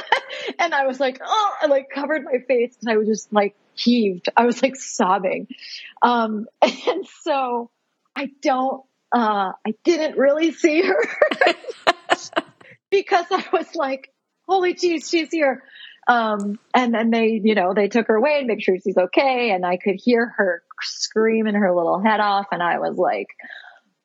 and 0.58 0.74
I 0.74 0.86
was 0.86 0.98
like, 0.98 1.20
oh, 1.24 1.52
I 1.62 1.66
like 1.66 1.90
covered 1.90 2.24
my 2.24 2.38
face 2.46 2.76
and 2.80 2.90
I 2.90 2.96
was 2.96 3.06
just 3.06 3.32
like 3.32 3.54
heaved. 3.74 4.28
I 4.36 4.44
was 4.44 4.62
like 4.62 4.76
sobbing. 4.76 5.46
Um, 6.02 6.46
and 6.62 7.06
so 7.22 7.70
I 8.16 8.30
don't, 8.42 8.82
uh, 9.12 9.52
I 9.66 9.74
didn't 9.84 10.18
really 10.18 10.52
see 10.52 10.82
her 10.82 11.04
because 12.90 13.26
I 13.30 13.44
was 13.52 13.74
like, 13.74 14.12
holy 14.48 14.74
jeez, 14.74 15.08
she's 15.08 15.30
here. 15.30 15.62
Um, 16.10 16.58
and 16.74 16.92
then 16.92 17.10
they, 17.10 17.40
you 17.42 17.54
know, 17.54 17.72
they 17.72 17.86
took 17.86 18.08
her 18.08 18.16
away 18.16 18.38
and 18.38 18.48
make 18.48 18.60
sure 18.60 18.76
she's 18.82 18.96
okay. 18.96 19.52
And 19.52 19.64
I 19.64 19.76
could 19.76 19.94
hear 19.94 20.34
her 20.36 20.64
screaming 20.82 21.54
her 21.54 21.72
little 21.72 22.02
head 22.02 22.18
off. 22.18 22.46
And 22.50 22.60
I 22.60 22.80
was 22.80 22.96
like 22.96 23.28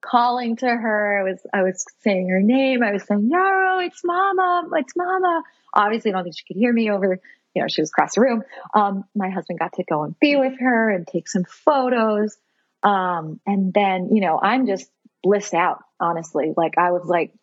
calling 0.01 0.55
to 0.57 0.67
her. 0.67 1.19
I 1.19 1.23
was, 1.23 1.39
I 1.51 1.63
was 1.63 1.83
saying 2.01 2.29
her 2.29 2.41
name. 2.41 2.83
I 2.83 2.91
was 2.91 3.03
saying, 3.05 3.27
Yarrow, 3.31 3.79
it's 3.79 4.01
mama. 4.03 4.69
It's 4.73 4.93
mama. 4.95 5.41
Obviously, 5.73 6.11
I 6.11 6.13
don't 6.13 6.25
think 6.25 6.37
she 6.37 6.45
could 6.45 6.59
hear 6.59 6.71
me 6.71 6.91
over, 6.91 7.19
you 7.55 7.61
know, 7.63 7.67
she 7.67 7.81
was 7.81 7.89
across 7.89 8.13
the 8.13 8.21
room. 8.21 8.43
Um, 8.75 9.05
my 9.15 9.31
husband 9.31 9.57
got 9.57 9.73
to 9.73 9.83
go 9.83 10.03
and 10.03 10.17
be 10.19 10.35
with 10.35 10.59
her 10.59 10.91
and 10.91 11.07
take 11.07 11.27
some 11.27 11.43
photos. 11.43 12.37
Um, 12.83 13.39
and 13.47 13.73
then, 13.73 14.09
you 14.13 14.21
know, 14.21 14.39
I'm 14.39 14.67
just 14.67 14.91
blissed 15.23 15.55
out, 15.55 15.79
honestly. 15.99 16.53
Like 16.55 16.77
I 16.77 16.91
was 16.91 17.05
like, 17.05 17.33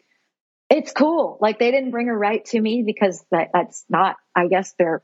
it's 0.72 0.92
cool. 0.92 1.36
Like 1.40 1.58
they 1.58 1.70
didn't 1.70 1.90
bring 1.90 2.06
her 2.06 2.16
right 2.16 2.42
to 2.46 2.60
me 2.60 2.82
because 2.82 3.22
that, 3.30 3.50
that's 3.52 3.84
not, 3.90 4.16
I 4.34 4.48
guess, 4.48 4.72
their 4.72 5.02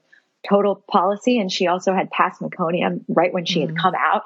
total 0.49 0.77
policy. 0.77 1.39
And 1.39 1.53
she 1.53 1.67
also 1.67 1.93
had 1.93 2.11
passed 2.11 2.41
meconium 2.41 3.05
right 3.07 3.33
when 3.33 3.45
she 3.45 3.61
mm. 3.61 3.69
had 3.69 3.79
come 3.79 3.95
out. 3.95 4.23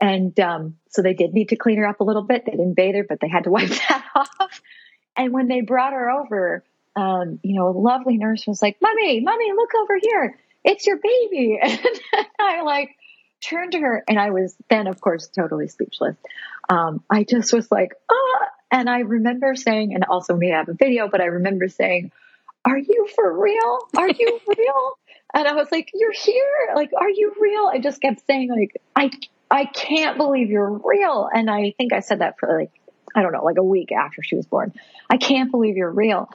And 0.00 0.38
um, 0.38 0.76
so 0.90 1.02
they 1.02 1.14
did 1.14 1.34
need 1.34 1.48
to 1.48 1.56
clean 1.56 1.78
her 1.78 1.86
up 1.86 1.98
a 1.98 2.04
little 2.04 2.22
bit. 2.22 2.44
They 2.46 2.52
didn't 2.52 2.74
bathe 2.74 2.94
her, 2.94 3.04
but 3.08 3.18
they 3.20 3.28
had 3.28 3.44
to 3.44 3.50
wipe 3.50 3.70
that 3.70 4.04
off. 4.14 4.60
And 5.16 5.32
when 5.32 5.48
they 5.48 5.62
brought 5.62 5.92
her 5.92 6.10
over, 6.10 6.62
um, 6.94 7.40
you 7.42 7.56
know, 7.56 7.68
a 7.68 7.76
lovely 7.76 8.16
nurse 8.16 8.46
was 8.46 8.62
like, 8.62 8.76
"Mommy, 8.80 9.20
mommy, 9.20 9.52
look 9.52 9.70
over 9.80 9.98
here. 10.00 10.38
It's 10.64 10.86
your 10.86 10.98
baby." 10.98 11.58
And 12.12 12.28
I 12.38 12.62
like 12.62 12.90
turned 13.40 13.72
to 13.72 13.80
her, 13.80 14.04
and 14.08 14.18
I 14.18 14.30
was 14.30 14.56
then, 14.68 14.86
of 14.86 15.00
course, 15.00 15.28
totally 15.28 15.68
speechless. 15.68 16.16
Um, 16.68 17.02
I 17.08 17.24
just 17.24 17.52
was 17.52 17.70
like, 17.70 17.94
"Oh, 18.08 18.38
and 18.74 18.90
I 18.90 18.98
remember 19.00 19.54
saying, 19.54 19.94
and 19.94 20.04
also 20.04 20.34
we 20.34 20.48
have 20.48 20.68
a 20.68 20.74
video, 20.74 21.06
but 21.08 21.20
I 21.20 21.26
remember 21.26 21.68
saying, 21.68 22.10
are 22.64 22.76
you 22.76 23.06
for 23.14 23.40
real? 23.40 23.78
Are 23.96 24.10
you 24.10 24.40
real? 24.58 24.98
And 25.32 25.46
I 25.46 25.52
was 25.52 25.68
like, 25.70 25.92
you're 25.94 26.10
here. 26.10 26.72
Like, 26.74 26.90
are 26.92 27.08
you 27.08 27.36
real? 27.38 27.70
I 27.72 27.78
just 27.78 28.02
kept 28.02 28.26
saying 28.26 28.50
like, 28.50 28.82
I, 28.96 29.12
I 29.48 29.66
can't 29.66 30.16
believe 30.16 30.50
you're 30.50 30.80
real. 30.84 31.28
And 31.32 31.48
I 31.48 31.72
think 31.78 31.92
I 31.92 32.00
said 32.00 32.18
that 32.18 32.40
for 32.40 32.58
like, 32.58 32.72
I 33.14 33.22
don't 33.22 33.30
know, 33.30 33.44
like 33.44 33.58
a 33.58 33.62
week 33.62 33.92
after 33.92 34.24
she 34.24 34.34
was 34.34 34.46
born. 34.46 34.72
I 35.08 35.18
can't 35.18 35.52
believe 35.52 35.76
you're 35.76 35.88
real. 35.88 36.28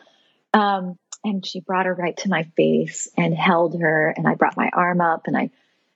Um, 0.53 0.97
and 1.25 1.45
she 1.45 1.59
brought 1.59 1.87
her 1.87 1.93
right 1.93 2.15
to 2.19 2.29
my 2.29 2.43
face 2.55 3.09
and 3.17 3.35
held 3.35 3.77
her 3.81 4.13
and 4.15 4.25
I 4.25 4.35
brought 4.35 4.55
my 4.55 4.69
arm 4.71 5.01
up 5.01 5.27
and 5.27 5.35
I 5.35 5.49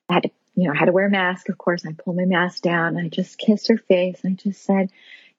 had 0.09 0.23
to, 0.23 0.31
you 0.55 0.67
know, 0.67 0.73
I 0.73 0.77
had 0.77 0.85
to 0.85 0.91
wear 0.91 1.05
a 1.05 1.09
mask. 1.09 1.47
Of 1.47 1.57
course, 1.57 1.85
I 1.85 1.93
pulled 1.93 2.17
my 2.17 2.25
mask 2.25 2.63
down. 2.63 2.97
And 2.97 3.05
I 3.05 3.07
just 3.07 3.37
kissed 3.37 3.69
her 3.69 3.77
face 3.77 4.19
and 4.25 4.33
I 4.33 4.43
just 4.43 4.61
said, 4.65 4.89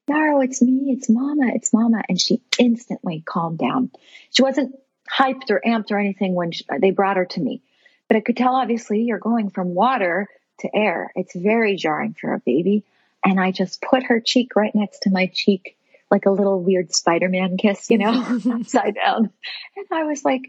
Yarrow, 0.08 0.40
it's 0.40 0.60
me, 0.60 0.92
it's 0.92 1.08
mama, 1.08 1.52
it's 1.54 1.72
mama. 1.72 2.02
And 2.08 2.20
she 2.20 2.42
instantly 2.58 3.22
calmed 3.24 3.58
down. 3.58 3.90
She 4.30 4.42
wasn't 4.42 4.78
hyped 5.10 5.50
or 5.50 5.62
amped 5.66 5.90
or 5.90 5.98
anything 5.98 6.34
when 6.34 6.52
she, 6.52 6.64
they 6.80 6.90
brought 6.90 7.16
her 7.16 7.26
to 7.26 7.40
me. 7.40 7.62
But 8.08 8.18
I 8.18 8.20
could 8.20 8.36
tell 8.36 8.54
obviously 8.54 9.02
you're 9.02 9.18
going 9.18 9.50
from 9.50 9.74
water 9.74 10.28
to 10.60 10.76
air. 10.76 11.10
It's 11.14 11.34
very 11.34 11.76
jarring 11.76 12.14
for 12.18 12.34
a 12.34 12.40
baby. 12.40 12.84
And 13.24 13.40
I 13.40 13.50
just 13.50 13.80
put 13.80 14.04
her 14.04 14.20
cheek 14.20 14.54
right 14.54 14.74
next 14.74 15.00
to 15.00 15.10
my 15.10 15.30
cheek, 15.32 15.76
like 16.10 16.26
a 16.26 16.30
little 16.30 16.62
weird 16.62 16.94
Spider 16.94 17.28
Man 17.28 17.56
kiss, 17.56 17.90
you 17.90 17.98
know, 17.98 18.12
upside 18.52 18.96
down. 18.96 19.30
And 19.76 19.86
I 19.90 20.04
was 20.04 20.24
like, 20.24 20.42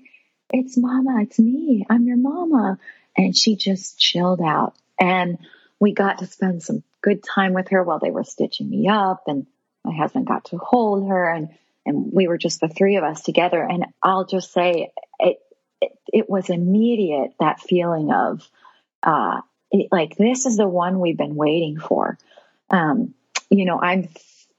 it's 0.50 0.78
mama, 0.78 1.22
it's 1.22 1.40
me, 1.40 1.86
I'm 1.90 2.06
your 2.06 2.18
mama. 2.18 2.78
And 3.18 3.36
she 3.36 3.56
just 3.56 3.98
chilled 3.98 4.42
out. 4.42 4.76
And 5.00 5.38
we 5.80 5.94
got 5.94 6.20
to 6.20 6.28
spend 6.28 6.64
some 6.64 6.84
good 7.06 7.24
time 7.24 7.54
with 7.54 7.70
her 7.70 7.84
while 7.84 8.00
they 8.00 8.10
were 8.10 8.24
stitching 8.24 8.68
me 8.68 8.88
up 8.90 9.26
and 9.28 9.46
my 9.84 9.96
husband 9.96 10.26
got 10.26 10.46
to 10.46 10.58
hold 10.58 11.08
her 11.08 11.32
and 11.32 11.50
and 11.86 12.12
we 12.12 12.28
were 12.28 12.40
just 12.40 12.62
the 12.62 12.68
three 12.68 12.96
of 12.96 13.04
us 13.04 13.22
together. 13.22 13.62
And 13.62 13.86
I'll 14.02 14.26
just 14.26 14.52
say 14.52 14.92
it 15.20 15.38
it, 15.80 15.92
it 16.12 16.30
was 16.30 16.50
immediate 16.50 17.36
that 17.40 17.60
feeling 17.60 18.12
of 18.12 18.50
uh 19.04 19.42
it, 19.70 19.90
like 19.92 20.18
this 20.18 20.48
is 20.48 20.58
the 20.58 20.68
one 20.68 21.00
we've 21.00 21.18
been 21.18 21.36
waiting 21.36 21.78
for. 21.80 22.18
Um 22.72 23.14
you 23.52 23.66
know 23.66 23.80
I'm 23.80 24.10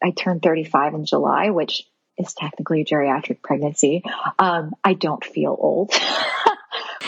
I 0.00 0.12
turned 0.12 0.42
35 0.42 0.94
in 0.94 1.04
July 1.04 1.50
which 1.50 1.82
is 2.16 2.32
technically 2.32 2.82
a 2.82 2.84
geriatric 2.84 3.42
pregnancy. 3.42 4.04
Um 4.38 4.72
I 4.84 4.94
don't 4.94 5.24
feel 5.24 5.56
old 5.58 5.92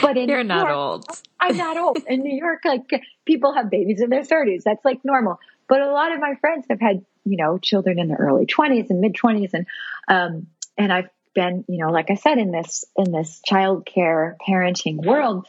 But 0.09 0.17
in 0.17 0.29
you're 0.31 0.43
not 0.43 0.69
York, 0.69 0.75
old. 0.75 1.07
I'm 1.39 1.57
not 1.59 1.77
old. 1.77 1.99
In 2.07 2.23
New 2.23 2.35
York, 2.35 2.61
like 2.65 2.91
people 3.27 3.53
have 3.53 3.69
babies 3.69 4.01
in 4.01 4.09
their 4.09 4.23
30s. 4.23 4.63
That's 4.63 4.83
like 4.83 5.05
normal. 5.05 5.39
But 5.69 5.83
a 5.83 5.93
lot 5.93 6.13
of 6.13 6.19
my 6.21 6.35
friends 6.41 6.65
have 6.71 6.81
had, 6.81 7.05
you 7.27 7.37
know, 7.37 7.59
children 7.59 7.99
in 7.99 8.09
their 8.09 8.17
early 8.17 8.47
20s 8.47 8.89
and 8.89 9.01
mid 9.01 9.13
20s, 9.13 9.51
and 9.53 9.67
um, 10.09 10.47
and 10.79 10.91
I've 10.91 11.11
been, 11.35 11.67
you 11.69 11.85
know, 11.85 11.91
like 11.91 12.11
I 12.11 12.15
said, 12.15 12.39
in 12.39 12.53
this 12.53 12.87
in 12.97 13.13
this 13.13 13.43
childcare 13.47 14.37
parenting 14.49 15.05
world 15.05 15.47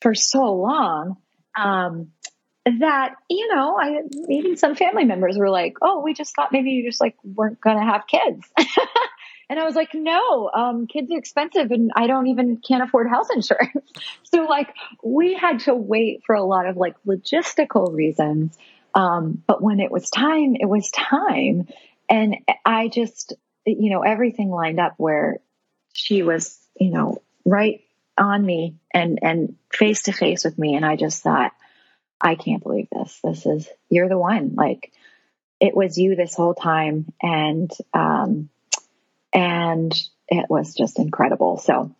for 0.00 0.12
so 0.14 0.54
long. 0.54 1.16
Um, 1.56 2.10
that 2.78 3.14
you 3.28 3.52
know 3.52 3.78
i 3.80 4.02
even 4.28 4.56
some 4.56 4.76
family 4.76 5.04
members 5.04 5.38
were 5.38 5.48
like 5.48 5.76
oh 5.80 6.02
we 6.04 6.12
just 6.12 6.36
thought 6.36 6.52
maybe 6.52 6.70
you 6.70 6.84
just 6.84 7.00
like 7.00 7.16
weren't 7.24 7.58
gonna 7.58 7.84
have 7.84 8.06
kids 8.06 8.46
And 9.50 9.58
I 9.58 9.64
was 9.64 9.74
like, 9.74 9.94
no, 9.94 10.48
um, 10.54 10.86
kids 10.86 11.10
are 11.10 11.18
expensive 11.18 11.72
and 11.72 11.90
I 11.96 12.06
don't 12.06 12.28
even 12.28 12.58
can't 12.58 12.84
afford 12.84 13.08
health 13.08 13.30
insurance. 13.34 13.90
so 14.22 14.44
like 14.44 14.72
we 15.02 15.34
had 15.34 15.58
to 15.60 15.74
wait 15.74 16.22
for 16.24 16.36
a 16.36 16.44
lot 16.44 16.66
of 16.66 16.76
like 16.76 16.94
logistical 17.04 17.92
reasons. 17.92 18.56
Um, 18.94 19.42
but 19.48 19.60
when 19.60 19.80
it 19.80 19.90
was 19.90 20.08
time, 20.08 20.54
it 20.54 20.66
was 20.66 20.88
time. 20.92 21.66
And 22.08 22.36
I 22.64 22.86
just, 22.86 23.32
you 23.66 23.90
know, 23.90 24.02
everything 24.02 24.50
lined 24.50 24.78
up 24.78 24.94
where 24.98 25.40
she 25.92 26.22
was, 26.22 26.56
you 26.78 26.90
know, 26.90 27.20
right 27.44 27.82
on 28.16 28.46
me 28.46 28.76
and, 28.94 29.18
and 29.20 29.56
face 29.72 30.02
to 30.02 30.12
face 30.12 30.44
with 30.44 30.56
me. 30.60 30.76
And 30.76 30.86
I 30.86 30.94
just 30.94 31.24
thought, 31.24 31.50
I 32.20 32.36
can't 32.36 32.62
believe 32.62 32.86
this. 32.92 33.18
This 33.24 33.46
is, 33.46 33.68
you're 33.88 34.08
the 34.08 34.18
one. 34.18 34.54
Like, 34.54 34.92
it 35.58 35.74
was 35.74 35.98
you 35.98 36.14
this 36.14 36.36
whole 36.36 36.54
time. 36.54 37.12
And, 37.20 37.72
um, 37.92 38.48
and 39.32 39.92
it 40.28 40.46
was 40.48 40.74
just 40.74 40.98
incredible. 40.98 41.58
So 41.58 41.94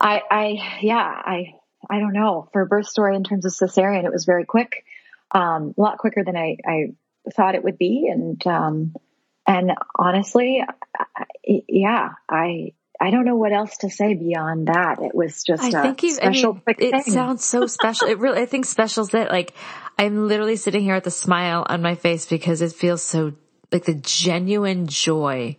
I, 0.00 0.22
I, 0.30 0.78
yeah, 0.82 0.96
I, 0.96 1.54
I 1.88 2.00
don't 2.00 2.12
know 2.12 2.48
for 2.52 2.64
birth 2.66 2.86
story 2.86 3.16
in 3.16 3.24
terms 3.24 3.44
of 3.44 3.52
cesarean, 3.52 4.04
it 4.04 4.12
was 4.12 4.24
very 4.24 4.44
quick, 4.44 4.84
um, 5.30 5.74
a 5.76 5.80
lot 5.80 5.98
quicker 5.98 6.22
than 6.24 6.36
I, 6.36 6.58
I 6.66 6.92
thought 7.32 7.54
it 7.54 7.64
would 7.64 7.78
be. 7.78 8.08
And, 8.12 8.44
um, 8.46 8.94
and 9.46 9.72
honestly, 9.98 10.62
I, 10.96 11.24
yeah, 11.68 12.10
I, 12.28 12.72
I 13.00 13.10
don't 13.10 13.24
know 13.24 13.36
what 13.36 13.52
else 13.52 13.78
to 13.78 13.90
say 13.90 14.14
beyond 14.14 14.68
that. 14.68 15.00
It 15.00 15.14
was 15.14 15.44
just 15.44 15.62
I 15.62 15.70
think 15.82 16.02
you, 16.02 16.12
special 16.14 16.60
I 16.66 16.74
mean, 16.78 16.94
It 16.94 17.04
thing. 17.04 17.12
sounds 17.12 17.44
so 17.44 17.66
special. 17.66 18.08
it 18.08 18.18
really, 18.18 18.40
I 18.40 18.46
think 18.46 18.64
special 18.64 19.02
is 19.02 19.10
that 19.10 19.30
like 19.30 19.52
I'm 19.98 20.26
literally 20.28 20.56
sitting 20.56 20.82
here 20.82 20.94
with 20.94 21.06
a 21.06 21.10
smile 21.10 21.64
on 21.68 21.82
my 21.82 21.94
face 21.94 22.26
because 22.26 22.62
it 22.62 22.72
feels 22.72 23.02
so 23.02 23.34
like 23.70 23.84
the 23.84 23.94
genuine 23.94 24.86
joy 24.86 25.56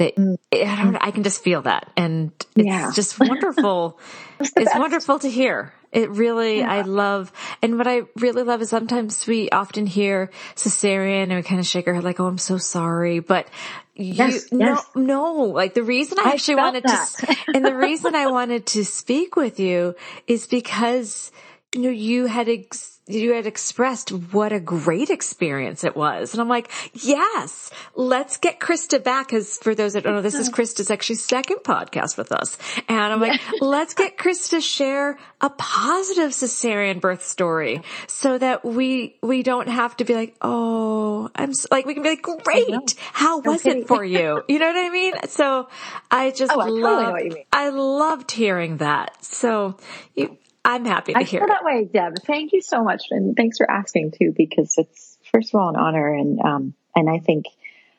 that 0.00 0.16
mm. 0.16 0.36
I 0.52 0.82
don't 0.82 0.96
I 0.96 1.10
can 1.10 1.22
just 1.22 1.44
feel 1.44 1.62
that. 1.62 1.90
And 1.96 2.32
it's 2.56 2.66
yeah. 2.66 2.90
just 2.92 3.20
wonderful. 3.20 4.00
it's, 4.40 4.52
it's 4.56 4.74
wonderful 4.74 5.18
to 5.20 5.30
hear. 5.30 5.72
It 5.92 6.10
really, 6.10 6.60
yeah. 6.60 6.72
I 6.72 6.82
love, 6.82 7.32
and 7.62 7.76
what 7.76 7.88
I 7.88 8.02
really 8.16 8.44
love 8.44 8.62
is 8.62 8.70
sometimes 8.70 9.26
we 9.26 9.50
often 9.50 9.86
hear 9.86 10.30
cesarean 10.54 11.24
and 11.24 11.34
we 11.34 11.42
kind 11.42 11.58
of 11.58 11.66
shake 11.66 11.88
our 11.88 11.94
head 11.94 12.04
like, 12.04 12.20
oh, 12.20 12.26
I'm 12.26 12.38
so 12.38 12.58
sorry. 12.58 13.18
But 13.18 13.48
you, 13.96 14.14
yes, 14.14 14.52
no, 14.52 14.80
no, 14.94 15.32
like 15.46 15.74
the 15.74 15.82
reason 15.82 16.18
I, 16.20 16.30
I 16.30 16.32
actually 16.34 16.56
wanted 16.56 16.84
that. 16.84 17.08
to, 17.18 17.36
and 17.54 17.64
the 17.64 17.74
reason 17.74 18.14
I 18.14 18.28
wanted 18.28 18.66
to 18.66 18.84
speak 18.84 19.34
with 19.34 19.58
you 19.58 19.96
is 20.28 20.46
because, 20.46 21.32
you 21.74 21.82
know, 21.82 21.90
you 21.90 22.26
had 22.26 22.48
ex- 22.48 22.99
you 23.12 23.34
had 23.34 23.46
expressed 23.46 24.10
what 24.10 24.52
a 24.52 24.60
great 24.60 25.10
experience 25.10 25.84
it 25.84 25.96
was. 25.96 26.32
And 26.32 26.40
I'm 26.40 26.48
like, 26.48 26.70
yes, 26.94 27.70
let's 27.94 28.36
get 28.36 28.60
Christa 28.60 29.02
back. 29.02 29.28
Cause 29.28 29.58
for 29.58 29.74
those 29.74 29.94
that 29.94 30.04
don't 30.04 30.14
know, 30.14 30.22
this 30.22 30.34
is 30.34 30.50
Christa's 30.50 30.90
actually 30.90 31.16
second 31.16 31.58
podcast 31.58 32.16
with 32.16 32.32
us. 32.32 32.58
And 32.88 33.12
I'm 33.12 33.20
like, 33.20 33.40
let's 33.60 33.94
get 33.94 34.16
Christa 34.16 34.50
to 34.50 34.60
share 34.60 35.18
a 35.40 35.50
positive 35.50 36.30
cesarean 36.30 37.00
birth 37.00 37.24
story 37.24 37.82
so 38.06 38.38
that 38.38 38.64
we, 38.64 39.16
we 39.22 39.42
don't 39.42 39.68
have 39.68 39.96
to 39.98 40.04
be 40.04 40.14
like, 40.14 40.36
oh, 40.42 41.30
I'm 41.34 41.54
so, 41.54 41.68
like, 41.70 41.86
we 41.86 41.94
can 41.94 42.02
be 42.02 42.10
like, 42.10 42.22
great. 42.22 42.94
How 43.12 43.40
was 43.40 43.66
okay. 43.66 43.80
it 43.80 43.88
for 43.88 44.04
you? 44.04 44.42
You 44.50 44.58
know 44.58 44.66
what 44.66 44.76
I 44.76 44.90
mean? 44.90 45.14
So 45.28 45.68
I 46.10 46.32
just 46.32 46.52
oh, 46.52 46.60
I 46.60 46.66
love, 46.66 47.14
totally 47.14 47.46
I 47.52 47.68
loved 47.68 48.32
hearing 48.32 48.78
that. 48.78 49.24
So 49.24 49.76
you, 50.16 50.36
I'm 50.64 50.84
happy 50.84 51.12
to 51.14 51.18
I 51.18 51.22
hear 51.22 51.40
feel 51.40 51.48
that 51.48 51.64
way, 51.64 51.88
Deb. 51.90 52.18
Thank 52.26 52.52
you 52.52 52.60
so 52.60 52.84
much, 52.84 53.04
and 53.10 53.34
thanks 53.34 53.58
for 53.58 53.70
asking 53.70 54.12
too, 54.12 54.32
because 54.36 54.74
it's 54.76 55.18
first 55.32 55.54
of 55.54 55.60
all 55.60 55.68
an 55.70 55.76
honor, 55.76 56.12
and 56.14 56.40
um, 56.40 56.74
and 56.94 57.08
I 57.08 57.18
think 57.18 57.46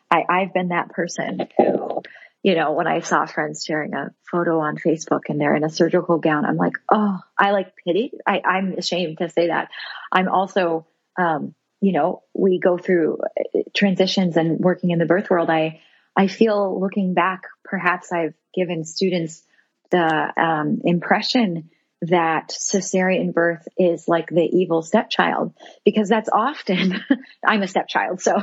I, 0.10 0.24
I've 0.30 0.54
been 0.54 0.70
that 0.70 0.90
person 0.90 1.48
who, 1.58 2.02
you 2.44 2.56
know, 2.56 2.74
when 2.74 2.88
I 2.88 3.00
saw 3.00 3.26
friends 3.26 3.64
sharing 3.64 3.94
a 3.94 4.12
photo 4.30 4.60
on 4.60 4.78
Facebook 4.78 5.22
and 5.30 5.40
they're 5.40 5.56
in 5.56 5.64
a 5.64 5.70
surgical 5.70 6.18
gown, 6.18 6.46
I'm 6.46 6.58
like, 6.58 6.74
oh, 6.92 7.18
I 7.38 7.52
like 7.52 7.74
pity. 7.76 8.12
I, 8.28 8.42
I'm 8.46 8.74
ashamed 8.74 9.20
to 9.20 9.30
say 9.30 9.48
that. 9.48 9.70
I'm 10.12 10.28
also, 10.28 10.86
um, 11.18 11.56
you 11.80 11.94
know, 11.94 12.24
we 12.34 12.60
go 12.60 12.78
through 12.78 13.20
uh, 13.22 13.60
transitions 13.74 14.38
and 14.38 14.60
working 14.60 14.92
in 14.92 15.00
the 15.00 15.06
birth 15.06 15.30
world. 15.30 15.50
I 15.50 15.82
I 16.16 16.28
feel 16.28 16.80
looking 16.80 17.14
back, 17.14 17.44
perhaps 17.64 18.12
I've 18.12 18.34
given 18.54 18.84
students 18.84 19.42
the 19.90 20.34
um, 20.38 20.82
impression 20.84 21.70
that 22.02 22.50
cesarean 22.50 23.34
birth 23.34 23.68
is 23.78 24.08
like 24.08 24.28
the 24.30 24.44
evil 24.44 24.82
stepchild 24.82 25.54
because 25.86 26.10
that's 26.10 26.30
often 26.32 27.04
I'm 27.46 27.62
a 27.62 27.68
stepchild, 27.68 28.22
so 28.22 28.36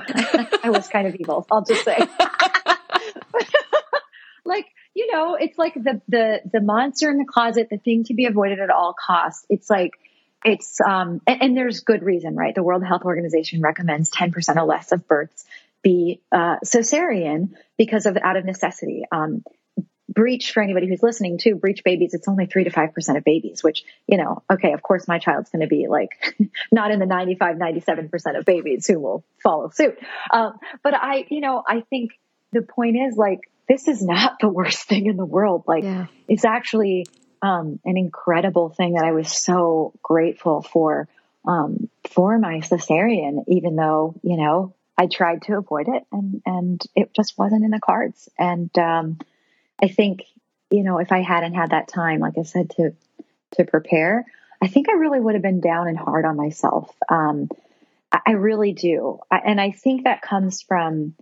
I 0.62 0.70
was 0.70 0.88
kind 0.88 1.08
of 1.08 1.16
evil. 1.16 1.46
I'll 1.50 1.64
just 1.64 1.84
say, 1.84 1.98
like 4.44 4.66
you 4.94 5.12
know, 5.12 5.34
it's 5.34 5.58
like 5.58 5.74
the 5.74 6.00
the 6.08 6.40
the 6.52 6.60
monster 6.60 7.10
in 7.10 7.18
the 7.18 7.24
closet, 7.24 7.68
the 7.70 7.78
thing 7.78 8.04
to 8.04 8.14
be 8.14 8.26
avoided 8.26 8.60
at 8.60 8.70
all 8.70 8.94
costs. 8.94 9.44
It's 9.48 9.68
like 9.68 9.92
it's 10.44 10.80
um 10.80 11.20
and, 11.26 11.42
and 11.42 11.56
there's 11.56 11.80
good 11.80 12.02
reason, 12.04 12.36
right? 12.36 12.54
The 12.54 12.62
World 12.62 12.84
Health 12.84 13.02
Organization 13.04 13.60
recommends 13.60 14.10
10% 14.10 14.56
or 14.56 14.64
less 14.64 14.92
of 14.92 15.08
births 15.08 15.44
be 15.82 16.20
uh, 16.32 16.56
cesarean 16.64 17.50
because 17.76 18.06
of 18.06 18.16
out 18.16 18.36
of 18.36 18.44
necessity. 18.44 19.04
Um, 19.10 19.44
breech 20.18 20.50
for 20.50 20.60
anybody 20.60 20.88
who's 20.88 21.00
listening 21.00 21.38
to 21.38 21.54
breach 21.54 21.84
babies 21.84 22.12
it's 22.12 22.26
only 22.26 22.46
3 22.46 22.64
to 22.64 22.70
5% 22.70 23.16
of 23.16 23.22
babies 23.22 23.62
which 23.62 23.84
you 24.08 24.18
know 24.18 24.42
okay 24.52 24.72
of 24.72 24.82
course 24.82 25.06
my 25.06 25.20
child's 25.20 25.48
going 25.48 25.62
to 25.62 25.68
be 25.68 25.86
like 25.88 26.10
not 26.72 26.90
in 26.90 26.98
the 26.98 27.06
95 27.06 27.54
97% 27.54 28.36
of 28.36 28.44
babies 28.44 28.84
who 28.88 28.98
will 28.98 29.24
follow 29.40 29.70
suit. 29.70 29.96
Um, 30.32 30.58
but 30.82 30.92
i 30.92 31.24
you 31.30 31.40
know 31.40 31.62
i 31.64 31.82
think 31.88 32.10
the 32.50 32.62
point 32.62 32.96
is 32.96 33.16
like 33.16 33.42
this 33.68 33.86
is 33.86 34.02
not 34.02 34.40
the 34.40 34.48
worst 34.48 34.88
thing 34.88 35.06
in 35.06 35.16
the 35.16 35.26
world. 35.26 35.64
Like 35.68 35.84
yeah. 35.84 36.06
it's 36.26 36.44
actually 36.44 37.06
um, 37.40 37.78
an 37.84 37.96
incredible 37.96 38.70
thing 38.70 38.94
that 38.94 39.04
i 39.04 39.12
was 39.12 39.30
so 39.30 39.92
grateful 40.02 40.62
for 40.62 41.08
um, 41.46 41.88
for 42.10 42.36
my 42.40 42.56
cesarean 42.58 43.44
even 43.46 43.76
though 43.76 44.16
you 44.24 44.36
know 44.36 44.74
i 44.98 45.06
tried 45.06 45.42
to 45.42 45.56
avoid 45.56 45.86
it 45.86 46.04
and 46.10 46.42
and 46.44 46.82
it 46.96 47.14
just 47.14 47.38
wasn't 47.38 47.64
in 47.64 47.70
the 47.70 47.78
cards. 47.78 48.28
And 48.36 48.76
um, 48.76 49.18
I 49.82 49.88
think, 49.88 50.24
you 50.70 50.82
know, 50.82 50.98
if 50.98 51.12
I 51.12 51.22
hadn't 51.22 51.54
had 51.54 51.70
that 51.70 51.88
time, 51.88 52.20
like 52.20 52.38
I 52.38 52.42
said, 52.42 52.70
to, 52.70 52.94
to 53.52 53.64
prepare, 53.64 54.26
I 54.60 54.66
think 54.66 54.88
I 54.88 54.92
really 54.92 55.20
would 55.20 55.34
have 55.34 55.42
been 55.42 55.60
down 55.60 55.88
and 55.88 55.96
hard 55.96 56.24
on 56.24 56.36
myself. 56.36 56.94
Um, 57.08 57.48
I, 58.10 58.20
I 58.26 58.30
really 58.32 58.72
do. 58.72 59.20
I, 59.30 59.38
and 59.44 59.60
I 59.60 59.70
think 59.70 60.04
that 60.04 60.22
comes 60.22 60.62
from 60.62 61.14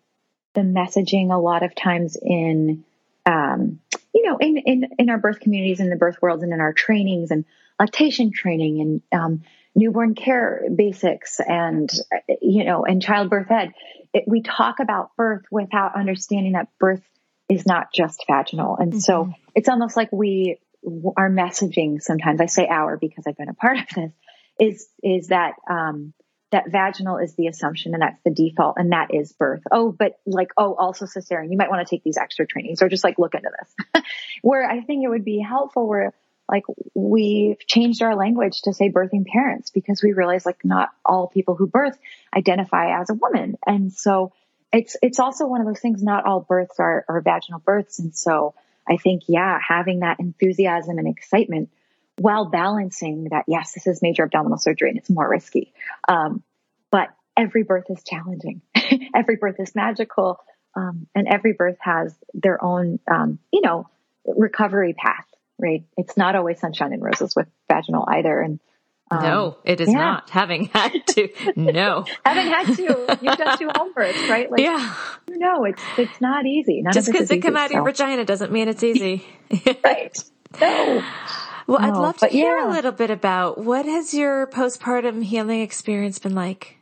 the 0.54 0.62
messaging 0.62 1.32
a 1.32 1.38
lot 1.38 1.62
of 1.62 1.74
times 1.74 2.16
in, 2.20 2.84
um, 3.26 3.80
you 4.14 4.22
know, 4.22 4.38
in, 4.38 4.57
in, 4.57 4.88
in 4.98 5.11
our 5.11 5.18
birth 5.18 5.40
communities, 5.40 5.80
in 5.80 5.90
the 5.90 5.96
birth 5.96 6.22
worlds 6.22 6.42
and 6.42 6.52
in 6.52 6.61
our 6.61 6.72
trainings 6.72 7.30
and 7.30 7.44
lactation 7.78 8.32
training 8.32 8.80
and, 8.80 9.20
um, 9.20 9.42
newborn 9.78 10.14
care 10.14 10.62
basics 10.74 11.38
and, 11.38 11.90
you 12.40 12.64
know, 12.64 12.86
and 12.86 13.02
childbirth 13.02 13.50
ed. 13.50 13.74
It, 14.14 14.24
we 14.26 14.40
talk 14.40 14.80
about 14.80 15.14
birth 15.16 15.44
without 15.50 15.94
understanding 15.94 16.52
that 16.52 16.68
birth 16.78 17.02
is 17.49 17.66
not 17.66 17.92
just 17.92 18.24
vaginal. 18.26 18.76
And 18.76 18.92
mm-hmm. 18.92 19.01
so 19.01 19.32
it's 19.55 19.68
almost 19.68 19.97
like 19.97 20.11
we, 20.12 20.59
our 21.16 21.30
messaging 21.30 22.01
sometimes, 22.03 22.40
I 22.40 22.47
say 22.47 22.66
our 22.66 22.97
because 22.97 23.24
I've 23.26 23.36
been 23.36 23.49
a 23.49 23.55
part 23.55 23.78
of 23.78 23.86
this, 23.94 24.12
is, 24.59 24.88
is 25.03 25.28
that, 25.28 25.55
um, 25.68 26.12
that 26.53 26.70
vaginal 26.70 27.18
is 27.18 27.34
the 27.34 27.49
assumption 27.49 27.92
and 27.92 28.03
that's 28.03 28.20
the 28.24 28.30
default 28.30 28.76
and 28.78 28.92
that 28.92 29.12
is 29.12 29.32
birth. 29.32 29.62
Oh, 29.70 29.90
but 29.90 30.18
like, 30.26 30.53
oh, 30.57 30.74
also 30.74 31.05
cesarean. 31.05 31.51
You 31.51 31.57
might 31.57 31.70
want 31.70 31.86
to 31.86 31.90
take 31.90 32.05
these 32.05 32.16
extra 32.16 32.47
trainings 32.47 32.82
or 32.82 32.88
just 32.88 33.03
like 33.03 33.18
look 33.18 33.34
into 33.34 33.51
this. 33.59 34.03
where 34.42 34.68
I 34.68 34.80
think 34.80 35.05
it 35.05 35.09
would 35.09 35.24
be 35.24 35.40
helpful 35.40 35.88
where 35.88 36.14
like 36.49 36.64
we've 36.94 37.59
changed 37.66 38.03
our 38.03 38.14
language 38.14 38.62
to 38.62 38.72
say 38.72 38.90
birthing 38.90 39.26
parents 39.26 39.70
because 39.70 40.03
we 40.03 40.12
realize 40.12 40.47
like 40.47 40.64
not 40.64 40.90
all 41.05 41.26
people 41.26 41.57
who 41.57 41.66
birth 41.66 41.99
identify 42.34 43.01
as 43.01 43.11
a 43.11 43.14
woman. 43.14 43.57
And 43.66 43.92
so 43.92 44.32
it's 44.73 44.97
it's 45.03 45.19
also 45.19 45.47
one 45.47 45.61
of 45.61 45.67
those 45.67 45.81
things. 45.81 46.03
Not 46.03 46.25
all 46.25 46.41
births 46.41 46.79
are, 46.79 47.05
are 47.09 47.21
vaginal 47.21 47.61
births, 47.61 47.99
and 47.99 48.14
so 48.14 48.55
I 48.89 48.97
think 48.97 49.23
yeah, 49.29 49.59
having 49.67 50.01
that 50.01 50.21
enthusiasm 50.21 50.99
and 50.99 51.09
excitement 51.09 51.71
while 52.19 52.47
balancing 52.47 53.29
that 53.31 53.45
yes, 53.47 53.73
this 53.73 53.87
is 53.87 54.03
major 54.03 54.25
abdominal 54.25 54.59
surgery 54.59 54.91
and 54.91 54.99
it's 54.99 55.11
more 55.11 55.29
risky, 55.29 55.73
um, 56.09 56.43
but 56.91 57.09
every 57.37 57.62
birth 57.62 57.87
is 57.91 58.03
challenging. 58.03 58.62
every 59.14 59.37
birth 59.37 59.57
is 59.59 59.75
magical, 59.75 60.41
um, 60.75 61.07
and 61.14 61.29
every 61.29 61.53
birth 61.53 61.79
has 61.81 62.14
their 62.35 62.62
own 62.62 62.99
um, 63.11 63.39
you 63.53 63.61
know 63.61 63.89
recovery 64.25 64.95
path. 64.95 65.27
Right? 65.59 65.85
It's 65.97 66.19
not 66.19 66.37
always 66.37 66.61
sunshine 66.61 66.93
and 66.93 67.03
roses 67.03 67.35
with 67.35 67.49
vaginal 67.69 68.05
either, 68.09 68.41
and 68.41 68.61
um, 69.11 69.22
no, 69.22 69.57
it 69.64 69.80
is 69.80 69.88
yeah. 69.88 69.98
not. 69.98 70.30
Having 70.36 70.66
had 70.66 71.07
to, 71.09 71.28
no. 71.54 72.04
Having 72.24 72.46
had 72.46 72.76
to, 72.76 73.18
you've 73.22 73.36
done 73.36 73.59
two 73.59 73.70
home 73.74 73.92
births, 73.92 74.28
right? 74.28 74.50
Like, 74.50 74.61
yeah. 74.61 74.94
No, 75.28 75.64
it's 75.64 75.82
it's 75.96 76.20
not 76.20 76.44
easy. 76.44 76.82
None 76.82 76.92
Just 76.92 77.07
because 77.07 77.30
it 77.30 77.38
come 77.38 77.57
out 77.57 77.66
of 77.66 77.72
your 77.72 77.84
vagina 77.84 78.24
doesn't 78.24 78.50
mean 78.50 78.68
it's 78.68 78.82
easy. 78.82 79.24
right. 79.84 80.18
No. 80.61 81.04
Well, 81.68 81.80
no, 81.80 81.88
I'd 81.88 81.96
love 81.96 82.16
to 82.18 82.28
hear 82.28 82.59
yeah. 82.59 82.68
a 82.68 82.70
little 82.70 82.92
bit 82.92 83.11
about 83.11 83.59
what 83.59 83.86
has 83.86 84.14
your 84.14 84.46
postpartum 84.48 85.22
healing 85.22 85.61
experience 85.61 86.18
been 86.18 86.34
like? 86.34 86.76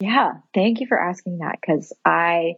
Yeah, 0.00 0.32
thank 0.54 0.80
you 0.80 0.86
for 0.86 1.00
asking 1.00 1.38
that 1.38 1.58
because 1.60 1.92
I 2.04 2.54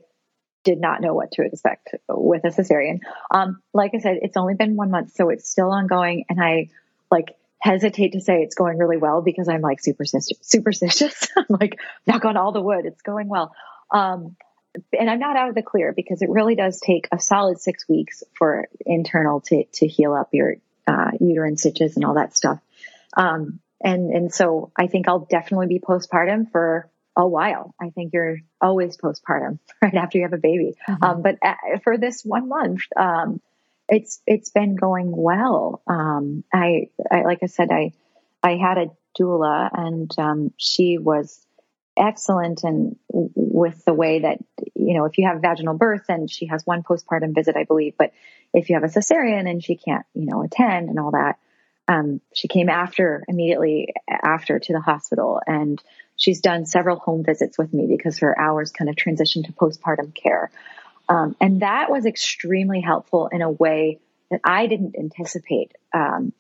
did 0.65 0.81
not 0.81 1.01
know 1.01 1.13
what 1.13 1.33
to 1.33 1.43
expect 1.43 1.95
with 2.09 2.45
a 2.45 2.49
cesarean. 2.49 3.01
Um, 3.31 3.61
like 3.75 3.93
I 3.95 3.99
said, 3.99 4.19
it's 4.23 4.37
only 4.37 4.55
been 4.55 4.77
one 4.77 4.91
month, 4.91 5.13
so 5.13 5.29
it's 5.29 5.49
still 5.51 5.71
ongoing, 5.71 6.25
and 6.29 6.41
I 6.41 6.69
like 7.11 7.35
hesitate 7.63 8.13
to 8.13 8.21
say 8.21 8.43
it's 8.43 8.57
going 8.57 8.77
really 8.77 8.97
well 8.97 9.23
because 9.23 9.49
I'm 9.49 9.61
like 9.61 9.81
superstitious. 9.81 10.37
superstitious. 10.43 11.29
I'm 11.37 11.47
like, 11.49 11.79
knock 12.07 12.25
on 12.25 12.37
all 12.37 12.51
the 12.51 12.61
wood, 12.61 12.87
it's 12.87 13.03
going 13.03 13.29
well. 13.29 13.55
Um, 13.93 14.37
and 14.99 15.09
I'm 15.09 15.21
not 15.21 15.37
out 15.37 15.49
of 15.49 15.55
the 15.55 15.63
clear 15.63 15.93
because 15.95 16.23
it 16.23 16.29
really 16.29 16.57
does 16.57 16.81
take 16.81 17.07
a 17.13 17.21
solid 17.21 17.61
six 17.61 17.89
weeks 17.89 18.25
for 18.37 18.69
internal 18.85 19.43
to, 19.43 19.65
to 19.75 19.87
heal 19.87 20.13
up 20.13 20.31
your, 20.33 20.57
uh, 20.89 21.13
uterine 21.21 21.57
stitches 21.57 21.95
and 21.95 22.05
all 22.05 22.15
that 22.15 22.37
stuff. 22.37 22.59
Um, 23.17 23.61
and, 23.81 24.11
and 24.11 24.35
so 24.35 24.73
I 24.77 24.89
think 24.89 25.07
I'll 25.07 25.27
definitely 25.31 25.69
be 25.69 25.79
postpartum 25.79 26.51
for 26.51 26.91
a 27.15 27.29
while. 27.29 27.77
I 27.81 27.91
think 27.91 28.13
you're 28.13 28.39
always 28.61 28.97
postpartum 28.97 29.61
right 29.83 29.95
after 29.95 30.19
you 30.19 30.25
have 30.25 30.33
a 30.33 30.39
baby. 30.39 30.75
Mm-hmm. 30.89 31.05
Um, 31.05 31.23
but 31.23 31.39
uh, 31.43 31.79
for 31.85 31.97
this 31.97 32.25
one 32.25 32.49
month, 32.49 32.81
um, 32.97 33.41
it's 33.93 34.21
it's 34.27 34.51
been 34.51 34.75
going 34.75 35.15
well. 35.15 35.83
Um, 35.87 36.45
I, 36.53 36.89
I 37.11 37.23
like 37.23 37.41
I 37.43 37.47
said, 37.47 37.71
I 37.71 37.93
I 38.43 38.57
had 38.57 38.79
a 38.79 38.91
doula, 39.19 39.69
and 39.73 40.11
um, 40.19 40.53
she 40.57 40.99
was 40.99 41.47
excellent 41.95 42.65
and 42.65 42.97
with 43.11 43.85
the 43.85 43.93
way 43.93 44.21
that 44.21 44.39
you 44.75 44.95
know 44.95 45.05
if 45.05 45.19
you 45.19 45.27
have 45.27 45.43
vaginal 45.43 45.75
birth 45.75 46.07
and 46.09 46.31
she 46.31 46.47
has 46.47 46.65
one 46.65 46.83
postpartum 46.83 47.35
visit 47.35 47.55
i 47.55 47.65
believe 47.65 47.93
but 47.99 48.15
if 48.55 48.71
you 48.71 48.75
have 48.75 48.83
a 48.83 48.87
cesarean 48.87 49.47
and 49.47 49.63
she 49.63 49.77
can't 49.77 50.07
you 50.15 50.25
know 50.25 50.43
attend 50.43 50.89
and 50.89 50.99
all 50.99 51.11
that 51.11 51.39
um, 51.89 52.23
she 52.33 52.49
came 52.49 52.71
after 52.71 53.23
immediately 53.29 53.93
after 54.09 54.59
to 54.59 54.73
the 54.73 54.81
hospital 54.81 55.39
and 55.47 55.83
she's 56.17 56.41
done 56.41 56.67
several 56.67 56.99
home 56.99 57.25
visits 57.25 57.59
with 57.59 57.73
me 57.75 57.87
because 57.87 58.19
her 58.19 58.39
hours 58.39 58.71
kind 58.71 58.89
of 58.89 58.97
transitioned 58.97 59.47
to 59.47 59.53
postpartum 59.53 60.15
care. 60.15 60.51
Um, 61.09 61.37
and 61.41 61.63
that 61.63 61.91
was 61.91 62.07
extremely 62.07 62.81
helpful 62.81 63.29
in 63.29 63.43
a 63.43 63.51
way 63.51 63.99
that 64.31 64.41
I 64.45 64.67
didn't 64.67 64.97
anticipate. 64.99 65.73
Um, 65.93 66.33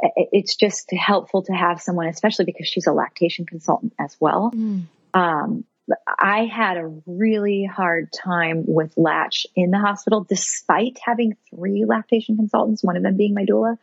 it's 0.00 0.56
just 0.56 0.90
helpful 0.92 1.42
to 1.42 1.52
have 1.52 1.80
someone, 1.80 2.06
especially 2.06 2.44
because 2.44 2.68
she's 2.68 2.86
a 2.86 2.92
lactation 2.92 3.46
consultant 3.46 3.94
as 3.98 4.16
well. 4.20 4.52
Mm. 4.54 4.84
Um, 5.14 5.64
I 6.06 6.44
had 6.44 6.76
a 6.76 6.86
really 7.06 7.64
hard 7.64 8.12
time 8.12 8.64
with 8.66 8.92
latch 8.96 9.46
in 9.56 9.70
the 9.70 9.78
hospital, 9.78 10.24
despite 10.28 10.98
having 11.02 11.36
three 11.50 11.84
lactation 11.84 12.36
consultants, 12.36 12.84
one 12.84 12.96
of 12.96 13.02
them 13.02 13.16
being 13.16 13.34
my 13.34 13.44
doula. 13.44 13.78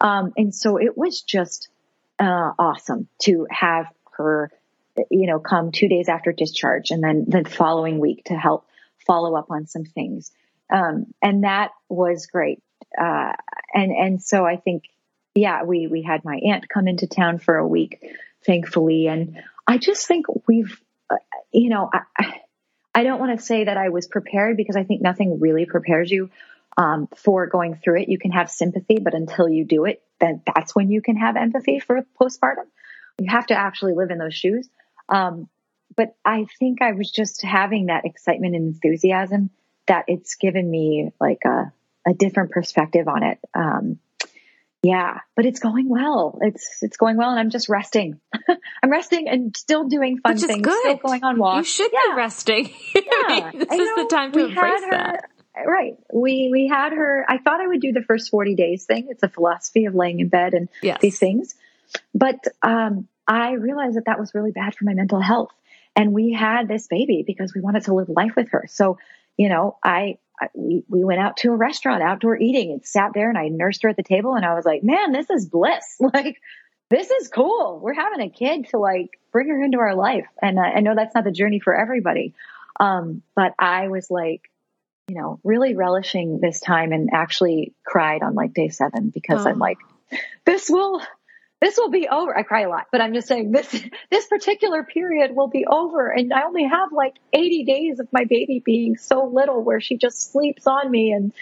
Um, 0.00 0.32
and 0.36 0.54
so 0.54 0.76
it 0.76 0.96
was 0.96 1.22
just 1.22 1.68
uh, 2.18 2.52
awesome 2.58 3.08
to 3.22 3.46
have 3.50 3.86
her, 4.12 4.50
you 5.10 5.26
know, 5.26 5.38
come 5.38 5.72
two 5.72 5.88
days 5.88 6.08
after 6.08 6.32
discharge 6.32 6.90
and 6.90 7.02
then 7.02 7.24
the 7.26 7.48
following 7.48 7.98
week 7.98 8.24
to 8.26 8.34
help 8.34 8.66
follow 9.08 9.34
up 9.34 9.50
on 9.50 9.66
some 9.66 9.84
things. 9.84 10.30
Um, 10.72 11.06
and 11.20 11.42
that 11.42 11.72
was 11.88 12.26
great. 12.26 12.62
Uh, 12.96 13.32
and, 13.74 13.90
and 13.90 14.22
so 14.22 14.44
I 14.44 14.56
think, 14.56 14.84
yeah, 15.34 15.64
we, 15.64 15.88
we 15.88 16.02
had 16.02 16.24
my 16.24 16.36
aunt 16.36 16.68
come 16.68 16.86
into 16.86 17.08
town 17.08 17.38
for 17.38 17.56
a 17.56 17.66
week, 17.66 18.00
thankfully. 18.46 19.08
And 19.08 19.42
I 19.66 19.78
just 19.78 20.06
think 20.06 20.26
we've, 20.46 20.80
uh, 21.10 21.16
you 21.52 21.70
know, 21.70 21.90
I, 21.92 22.40
I 22.94 23.02
don't 23.02 23.20
want 23.20 23.38
to 23.38 23.44
say 23.44 23.64
that 23.64 23.76
I 23.76 23.88
was 23.88 24.06
prepared 24.06 24.56
because 24.56 24.76
I 24.76 24.84
think 24.84 25.02
nothing 25.02 25.40
really 25.40 25.66
prepares 25.66 26.10
you 26.10 26.30
um, 26.76 27.08
for 27.16 27.46
going 27.46 27.74
through 27.76 28.02
it. 28.02 28.08
You 28.08 28.18
can 28.18 28.32
have 28.32 28.50
sympathy, 28.50 28.98
but 29.00 29.14
until 29.14 29.48
you 29.48 29.64
do 29.64 29.84
it, 29.84 30.02
then 30.20 30.42
that's 30.54 30.74
when 30.74 30.90
you 30.90 31.02
can 31.02 31.16
have 31.16 31.36
empathy 31.36 31.80
for 31.80 32.04
postpartum. 32.20 32.66
You 33.18 33.30
have 33.30 33.46
to 33.46 33.54
actually 33.54 33.94
live 33.94 34.10
in 34.10 34.18
those 34.18 34.34
shoes. 34.34 34.68
Um, 35.08 35.48
but 35.96 36.14
I 36.24 36.46
think 36.58 36.82
I 36.82 36.92
was 36.92 37.10
just 37.10 37.42
having 37.42 37.86
that 37.86 38.04
excitement 38.04 38.54
and 38.54 38.68
enthusiasm 38.68 39.50
that 39.86 40.04
it's 40.06 40.34
given 40.36 40.70
me 40.70 41.10
like 41.20 41.42
a, 41.44 41.72
a 42.06 42.14
different 42.14 42.52
perspective 42.52 43.08
on 43.08 43.22
it. 43.22 43.38
Um, 43.54 43.98
yeah, 44.82 45.20
but 45.34 45.44
it's 45.44 45.58
going 45.58 45.88
well. 45.88 46.38
It's 46.40 46.82
it's 46.82 46.96
going 46.96 47.16
well, 47.16 47.30
and 47.30 47.40
I'm 47.40 47.50
just 47.50 47.68
resting. 47.68 48.20
I'm 48.82 48.90
resting 48.90 49.28
and 49.28 49.56
still 49.56 49.88
doing 49.88 50.18
fun 50.18 50.38
things. 50.38 50.62
Good. 50.62 50.80
Still 50.80 50.96
going 50.98 51.24
on 51.24 51.38
walks. 51.38 51.66
You 51.66 51.84
should 51.84 51.92
yeah. 51.92 52.12
be 52.12 52.16
resting. 52.16 52.70
Yeah, 52.94 53.50
this 53.54 53.62
is 53.62 53.78
know, 53.78 54.04
the 54.04 54.08
time 54.08 54.32
to 54.32 54.46
embrace 54.46 54.84
her, 54.84 54.90
that. 54.92 55.30
Right. 55.66 55.96
We 56.12 56.50
we 56.52 56.68
had 56.68 56.92
her. 56.92 57.24
I 57.28 57.38
thought 57.38 57.60
I 57.60 57.66
would 57.66 57.80
do 57.80 57.90
the 57.90 58.02
first 58.02 58.30
40 58.30 58.54
days 58.54 58.84
thing. 58.84 59.08
It's 59.10 59.24
a 59.24 59.28
philosophy 59.28 59.86
of 59.86 59.96
laying 59.96 60.20
in 60.20 60.28
bed 60.28 60.54
and 60.54 60.68
yes. 60.80 61.00
these 61.00 61.18
things, 61.18 61.56
but 62.14 62.38
um, 62.62 63.08
I 63.26 63.52
realized 63.52 63.96
that 63.96 64.04
that 64.04 64.20
was 64.20 64.32
really 64.32 64.52
bad 64.52 64.76
for 64.76 64.84
my 64.84 64.94
mental 64.94 65.20
health. 65.20 65.50
And 65.98 66.12
we 66.12 66.32
had 66.32 66.68
this 66.68 66.86
baby 66.86 67.24
because 67.26 67.52
we 67.52 67.60
wanted 67.60 67.84
to 67.84 67.94
live 67.94 68.08
life 68.08 68.36
with 68.36 68.50
her. 68.50 68.66
So, 68.68 68.98
you 69.36 69.48
know, 69.48 69.76
I 69.82 70.18
we, 70.54 70.84
we 70.88 71.02
went 71.02 71.20
out 71.20 71.38
to 71.38 71.50
a 71.50 71.56
restaurant, 71.56 72.04
outdoor 72.04 72.38
eating 72.38 72.70
and 72.70 72.86
sat 72.86 73.10
there 73.14 73.28
and 73.28 73.36
I 73.36 73.48
nursed 73.48 73.82
her 73.82 73.88
at 73.88 73.96
the 73.96 74.04
table 74.04 74.36
and 74.36 74.44
I 74.44 74.54
was 74.54 74.64
like, 74.64 74.84
man, 74.84 75.10
this 75.10 75.28
is 75.28 75.46
bliss. 75.46 76.00
Like, 76.14 76.40
this 76.88 77.10
is 77.10 77.28
cool. 77.28 77.80
We're 77.82 77.94
having 77.94 78.20
a 78.20 78.30
kid 78.30 78.68
to 78.70 78.78
like 78.78 79.20
bring 79.32 79.48
her 79.48 79.62
into 79.62 79.78
our 79.78 79.96
life. 79.96 80.28
And 80.40 80.58
I, 80.58 80.74
I 80.74 80.80
know 80.80 80.94
that's 80.94 81.16
not 81.16 81.24
the 81.24 81.32
journey 81.32 81.58
for 81.58 81.74
everybody. 81.74 82.32
Um, 82.78 83.22
but 83.34 83.54
I 83.58 83.88
was 83.88 84.08
like, 84.08 84.50
you 85.08 85.16
know, 85.16 85.40
really 85.42 85.74
relishing 85.74 86.38
this 86.38 86.60
time 86.60 86.92
and 86.92 87.10
actually 87.12 87.74
cried 87.84 88.22
on 88.22 88.34
like 88.34 88.54
day 88.54 88.68
seven 88.68 89.10
because 89.10 89.44
oh. 89.44 89.50
I'm 89.50 89.58
like, 89.58 89.78
this 90.46 90.70
will, 90.70 91.02
this 91.60 91.76
will 91.76 91.90
be 91.90 92.08
over. 92.08 92.36
I 92.36 92.42
cry 92.42 92.62
a 92.62 92.68
lot, 92.68 92.86
but 92.92 93.00
I'm 93.00 93.14
just 93.14 93.26
saying 93.26 93.50
this, 93.50 93.68
this 94.10 94.26
particular 94.26 94.84
period 94.84 95.34
will 95.34 95.48
be 95.48 95.66
over. 95.66 96.10
And 96.10 96.32
I 96.32 96.44
only 96.44 96.64
have 96.64 96.92
like 96.92 97.16
80 97.32 97.64
days 97.64 98.00
of 98.00 98.08
my 98.12 98.24
baby 98.24 98.62
being 98.64 98.96
so 98.96 99.24
little 99.24 99.62
where 99.62 99.80
she 99.80 99.96
just 99.96 100.32
sleeps 100.32 100.66
on 100.66 100.90
me 100.90 101.12
and 101.12 101.32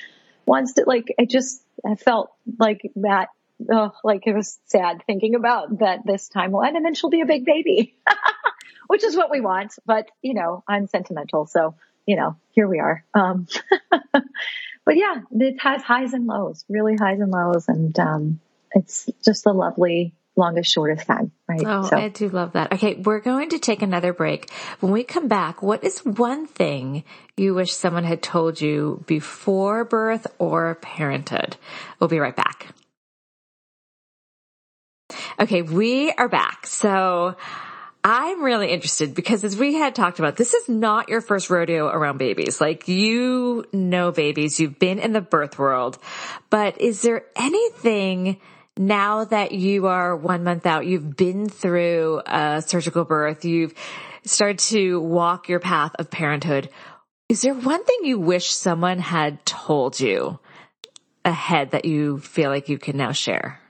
wants 0.47 0.75
to 0.75 0.85
like, 0.87 1.15
it 1.19 1.29
just, 1.29 1.63
I 1.85 1.97
felt 1.97 2.33
like 2.59 2.91
that, 2.97 3.29
oh, 3.71 3.93
like 4.05 4.27
it 4.27 4.35
was 4.35 4.59
sad 4.67 5.03
thinking 5.07 5.35
about 5.35 5.81
that 5.81 6.01
this 6.05 6.29
time 6.29 6.53
will 6.53 6.63
end 6.63 6.77
and 6.77 6.85
then 6.85 6.95
she'll 6.95 7.11
be 7.11 7.21
a 7.21 7.27
big 7.27 7.45
baby, 7.45 7.95
which 8.87 9.05
is 9.05 9.17
what 9.17 9.31
we 9.31 9.41
want. 9.41 9.75
But, 9.85 10.11
you 10.23 10.35
know, 10.35 10.65
I'm 10.67 10.87
sentimental. 10.87 11.47
So, 11.47 11.75
you 12.07 12.17
know, 12.17 12.37
here 12.53 12.69
we 12.69 12.79
are. 12.79 13.05
Um, 13.13 13.49
but 14.13 14.97
yeah, 14.97 15.17
it 15.33 15.61
has 15.61 15.83
highs 15.83 16.15
and 16.15 16.27
lows, 16.27 16.65
really 16.71 16.97
highs 16.97 17.21
and 17.21 17.31
lows. 17.31 17.69
And, 17.69 17.99
um, 17.99 18.41
it's 18.77 19.09
just 19.25 19.47
a 19.47 19.53
lovely 19.53 20.15
longest, 20.37 20.71
shortest 20.71 21.07
time, 21.07 21.33
right? 21.49 21.63
Oh, 21.65 21.89
so. 21.89 21.97
I 21.97 22.09
do 22.09 22.29
love 22.29 22.53
that. 22.53 22.75
Okay, 22.75 22.95
we're 22.95 23.21
going 23.21 23.49
to 23.51 23.59
take 23.59 23.81
another 23.81 24.13
break. 24.13 24.51
When 24.81 24.93
we 24.93 25.03
come 25.03 25.29
back, 25.29 25.63
what 25.63 25.83
is 25.83 26.05
one 26.05 26.47
thing 26.47 27.05
you 27.39 27.55
wish 27.55 27.73
someone 27.73 28.05
had 28.05 28.23
told 28.23 28.61
you 28.61 29.03
before 29.07 29.85
birth 29.85 30.27
or 30.39 30.75
parenthood? 30.77 31.57
We'll 31.99 32.09
be 32.09 32.19
right 32.19 32.37
back. 32.37 32.67
Okay, 35.41 35.63
we 35.63 36.13
are 36.13 36.29
back. 36.29 36.67
So 36.67 37.37
I'm 38.05 38.43
really 38.43 38.71
interested 38.71 39.15
because 39.15 39.43
as 39.43 39.57
we 39.57 39.75
had 39.75 39.95
talked 39.95 40.19
about, 40.19 40.37
this 40.37 40.53
is 40.53 40.69
not 40.69 41.09
your 41.09 41.23
first 41.23 41.49
rodeo 41.49 41.87
around 41.87 42.19
babies. 42.19 42.61
Like 42.61 42.89
you 42.89 43.65
know 43.73 44.13
babies, 44.13 44.61
you've 44.61 44.79
been 44.79 44.99
in 44.99 45.13
the 45.13 45.23
birth 45.23 45.59
world, 45.59 45.99
but 46.51 46.81
is 46.81 47.01
there 47.01 47.25
anything 47.37 48.39
now 48.79 49.25
that 49.25 49.53
you 49.53 49.87
are 49.87 50.15
one 50.17 50.45
month 50.45 50.67
out, 50.67 50.87
you've 50.87 51.17
been 51.17 51.49
through 51.49 52.23
a 52.27 52.63
surgical 52.65 53.05
birth, 53.05 53.45
you've 53.45 53.75
started 54.25 54.59
to 54.59 55.01
walk 55.01 55.49
your 55.49 55.61
path 55.61 55.93
of 55.99 56.11
parenthood. 56.11 56.69
Is 57.29 57.43
there 57.43 57.55
one 57.55 57.85
thing 57.85 57.99
you 58.03 58.19
wish 58.19 58.51
someone 58.51 58.99
had 58.99 59.45
told 59.45 59.99
you 59.99 60.39
ahead 61.25 61.73
that 61.73 61.85
you 61.85 62.19
feel 62.19 62.51
like 62.51 62.69
you 62.69 62.79
can 62.79 62.97
now 62.97 63.13
share? 63.13 63.61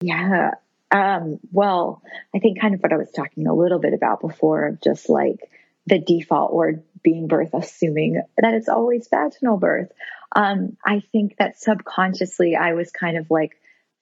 Yeah. 0.00 0.52
Um, 0.90 1.38
well, 1.52 2.02
I 2.34 2.38
think 2.38 2.60
kind 2.60 2.74
of 2.74 2.80
what 2.80 2.92
I 2.92 2.96
was 2.96 3.10
talking 3.10 3.46
a 3.46 3.54
little 3.54 3.78
bit 3.78 3.92
about 3.92 4.20
before, 4.20 4.78
just 4.82 5.08
like 5.08 5.38
the 5.86 5.98
default 5.98 6.52
word 6.52 6.82
being 7.02 7.26
birth, 7.26 7.50
assuming 7.52 8.22
that 8.36 8.54
it's 8.54 8.68
always 8.68 9.08
vaginal 9.08 9.56
birth. 9.56 9.90
Um, 10.34 10.76
I 10.84 11.00
think 11.12 11.36
that 11.38 11.60
subconsciously 11.60 12.56
I 12.56 12.74
was 12.74 12.90
kind 12.90 13.16
of 13.18 13.30
like 13.30 13.60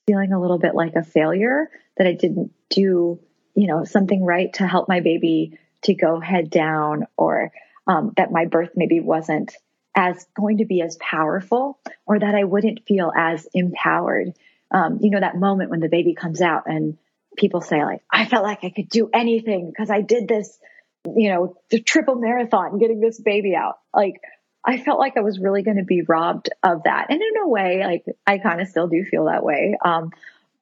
feeling 0.09 0.33
a 0.33 0.41
little 0.41 0.59
bit 0.59 0.75
like 0.75 0.95
a 0.97 1.05
failure 1.05 1.69
that 1.99 2.07
I 2.07 2.15
didn't 2.15 2.53
do, 2.71 3.21
you 3.55 3.67
know, 3.67 3.85
something 3.85 4.25
right 4.25 4.51
to 4.55 4.67
help 4.67 4.89
my 4.89 5.01
baby 5.01 5.59
to 5.83 5.93
go 5.93 6.19
head 6.19 6.49
down 6.49 7.07
or 7.17 7.53
um, 7.87 8.15
that 8.17 8.33
my 8.33 8.47
birth 8.47 8.71
maybe 8.75 9.01
wasn't 9.01 9.55
as 9.95 10.27
going 10.35 10.59
to 10.59 10.65
be 10.65 10.81
as 10.81 10.97
powerful 10.97 11.79
or 12.07 12.19
that 12.19 12.35
I 12.35 12.45
wouldn't 12.45 12.87
feel 12.87 13.13
as 13.15 13.47
empowered. 13.53 14.33
Um, 14.71 14.99
you 15.03 15.11
know, 15.11 15.21
that 15.21 15.37
moment 15.37 15.71
when 15.71 15.81
the 15.81 15.89
baby 15.89 16.15
comes 16.15 16.41
out 16.41 16.63
and 16.67 16.97
people 17.37 17.61
say 17.61 17.85
like, 17.85 18.01
I 18.11 18.25
felt 18.25 18.45
like 18.45 18.65
I 18.65 18.71
could 18.71 18.89
do 18.89 19.11
anything 19.13 19.71
because 19.71 19.91
I 19.91 20.01
did 20.01 20.27
this, 20.27 20.59
you 21.05 21.31
know, 21.31 21.57
the 21.69 21.81
triple 21.81 22.15
marathon 22.15 22.79
getting 22.79 23.01
this 23.01 23.21
baby 23.21 23.55
out. 23.55 23.79
Like 23.95 24.23
I 24.65 24.79
felt 24.79 24.99
like 24.99 25.17
I 25.17 25.21
was 25.21 25.39
really 25.39 25.63
going 25.63 25.77
to 25.77 25.85
be 25.85 26.03
robbed 26.03 26.51
of 26.63 26.83
that. 26.85 27.07
And 27.11 27.21
in 27.23 27.43
a 27.43 27.49
way, 27.49 27.83
like 27.85 28.05
I 28.27 28.39
kind 28.39 28.61
of 28.61 28.69
still 28.69 28.89
do 28.89 29.05
feel 29.05 29.27
that 29.27 29.45
way. 29.45 29.77
Um, 29.83 30.13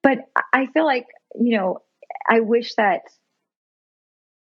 but 0.02 0.18
I 0.52 0.66
feel 0.66 0.84
like, 0.84 1.06
you 1.38 1.56
know, 1.56 1.82
I 2.28 2.40
wish 2.40 2.74
that, 2.74 3.02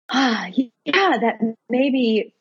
uh, 0.09 0.47
yeah, 0.85 1.19
that 1.21 1.39
maybe 1.69 2.35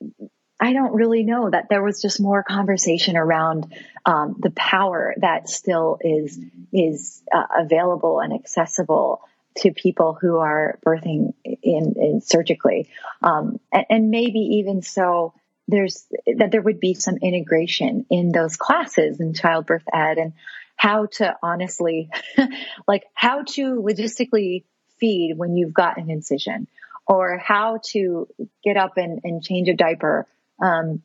I 0.63 0.71
don't 0.71 0.93
really 0.93 1.23
know 1.23 1.49
that 1.49 1.67
there 1.69 1.83
was 1.83 2.01
just 2.01 2.21
more 2.21 2.41
conversation 2.41 3.17
around 3.17 3.73
um, 4.05 4.37
the 4.39 4.51
power 4.51 5.13
that 5.17 5.49
still 5.49 5.97
is 6.01 6.39
is 6.71 7.21
uh, 7.33 7.43
available 7.59 8.21
and 8.21 8.33
accessible 8.33 9.21
to 9.57 9.71
people 9.71 10.17
who 10.19 10.37
are 10.37 10.79
birthing 10.85 11.33
in, 11.43 11.93
in 11.97 12.21
surgically, 12.21 12.87
um, 13.21 13.59
and, 13.71 13.85
and, 13.89 14.09
maybe 14.09 14.39
even 14.39 14.81
so 14.81 15.33
there's 15.73 16.05
that 16.37 16.51
there 16.51 16.61
would 16.61 16.79
be 16.79 16.93
some 16.93 17.17
integration 17.17 18.05
in 18.09 18.31
those 18.31 18.55
classes 18.55 19.19
in 19.19 19.33
childbirth 19.33 19.83
ed 19.93 20.17
and 20.17 20.33
how 20.75 21.05
to 21.05 21.35
honestly 21.41 22.09
like 22.87 23.03
how 23.13 23.43
to 23.43 23.81
logistically 23.81 24.63
feed 24.99 25.33
when 25.37 25.55
you've 25.55 25.73
got 25.73 25.97
an 25.97 26.09
incision 26.09 26.67
or 27.05 27.37
how 27.37 27.79
to 27.83 28.27
get 28.63 28.77
up 28.77 28.97
and, 28.97 29.21
and 29.23 29.43
change 29.43 29.69
a 29.69 29.73
diaper 29.73 30.27
um, 30.61 31.01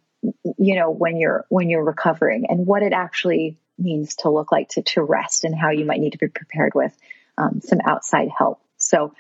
you 0.59 0.75
know 0.75 0.91
when 0.91 1.17
you're 1.17 1.45
when 1.49 1.71
you're 1.71 1.85
recovering 1.85 2.47
and 2.49 2.67
what 2.67 2.83
it 2.83 2.93
actually 2.93 3.57
means 3.79 4.17
to 4.17 4.31
look 4.31 4.51
like 4.51 4.69
to, 4.71 4.83
to 4.83 5.03
rest 5.03 5.45
and 5.45 5.55
how 5.55 5.71
you 5.71 5.85
might 5.85 6.01
need 6.01 6.13
to 6.13 6.19
be 6.19 6.29
prepared 6.29 6.75
with 6.75 6.93
um, 7.37 7.61
some 7.61 7.79
outside 7.87 8.29
help. 8.37 8.61
So 8.77 9.15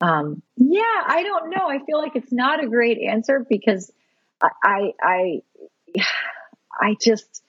um, 0.00 0.42
yeah 0.56 1.02
i 1.06 1.22
don't 1.22 1.50
know. 1.50 1.68
I 1.68 1.78
feel 1.84 1.98
like 1.98 2.16
it's 2.16 2.32
not 2.32 2.62
a 2.64 2.68
great 2.68 2.98
answer 2.98 3.44
because 3.48 3.92
I, 4.42 4.92
I, 5.02 5.42
I 6.80 6.96
just 7.00 7.42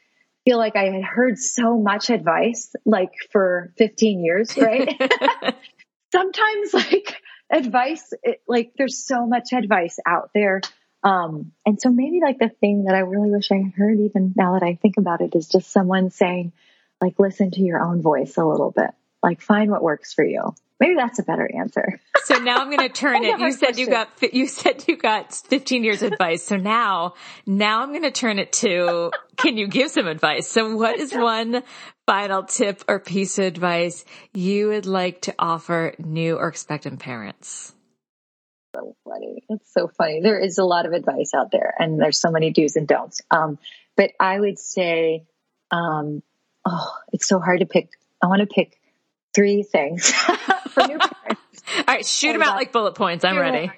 feel 0.45 0.57
like 0.57 0.75
I 0.75 0.85
had 0.85 1.03
heard 1.03 1.37
so 1.37 1.77
much 1.77 2.09
advice, 2.09 2.73
like 2.85 3.11
for 3.31 3.73
15 3.77 4.23
years, 4.23 4.57
right? 4.57 4.89
Sometimes 6.11 6.73
like 6.73 7.21
advice, 7.51 8.13
it, 8.23 8.41
like 8.47 8.73
there's 8.77 9.05
so 9.05 9.25
much 9.25 9.53
advice 9.53 9.99
out 10.05 10.31
there. 10.33 10.61
Um, 11.03 11.51
and 11.65 11.81
so 11.81 11.89
maybe 11.89 12.19
like 12.21 12.39
the 12.39 12.49
thing 12.49 12.85
that 12.85 12.95
I 12.95 12.99
really 12.99 13.31
wish 13.31 13.51
I 13.51 13.57
had 13.57 13.73
heard 13.73 13.99
even 13.99 14.33
now 14.35 14.53
that 14.53 14.63
I 14.63 14.75
think 14.75 14.97
about 14.97 15.21
it 15.21 15.35
is 15.35 15.47
just 15.47 15.71
someone 15.71 16.09
saying, 16.09 16.53
like, 16.99 17.17
listen 17.17 17.49
to 17.51 17.61
your 17.61 17.81
own 17.81 18.01
voice 18.01 18.37
a 18.37 18.45
little 18.45 18.71
bit, 18.71 18.91
like 19.23 19.41
find 19.41 19.71
what 19.71 19.81
works 19.81 20.13
for 20.13 20.23
you. 20.23 20.53
Maybe 20.81 20.95
that's 20.95 21.19
a 21.19 21.23
better 21.23 21.47
answer. 21.55 22.01
So 22.23 22.37
now 22.37 22.57
I'm 22.57 22.67
going 22.67 22.87
to 22.87 22.89
turn 22.89 23.23
it. 23.23 23.39
You 23.39 23.51
said 23.51 23.59
question. 23.59 23.79
you 23.79 23.89
got, 23.89 24.33
you 24.33 24.47
said 24.47 24.85
you 24.87 24.95
got 24.95 25.33
15 25.33 25.83
years 25.83 26.03
advice. 26.03 26.43
So 26.43 26.55
now, 26.55 27.15
now 27.47 27.81
I'm 27.81 27.89
going 27.89 28.03
to 28.03 28.11
turn 28.11 28.37
it 28.37 28.53
to, 28.53 29.11
can 29.37 29.57
you 29.57 29.67
give 29.67 29.89
some 29.89 30.07
advice? 30.07 30.47
So 30.47 30.75
what 30.75 30.99
is 30.99 31.11
one 31.15 31.63
final 32.05 32.43
tip 32.43 32.83
or 32.87 32.99
piece 32.99 33.39
of 33.39 33.45
advice 33.45 34.05
you 34.33 34.67
would 34.67 34.85
like 34.85 35.21
to 35.21 35.35
offer 35.39 35.95
new 35.97 36.37
or 36.37 36.47
expectant 36.47 36.99
parents? 36.99 37.73
So 38.75 38.95
funny. 39.03 39.43
It's 39.49 39.73
so 39.73 39.87
funny. 39.87 40.21
There 40.21 40.39
is 40.39 40.59
a 40.59 40.63
lot 40.63 40.85
of 40.85 40.93
advice 40.93 41.33
out 41.33 41.51
there 41.51 41.73
and 41.77 41.99
there's 41.99 42.19
so 42.19 42.29
many 42.29 42.51
do's 42.51 42.75
and 42.75 42.87
don'ts. 42.87 43.21
Um, 43.31 43.57
but 43.97 44.11
I 44.19 44.39
would 44.39 44.59
say, 44.59 45.25
um, 45.71 46.21
oh, 46.65 46.93
it's 47.11 47.27
so 47.27 47.39
hard 47.39 47.61
to 47.61 47.65
pick. 47.65 47.89
I 48.21 48.27
want 48.27 48.41
to 48.41 48.47
pick 48.47 48.77
three 49.33 49.63
things 49.63 50.11
for 50.71 50.87
new 50.87 50.97
parents. 50.99 51.63
All 51.77 51.83
right, 51.87 52.05
shoot 52.05 52.33
them 52.33 52.41
out 52.41 52.55
like 52.55 52.71
bullet 52.71 52.95
points. 52.95 53.23
I'm 53.23 53.37
ready. 53.37 53.71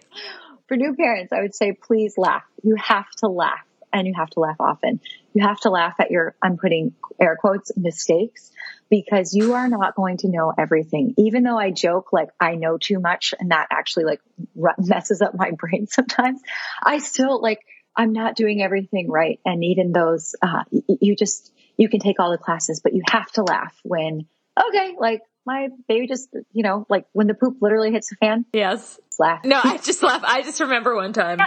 For 0.68 0.78
new 0.78 0.96
parents, 0.96 1.34
I 1.34 1.42
would 1.42 1.54
say 1.54 1.74
please 1.74 2.16
laugh. 2.18 2.44
You 2.64 2.76
have 2.76 3.10
to 3.18 3.28
laugh 3.28 3.66
and 3.92 4.08
you 4.08 4.14
have 4.16 4.30
to 4.32 4.40
laugh 4.40 4.56
often. 4.60 5.00
You 5.34 5.46
have 5.46 5.60
to 5.62 5.70
laugh 5.70 5.96
at 6.00 6.10
your, 6.10 6.36
I'm 6.42 6.58
putting 6.58 6.94
air 7.20 7.38
quotes, 7.40 7.72
mistakes 7.78 8.52
because 8.90 9.34
you 9.34 9.54
are 9.54 9.68
not 9.68 9.96
going 9.96 10.18
to 10.18 10.30
know 10.30 10.54
everything. 10.58 11.14
Even 11.18 11.44
though 11.44 11.58
I 11.58 11.72
joke 11.72 12.14
like 12.14 12.30
I 12.40 12.56
know 12.56 12.78
too 12.78 13.00
much 13.00 13.34
and 13.40 13.52
that 13.52 13.68
actually 13.72 14.06
like 14.06 14.22
messes 14.78 15.22
up 15.22 15.34
my 15.36 15.52
brain 15.58 15.88
sometimes, 15.88 16.42
I 16.84 17.00
still 17.00 17.42
like, 17.42 17.60
I'm 17.96 18.14
not 18.14 18.36
doing 18.36 18.62
everything 18.62 19.10
right. 19.10 19.40
And 19.46 19.64
even 19.64 19.92
those, 19.92 20.36
uh, 20.42 20.64
you 20.72 21.16
just, 21.16 21.52
you 21.78 21.90
can 21.90 22.00
take 22.00 22.20
all 22.20 22.32
the 22.32 22.38
classes, 22.38 22.82
but 22.84 22.94
you 22.94 23.04
have 23.10 23.32
to 23.34 23.44
laugh 23.44 23.76
when, 23.84 24.26
okay, 24.60 24.96
like 24.98 25.22
my 25.46 25.68
baby 25.88 26.08
just, 26.08 26.30
you 26.52 26.64
know, 26.64 26.86
like 26.90 27.06
when 27.12 27.28
the 27.28 27.34
poop 27.34 27.58
literally 27.62 27.92
hits 27.92 28.10
the 28.10 28.16
fan. 28.16 28.46
Yes. 28.54 29.00
Laugh. 29.20 29.46
No, 29.46 29.60
I 29.64 29.78
just 29.78 30.02
laugh. 30.02 30.24
I 30.26 30.42
just 30.42 30.60
remember 30.60 30.96
one 30.96 31.14
time 31.14 31.38
yeah. 31.38 31.46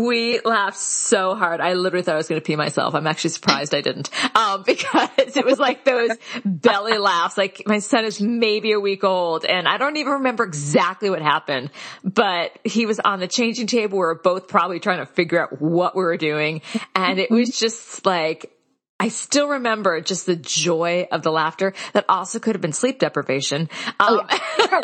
we 0.00 0.40
laughed 0.40 0.76
so 0.76 1.34
hard. 1.34 1.60
I 1.60 1.72
literally 1.72 2.04
thought 2.04 2.14
I 2.14 2.18
was 2.18 2.28
going 2.28 2.40
to 2.40 2.44
pee 2.44 2.54
myself. 2.54 2.94
I'm 2.94 3.08
actually 3.08 3.30
surprised 3.30 3.74
I 3.74 3.80
didn't. 3.80 4.10
Um, 4.36 4.62
because 4.66 5.36
it 5.36 5.44
was 5.44 5.58
like 5.58 5.84
those 5.84 6.10
belly 6.44 6.96
laughs. 6.98 7.36
Like 7.36 7.62
my 7.66 7.80
son 7.80 8.04
is 8.04 8.20
maybe 8.20 8.72
a 8.72 8.78
week 8.78 9.02
old 9.02 9.44
and 9.44 9.66
I 9.66 9.78
don't 9.78 9.96
even 9.96 10.14
remember 10.14 10.44
exactly 10.44 11.10
what 11.10 11.20
happened, 11.20 11.70
but 12.04 12.56
he 12.64 12.86
was 12.86 13.00
on 13.00 13.18
the 13.18 13.28
changing 13.28 13.66
table. 13.66 13.98
We 13.98 14.04
were 14.04 14.14
both 14.14 14.46
probably 14.46 14.78
trying 14.78 14.98
to 14.98 15.06
figure 15.06 15.42
out 15.42 15.60
what 15.60 15.96
we 15.96 16.02
were 16.02 16.16
doing. 16.16 16.62
And 16.94 17.18
it 17.18 17.30
was 17.30 17.50
just 17.58 18.06
like, 18.06 18.57
I 19.00 19.08
still 19.08 19.48
remember 19.48 20.00
just 20.00 20.26
the 20.26 20.34
joy 20.34 21.06
of 21.12 21.22
the 21.22 21.30
laughter 21.30 21.72
that 21.92 22.04
also 22.08 22.40
could 22.40 22.56
have 22.56 22.62
been 22.62 22.72
sleep 22.72 22.98
deprivation. 22.98 23.68
Um, 24.00 24.20
oh, 24.28 24.38
yeah. 24.58 24.80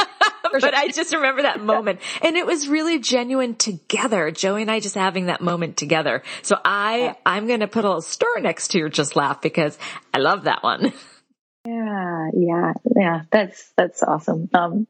but 0.60 0.74
I 0.74 0.88
just 0.88 1.12
remember 1.12 1.42
that 1.42 1.60
moment 1.60 1.98
and 2.22 2.36
it 2.36 2.46
was 2.46 2.68
really 2.68 3.00
genuine 3.00 3.56
together. 3.56 4.30
Joey 4.30 4.62
and 4.62 4.70
I 4.70 4.78
just 4.78 4.94
having 4.94 5.26
that 5.26 5.40
moment 5.40 5.76
together. 5.76 6.22
So 6.42 6.56
I, 6.64 7.16
I'm 7.26 7.48
going 7.48 7.60
to 7.60 7.66
put 7.66 7.84
a 7.84 7.88
little 7.88 8.02
star 8.02 8.38
next 8.40 8.68
to 8.68 8.78
your 8.78 8.88
just 8.88 9.16
laugh 9.16 9.42
because 9.42 9.76
I 10.12 10.18
love 10.18 10.44
that 10.44 10.62
one. 10.62 10.92
Yeah. 11.66 12.28
Yeah. 12.34 12.72
Yeah. 12.94 13.22
That's, 13.30 13.72
that's 13.74 14.02
awesome. 14.02 14.50
Um, 14.52 14.86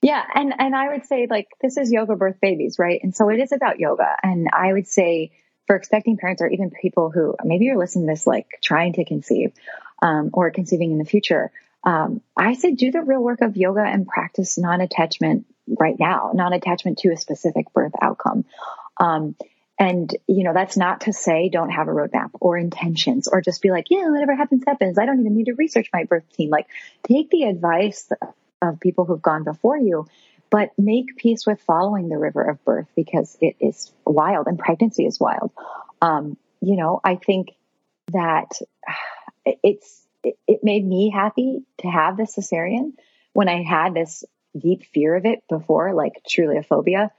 yeah. 0.00 0.22
And, 0.34 0.54
and 0.58 0.74
I 0.74 0.88
would 0.88 1.04
say 1.04 1.26
like, 1.28 1.48
this 1.60 1.76
is 1.76 1.92
yoga 1.92 2.16
birth 2.16 2.40
babies, 2.40 2.78
right? 2.78 2.98
And 3.02 3.14
so 3.14 3.28
it 3.28 3.38
is 3.38 3.52
about 3.52 3.78
yoga. 3.78 4.16
And 4.22 4.48
I 4.50 4.72
would 4.72 4.86
say, 4.86 5.32
for 5.68 5.76
expecting 5.76 6.16
parents 6.16 6.42
or 6.42 6.48
even 6.48 6.70
people 6.70 7.10
who 7.10 7.36
maybe 7.44 7.66
you're 7.66 7.78
listening 7.78 8.08
to 8.08 8.12
this 8.14 8.26
like 8.26 8.58
trying 8.62 8.94
to 8.94 9.04
conceive 9.04 9.52
um, 10.02 10.30
or 10.32 10.50
conceiving 10.50 10.90
in 10.90 10.98
the 10.98 11.04
future 11.04 11.52
um, 11.84 12.20
i 12.36 12.54
say 12.54 12.72
do 12.72 12.90
the 12.90 13.02
real 13.02 13.22
work 13.22 13.40
of 13.42 13.56
yoga 13.56 13.82
and 13.82 14.08
practice 14.08 14.58
non-attachment 14.58 15.46
right 15.78 15.98
now 15.98 16.32
non-attachment 16.34 16.98
to 16.98 17.10
a 17.10 17.16
specific 17.16 17.72
birth 17.72 17.92
outcome. 18.00 18.44
Um, 18.98 19.36
and 19.80 20.14
you 20.26 20.42
know 20.42 20.52
that's 20.52 20.76
not 20.76 21.02
to 21.02 21.12
say 21.12 21.48
don't 21.48 21.70
have 21.70 21.86
a 21.86 21.92
roadmap 21.92 22.30
or 22.40 22.58
intentions 22.58 23.28
or 23.28 23.40
just 23.40 23.62
be 23.62 23.70
like 23.70 23.86
yeah 23.90 24.08
whatever 24.10 24.34
happens 24.34 24.64
happens. 24.66 24.98
I 24.98 25.06
don't 25.06 25.20
even 25.20 25.36
need 25.36 25.46
to 25.46 25.54
research 25.54 25.88
my 25.92 26.04
birth 26.04 26.24
team. 26.32 26.50
Like 26.50 26.66
take 27.04 27.30
the 27.30 27.44
advice 27.44 28.10
of 28.60 28.80
people 28.80 29.04
who've 29.04 29.22
gone 29.22 29.44
before 29.44 29.78
you 29.78 30.08
but 30.50 30.70
make 30.78 31.16
peace 31.16 31.46
with 31.46 31.60
following 31.60 32.08
the 32.08 32.18
river 32.18 32.42
of 32.42 32.64
birth 32.64 32.88
because 32.96 33.36
it 33.40 33.56
is 33.60 33.92
wild 34.04 34.46
and 34.46 34.58
pregnancy 34.58 35.06
is 35.06 35.20
wild. 35.20 35.50
Um, 36.00 36.36
you 36.60 36.76
know, 36.76 37.00
I 37.04 37.16
think 37.16 37.54
that 38.12 38.50
it's, 39.44 40.02
it, 40.24 40.60
made 40.62 40.86
me 40.86 41.10
happy 41.10 41.62
to 41.78 41.88
have 41.88 42.16
the 42.16 42.24
cesarean 42.24 42.92
when 43.32 43.48
I 43.48 43.62
had 43.62 43.94
this 43.94 44.24
deep 44.58 44.84
fear 44.92 45.14
of 45.14 45.26
it 45.26 45.42
before, 45.48 45.94
like 45.94 46.22
truly 46.28 46.56
a 46.56 46.62
phobia. 46.62 47.12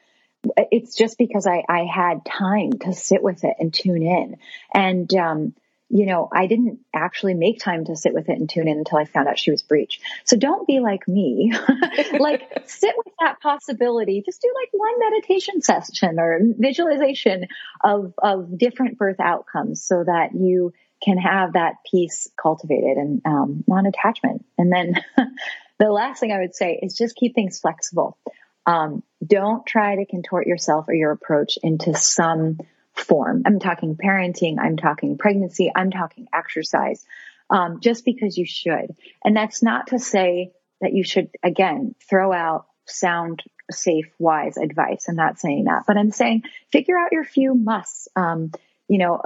It's 0.71 0.95
just 0.95 1.17
because 1.17 1.45
I, 1.45 1.63
I 1.67 1.85
had 1.85 2.25
time 2.25 2.73
to 2.81 2.93
sit 2.93 3.21
with 3.21 3.43
it 3.43 3.55
and 3.59 3.73
tune 3.73 4.03
in. 4.03 4.37
And, 4.73 5.13
um, 5.13 5.53
you 5.89 6.05
know, 6.05 6.29
I 6.31 6.45
didn't 6.45 6.79
actually 6.93 7.33
make 7.33 7.59
time 7.59 7.85
to 7.85 7.95
sit 7.95 8.13
with 8.13 8.29
it 8.29 8.37
and 8.37 8.47
tune 8.47 8.67
in 8.67 8.77
until 8.77 8.99
I 8.99 9.05
found 9.05 9.27
out 9.27 9.39
she 9.39 9.49
was 9.49 9.63
breech. 9.63 9.99
So 10.23 10.37
don't 10.37 10.67
be 10.67 10.79
like 10.79 11.07
me. 11.07 11.51
like 12.19 12.43
sit 12.65 12.95
with 12.95 13.13
that 13.19 13.41
possibility. 13.41 14.21
Just 14.23 14.41
do 14.41 14.53
like 14.53 14.69
one 14.71 14.99
meditation 14.99 15.61
session 15.61 16.19
or 16.19 16.39
visualization 16.57 17.47
of, 17.83 18.13
of 18.21 18.57
different 18.57 18.99
birth 18.99 19.19
outcomes 19.19 19.81
so 19.81 20.03
that 20.03 20.35
you 20.35 20.73
can 21.03 21.17
have 21.17 21.53
that 21.53 21.75
peace 21.89 22.29
cultivated 22.39 22.97
and 22.97 23.21
um, 23.25 23.63
non-attachment. 23.67 24.45
And 24.57 24.71
then 24.71 25.01
the 25.79 25.91
last 25.91 26.19
thing 26.19 26.31
I 26.31 26.39
would 26.39 26.55
say 26.55 26.79
is 26.81 26.95
just 26.95 27.15
keep 27.15 27.33
things 27.33 27.59
flexible. 27.59 28.17
Um, 28.65 29.01
don't 29.25 29.65
try 29.65 29.95
to 29.95 30.05
contort 30.05 30.45
yourself 30.45 30.85
or 30.87 30.93
your 30.93 31.11
approach 31.11 31.57
into 31.63 31.95
some 31.95 32.59
form. 32.99 33.43
I'm 33.45 33.59
talking 33.59 33.95
parenting. 33.95 34.57
I'm 34.59 34.77
talking 34.77 35.17
pregnancy. 35.17 35.71
I'm 35.75 35.91
talking 35.91 36.27
exercise. 36.33 37.05
Um, 37.49 37.79
just 37.79 38.05
because 38.05 38.37
you 38.37 38.45
should. 38.45 38.95
And 39.23 39.35
that's 39.35 39.63
not 39.63 39.87
to 39.87 39.99
say 39.99 40.51
that 40.81 40.93
you 40.93 41.03
should, 41.03 41.29
again, 41.41 41.95
throw 42.07 42.31
out 42.31 42.67
sound, 42.85 43.41
safe, 43.71 44.05
wise 44.19 44.57
advice. 44.57 45.05
I'm 45.07 45.15
not 45.15 45.39
saying 45.39 45.65
that, 45.65 45.83
but 45.87 45.97
I'm 45.97 46.11
saying 46.11 46.43
figure 46.71 46.97
out 46.97 47.11
your 47.11 47.23
few 47.23 47.55
musts. 47.55 48.07
Um, 48.15 48.51
you 48.87 48.97
know, 48.97 49.21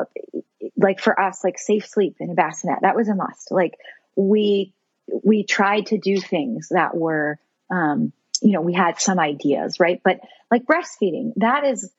like 0.77 0.99
for 0.99 1.19
us, 1.19 1.43
like 1.43 1.57
safe 1.57 1.85
sleep 1.85 2.17
in 2.19 2.29
a 2.29 2.33
bassinet, 2.33 2.79
that 2.81 2.95
was 2.95 3.07
a 3.07 3.15
must. 3.15 3.51
Like 3.51 3.77
we, 4.15 4.73
we 5.23 5.43
tried 5.43 5.87
to 5.87 5.97
do 5.97 6.19
things 6.19 6.69
that 6.69 6.95
were, 6.95 7.39
um, 7.69 8.13
you 8.41 8.51
know, 8.51 8.61
we 8.61 8.73
had 8.73 8.99
some 8.99 9.19
ideas, 9.19 9.79
right? 9.79 10.01
But 10.03 10.19
like 10.51 10.63
breastfeeding, 10.63 11.33
that 11.37 11.65
is 11.65 11.89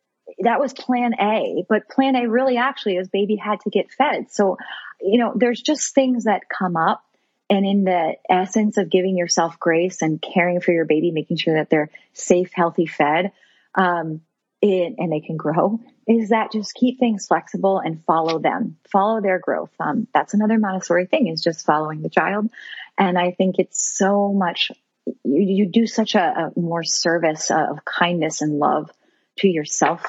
that 0.41 0.61
was 0.61 0.72
plan 0.72 1.14
A, 1.20 1.64
but 1.68 1.89
plan 1.89 2.16
A 2.16 2.28
really 2.28 2.57
actually 2.57 2.97
is 2.97 3.09
baby 3.09 3.37
had 3.37 3.61
to 3.61 3.70
get 3.70 3.93
fed. 3.93 4.30
So, 4.30 4.59
you 5.01 5.18
know, 5.18 5.32
there's 5.35 5.61
just 5.61 5.95
things 5.95 6.24
that 6.24 6.49
come 6.49 6.76
up 6.76 7.05
and 7.51 7.66
in 7.66 7.85
the 7.85 8.14
essence 8.28 8.78
of 8.78 8.91
giving 8.91 9.16
yourself 9.16 9.59
grace 9.59 10.03
and 10.03 10.20
caring 10.20 10.61
for 10.61 10.72
your 10.72 10.87
baby, 10.87 11.11
making 11.11 11.37
sure 11.37 11.55
that 11.55 11.70
they're 11.70 11.91
safe, 12.12 12.51
healthy, 12.55 12.87
fed, 12.87 13.32
um, 13.74 14.22
it, 14.62 14.95
and 14.99 15.12
they 15.12 15.20
can 15.20 15.37
grow 15.37 15.78
is 16.07 16.30
that 16.30 16.53
just 16.53 16.74
keep 16.74 16.99
things 16.99 17.26
flexible 17.26 17.78
and 17.78 18.05
follow 18.05 18.39
them, 18.39 18.76
follow 18.91 19.20
their 19.20 19.39
growth. 19.39 19.70
Um, 19.80 20.07
that's 20.12 20.35
another 20.35 20.59
Montessori 20.59 21.07
thing 21.07 21.28
is 21.28 21.43
just 21.43 21.64
following 21.64 22.03
the 22.03 22.11
child. 22.11 22.51
And 22.99 23.18
I 23.18 23.32
think 23.32 23.59
it's 23.59 23.82
so 23.82 24.32
much, 24.32 24.70
you, 25.07 25.14
you 25.24 25.66
do 25.66 25.87
such 25.87 26.14
a, 26.14 26.53
a 26.57 26.61
more 26.61 26.85
service 26.85 27.51
of 27.51 27.85
kindness 27.85 28.43
and 28.43 28.59
love 28.59 28.91
to 29.39 29.49
yourself 29.49 30.05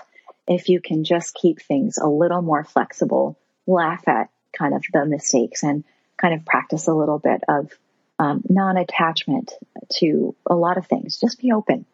if 0.48 0.70
you 0.70 0.82
can 0.82 1.04
just 1.04 1.36
keep 1.36 1.62
things 1.62 1.98
a 1.98 2.08
little 2.08 2.42
more 2.42 2.64
flexible, 2.64 3.38
laugh 3.68 4.08
at 4.08 4.30
kind 4.58 4.74
of 4.74 4.84
the 4.94 5.06
mistakes 5.06 5.64
and 5.64 5.84
kind 6.18 6.34
of 6.34 6.46
practice 6.46 6.88
a 6.88 6.94
little 6.94 7.20
bit 7.20 7.42
of 7.48 7.72
um, 8.20 8.42
non-attachment 8.48 9.52
to 9.98 10.36
a 10.46 10.56
lot 10.56 10.78
of 10.78 10.88
things. 10.88 11.20
Just 11.20 11.40
be 11.40 11.52
open. 11.52 11.86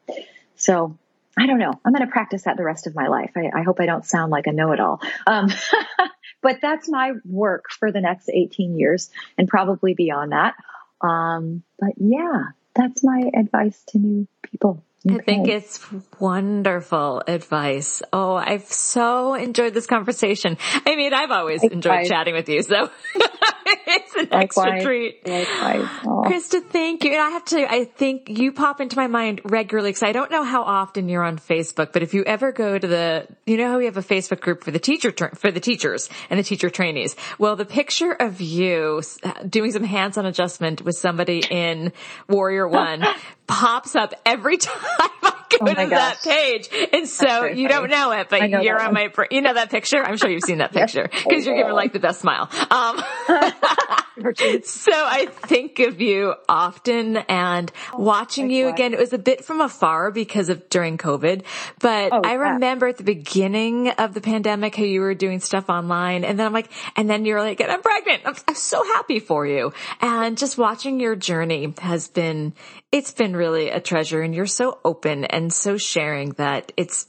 So 0.56 0.98
I 1.38 1.48
don't 1.48 1.60
know. 1.60 1.74
I'm 1.84 1.94
going 1.94 2.06
to 2.06 2.12
practice 2.12 2.44
that 2.44 2.58
the 2.58 2.64
rest 2.64 2.88
of 2.88 2.96
my 2.96 3.08
life. 3.08 3.32
I, 3.36 3.50
I 3.54 3.64
hope 3.64 3.80
I 3.80 3.86
don't 3.86 4.06
sound 4.06 4.32
like 4.32 4.48
a 4.48 4.52
know-it-all. 4.52 5.02
Um, 5.26 5.50
but 6.42 6.60
that's 6.62 6.90
my 6.90 7.14
work 7.26 7.72
for 7.72 7.92
the 7.92 8.02
next 8.02 8.30
18 8.30 8.78
years 8.78 9.10
and 9.38 9.48
probably 9.48 9.94
beyond 9.94 10.34
that. 10.34 10.56
Um, 11.00 11.64
but 11.80 11.94
yeah, 11.98 12.44
that's 12.76 13.04
my 13.04 13.32
advice 13.34 13.82
to 13.90 13.98
new 13.98 14.28
people. 14.44 14.84
Okay. 15.04 15.18
I 15.18 15.24
think 15.24 15.48
it's 15.48 15.80
wonderful 16.20 17.24
advice. 17.26 18.04
Oh, 18.14 18.36
I've 18.36 18.66
so 18.66 19.34
enjoyed 19.34 19.74
this 19.74 19.88
conversation. 19.88 20.58
I 20.86 20.96
mean, 20.96 21.12
I've 21.12 21.32
always 21.32 21.64
enjoyed 21.64 22.06
chatting 22.06 22.36
with 22.36 22.48
you. 22.48 22.62
So 22.62 22.92
it's, 23.16 24.16
an 24.16 24.28
Likewise. 24.32 24.68
extra 24.68 24.84
treat. 24.84 25.28
Likewise. 25.28 25.88
Christa, 26.06 26.64
thank 26.64 27.04
you. 27.04 27.14
And 27.14 27.22
I 27.22 27.30
have 27.30 27.46
to, 27.46 27.72
I 27.72 27.86
think 27.86 28.30
you 28.30 28.52
pop 28.52 28.80
into 28.80 28.96
my 28.96 29.08
mind 29.08 29.42
regularly 29.44 29.90
because 29.90 30.04
I 30.04 30.12
don't 30.12 30.30
know 30.30 30.44
how 30.44 30.62
often 30.62 31.10
you're 31.10 31.24
on 31.24 31.40
Facebook, 31.40 31.94
but 31.94 32.04
if 32.04 32.14
you 32.14 32.24
ever 32.24 32.52
go 32.52 32.78
to 32.78 32.88
the, 32.88 33.28
you 33.48 33.58
know 33.58 33.72
how 33.72 33.80
we 33.80 33.86
have 33.86 33.98
a 33.98 34.04
Facebook 34.04 34.40
group 34.40 34.64
for 34.64 34.70
the 34.70 34.80
teacher, 34.80 35.12
for 35.34 35.50
the 35.50 35.60
teachers 35.60 36.10
and 36.30 36.40
the 36.40 36.44
teacher 36.44 36.70
trainees. 36.70 37.16
Well, 37.40 37.56
the 37.56 37.66
picture 37.66 38.12
of 38.12 38.40
you 38.40 39.02
doing 39.50 39.72
some 39.72 39.84
hands-on 39.84 40.28
adjustment 40.28 40.84
with 40.84 40.96
somebody 40.96 41.44
in 41.50 41.92
Warrior 42.30 42.68
One 42.68 43.04
pops 43.52 43.96
up 43.96 44.14
every 44.26 44.58
time 44.58 44.80
I 45.24 45.34
go 45.52 45.58
Oh 45.64 45.66
to 45.66 45.74
gosh. 45.74 45.90
that 45.90 46.22
page. 46.24 46.70
And 46.94 47.08
so 47.08 47.44
you 47.44 47.68
funny. 47.68 47.68
don't 47.68 47.90
know 47.90 48.12
it, 48.12 48.30
but 48.30 48.50
know 48.50 48.62
you're 48.62 48.80
on 48.80 48.94
one. 48.94 49.12
my, 49.16 49.26
you 49.30 49.42
know 49.42 49.54
that 49.54 49.70
picture? 49.70 50.02
I'm 50.04 50.18
sure 50.18 50.30
you've 50.30 50.44
seen 50.44 50.60
that 50.60 50.72
picture 50.80 51.10
because 51.12 51.46
you're 51.46 51.58
giving 51.58 51.74
like 51.74 51.92
the 51.94 52.00
best 52.00 52.22
smile. 52.22 52.50
Um, 52.72 53.04
so 54.64 54.92
I 54.94 55.28
think 55.30 55.80
of 55.80 56.00
you 56.02 56.36
often 56.48 57.18
and 57.18 57.72
watching 57.98 58.50
you 58.50 58.66
likewise. 58.68 58.80
again. 58.80 58.94
It 58.94 59.00
was 59.00 59.14
a 59.14 59.18
bit 59.18 59.44
from 59.46 59.62
afar 59.62 60.12
because 60.12 60.50
of 60.50 60.70
during 60.70 60.98
COVID, 60.98 61.44
but 61.80 62.12
Oh, 62.14 62.22
I 62.24 62.32
yeah. 62.34 62.54
remember 62.54 62.88
at 62.88 62.98
the 62.98 63.04
beginning 63.04 63.90
of 63.90 64.14
the 64.14 64.22
pandemic 64.22 64.76
how 64.76 64.84
you 64.84 65.02
were 65.02 65.14
doing 65.14 65.40
stuff 65.40 65.70
online 65.70 66.24
and 66.24 66.40
then 66.40 66.46
I'm 66.48 66.54
like, 66.54 66.72
and 66.96 67.10
then 67.10 67.26
you're 67.26 67.42
like, 67.42 67.60
and 67.60 67.72
I'm 67.72 67.82
pregnant. 67.82 68.22
I'm, 68.26 68.36
I'm 68.48 68.56
so 68.56 68.84
happy 68.84 69.20
for 69.20 69.46
you. 69.46 69.74
And 70.00 70.38
just 70.38 70.58
watching 70.58 71.00
your 71.00 71.16
journey 71.16 71.74
has 71.82 72.08
been, 72.08 72.54
it's 72.92 73.12
been 73.12 73.36
really 73.36 73.70
a 73.70 73.80
treasure 73.80 74.22
and 74.22 74.36
you're 74.36 74.46
so 74.46 74.80
open 74.84 75.24
and 75.24 75.52
so 75.54 75.78
sharing 75.78 76.32
that 76.32 76.74
it's, 76.76 77.08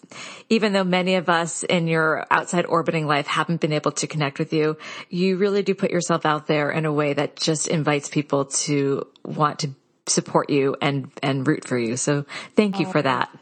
even 0.49 0.73
though 0.73 0.85
many 0.85 1.17
of 1.17 1.29
us 1.29 1.65
in 1.65 1.89
your 1.89 2.25
outside 2.31 2.67
orbiting 2.67 3.07
life 3.07 3.27
haven't 3.27 3.61
been 3.61 3.73
able 3.73 3.91
to 3.93 4.07
connect 4.07 4.39
with 4.39 4.53
you, 4.53 4.77
you 5.11 5.37
really 5.37 5.63
do 5.63 5.75
put 5.75 5.91
yourself 5.91 6.25
out 6.25 6.47
there 6.47 6.71
in 6.71 6.87
a 6.87 6.93
way 6.93 7.15
that 7.15 7.37
just 7.37 7.67
invites 7.67 8.09
people 8.09 8.45
to 8.45 9.07
want 9.25 9.61
to 9.61 9.71
support 10.07 10.51
you 10.51 10.77
and, 10.81 11.11
and 11.21 11.47
root 11.47 11.67
for 11.67 11.79
you. 11.79 11.97
So 11.97 12.27
thank 12.55 12.79
you 12.79 12.87
oh, 12.87 12.93
for 12.93 13.03
that. 13.03 13.37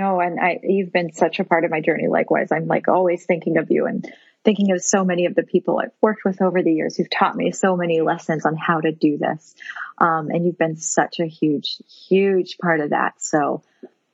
No, 0.00 0.20
and 0.20 0.38
I, 0.38 0.58
you've 0.62 0.92
been 0.92 1.12
such 1.12 1.38
a 1.38 1.44
part 1.44 1.64
of 1.64 1.70
my 1.70 1.80
journey. 1.80 2.08
Likewise, 2.08 2.50
I'm 2.52 2.66
like 2.66 2.88
always 2.88 3.24
thinking 3.24 3.56
of 3.56 3.70
you 3.70 3.86
and 3.86 4.04
thinking 4.48 4.72
of 4.72 4.82
so 4.82 5.04
many 5.04 5.26
of 5.26 5.34
the 5.34 5.42
people 5.42 5.78
I've 5.78 5.92
worked 6.00 6.24
with 6.24 6.40
over 6.40 6.62
the 6.62 6.72
years 6.72 6.96
who've 6.96 7.10
taught 7.10 7.36
me 7.36 7.52
so 7.52 7.76
many 7.76 8.00
lessons 8.00 8.46
on 8.46 8.56
how 8.56 8.80
to 8.80 8.92
do 8.92 9.18
this. 9.18 9.54
Um, 9.98 10.30
and 10.30 10.46
you've 10.46 10.56
been 10.56 10.76
such 10.76 11.20
a 11.20 11.26
huge, 11.26 11.76
huge 12.08 12.56
part 12.56 12.80
of 12.80 12.90
that. 12.90 13.20
So 13.20 13.62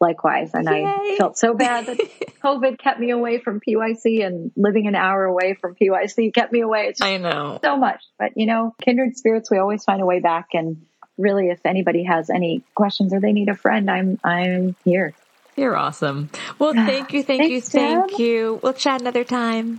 likewise, 0.01 0.51
and 0.53 0.67
Yay. 0.67 0.85
I 0.85 1.15
felt 1.19 1.39
so 1.39 1.55
bad 1.55 1.87
that 1.87 1.99
COVID 2.43 2.81
kept 2.81 2.99
me 2.99 3.11
away 3.11 3.39
from 3.39 3.61
PYC 3.61 4.27
and 4.27 4.51
living 4.57 4.89
an 4.89 4.97
hour 4.97 5.23
away 5.25 5.55
from 5.55 5.77
PYC 5.77 6.35
kept 6.35 6.53
me 6.53 6.63
away. 6.63 6.87
It's 6.89 7.01
I 7.01 7.19
know. 7.19 7.61
so 7.63 7.77
much. 7.77 8.03
But 8.19 8.33
you 8.35 8.47
know, 8.47 8.75
kindred 8.83 9.17
spirits, 9.17 9.53
we 9.53 9.59
always 9.59 9.85
find 9.85 10.03
a 10.03 10.07
way 10.07 10.19
back. 10.19 10.49
And 10.53 10.85
really, 11.17 11.51
if 11.51 11.61
anybody 11.65 12.03
has 12.03 12.29
any 12.29 12.65
questions 12.75 13.15
or 13.15 13.21
they 13.21 13.31
need 13.31 13.51
a 13.51 13.55
friend, 13.55 13.89
I'm 13.89 14.19
I'm 14.25 14.75
here. 14.85 15.15
You're 15.55 15.77
awesome. 15.77 16.31
Well, 16.59 16.73
thank 16.73 17.13
you, 17.13 17.23
thank 17.23 17.49
you, 17.49 17.61
Thanks, 17.61 17.69
thank 17.69 18.11
Deb. 18.11 18.19
you. 18.19 18.59
We'll 18.65 18.73
chat 18.73 19.01
another 19.01 19.23
time. 19.23 19.79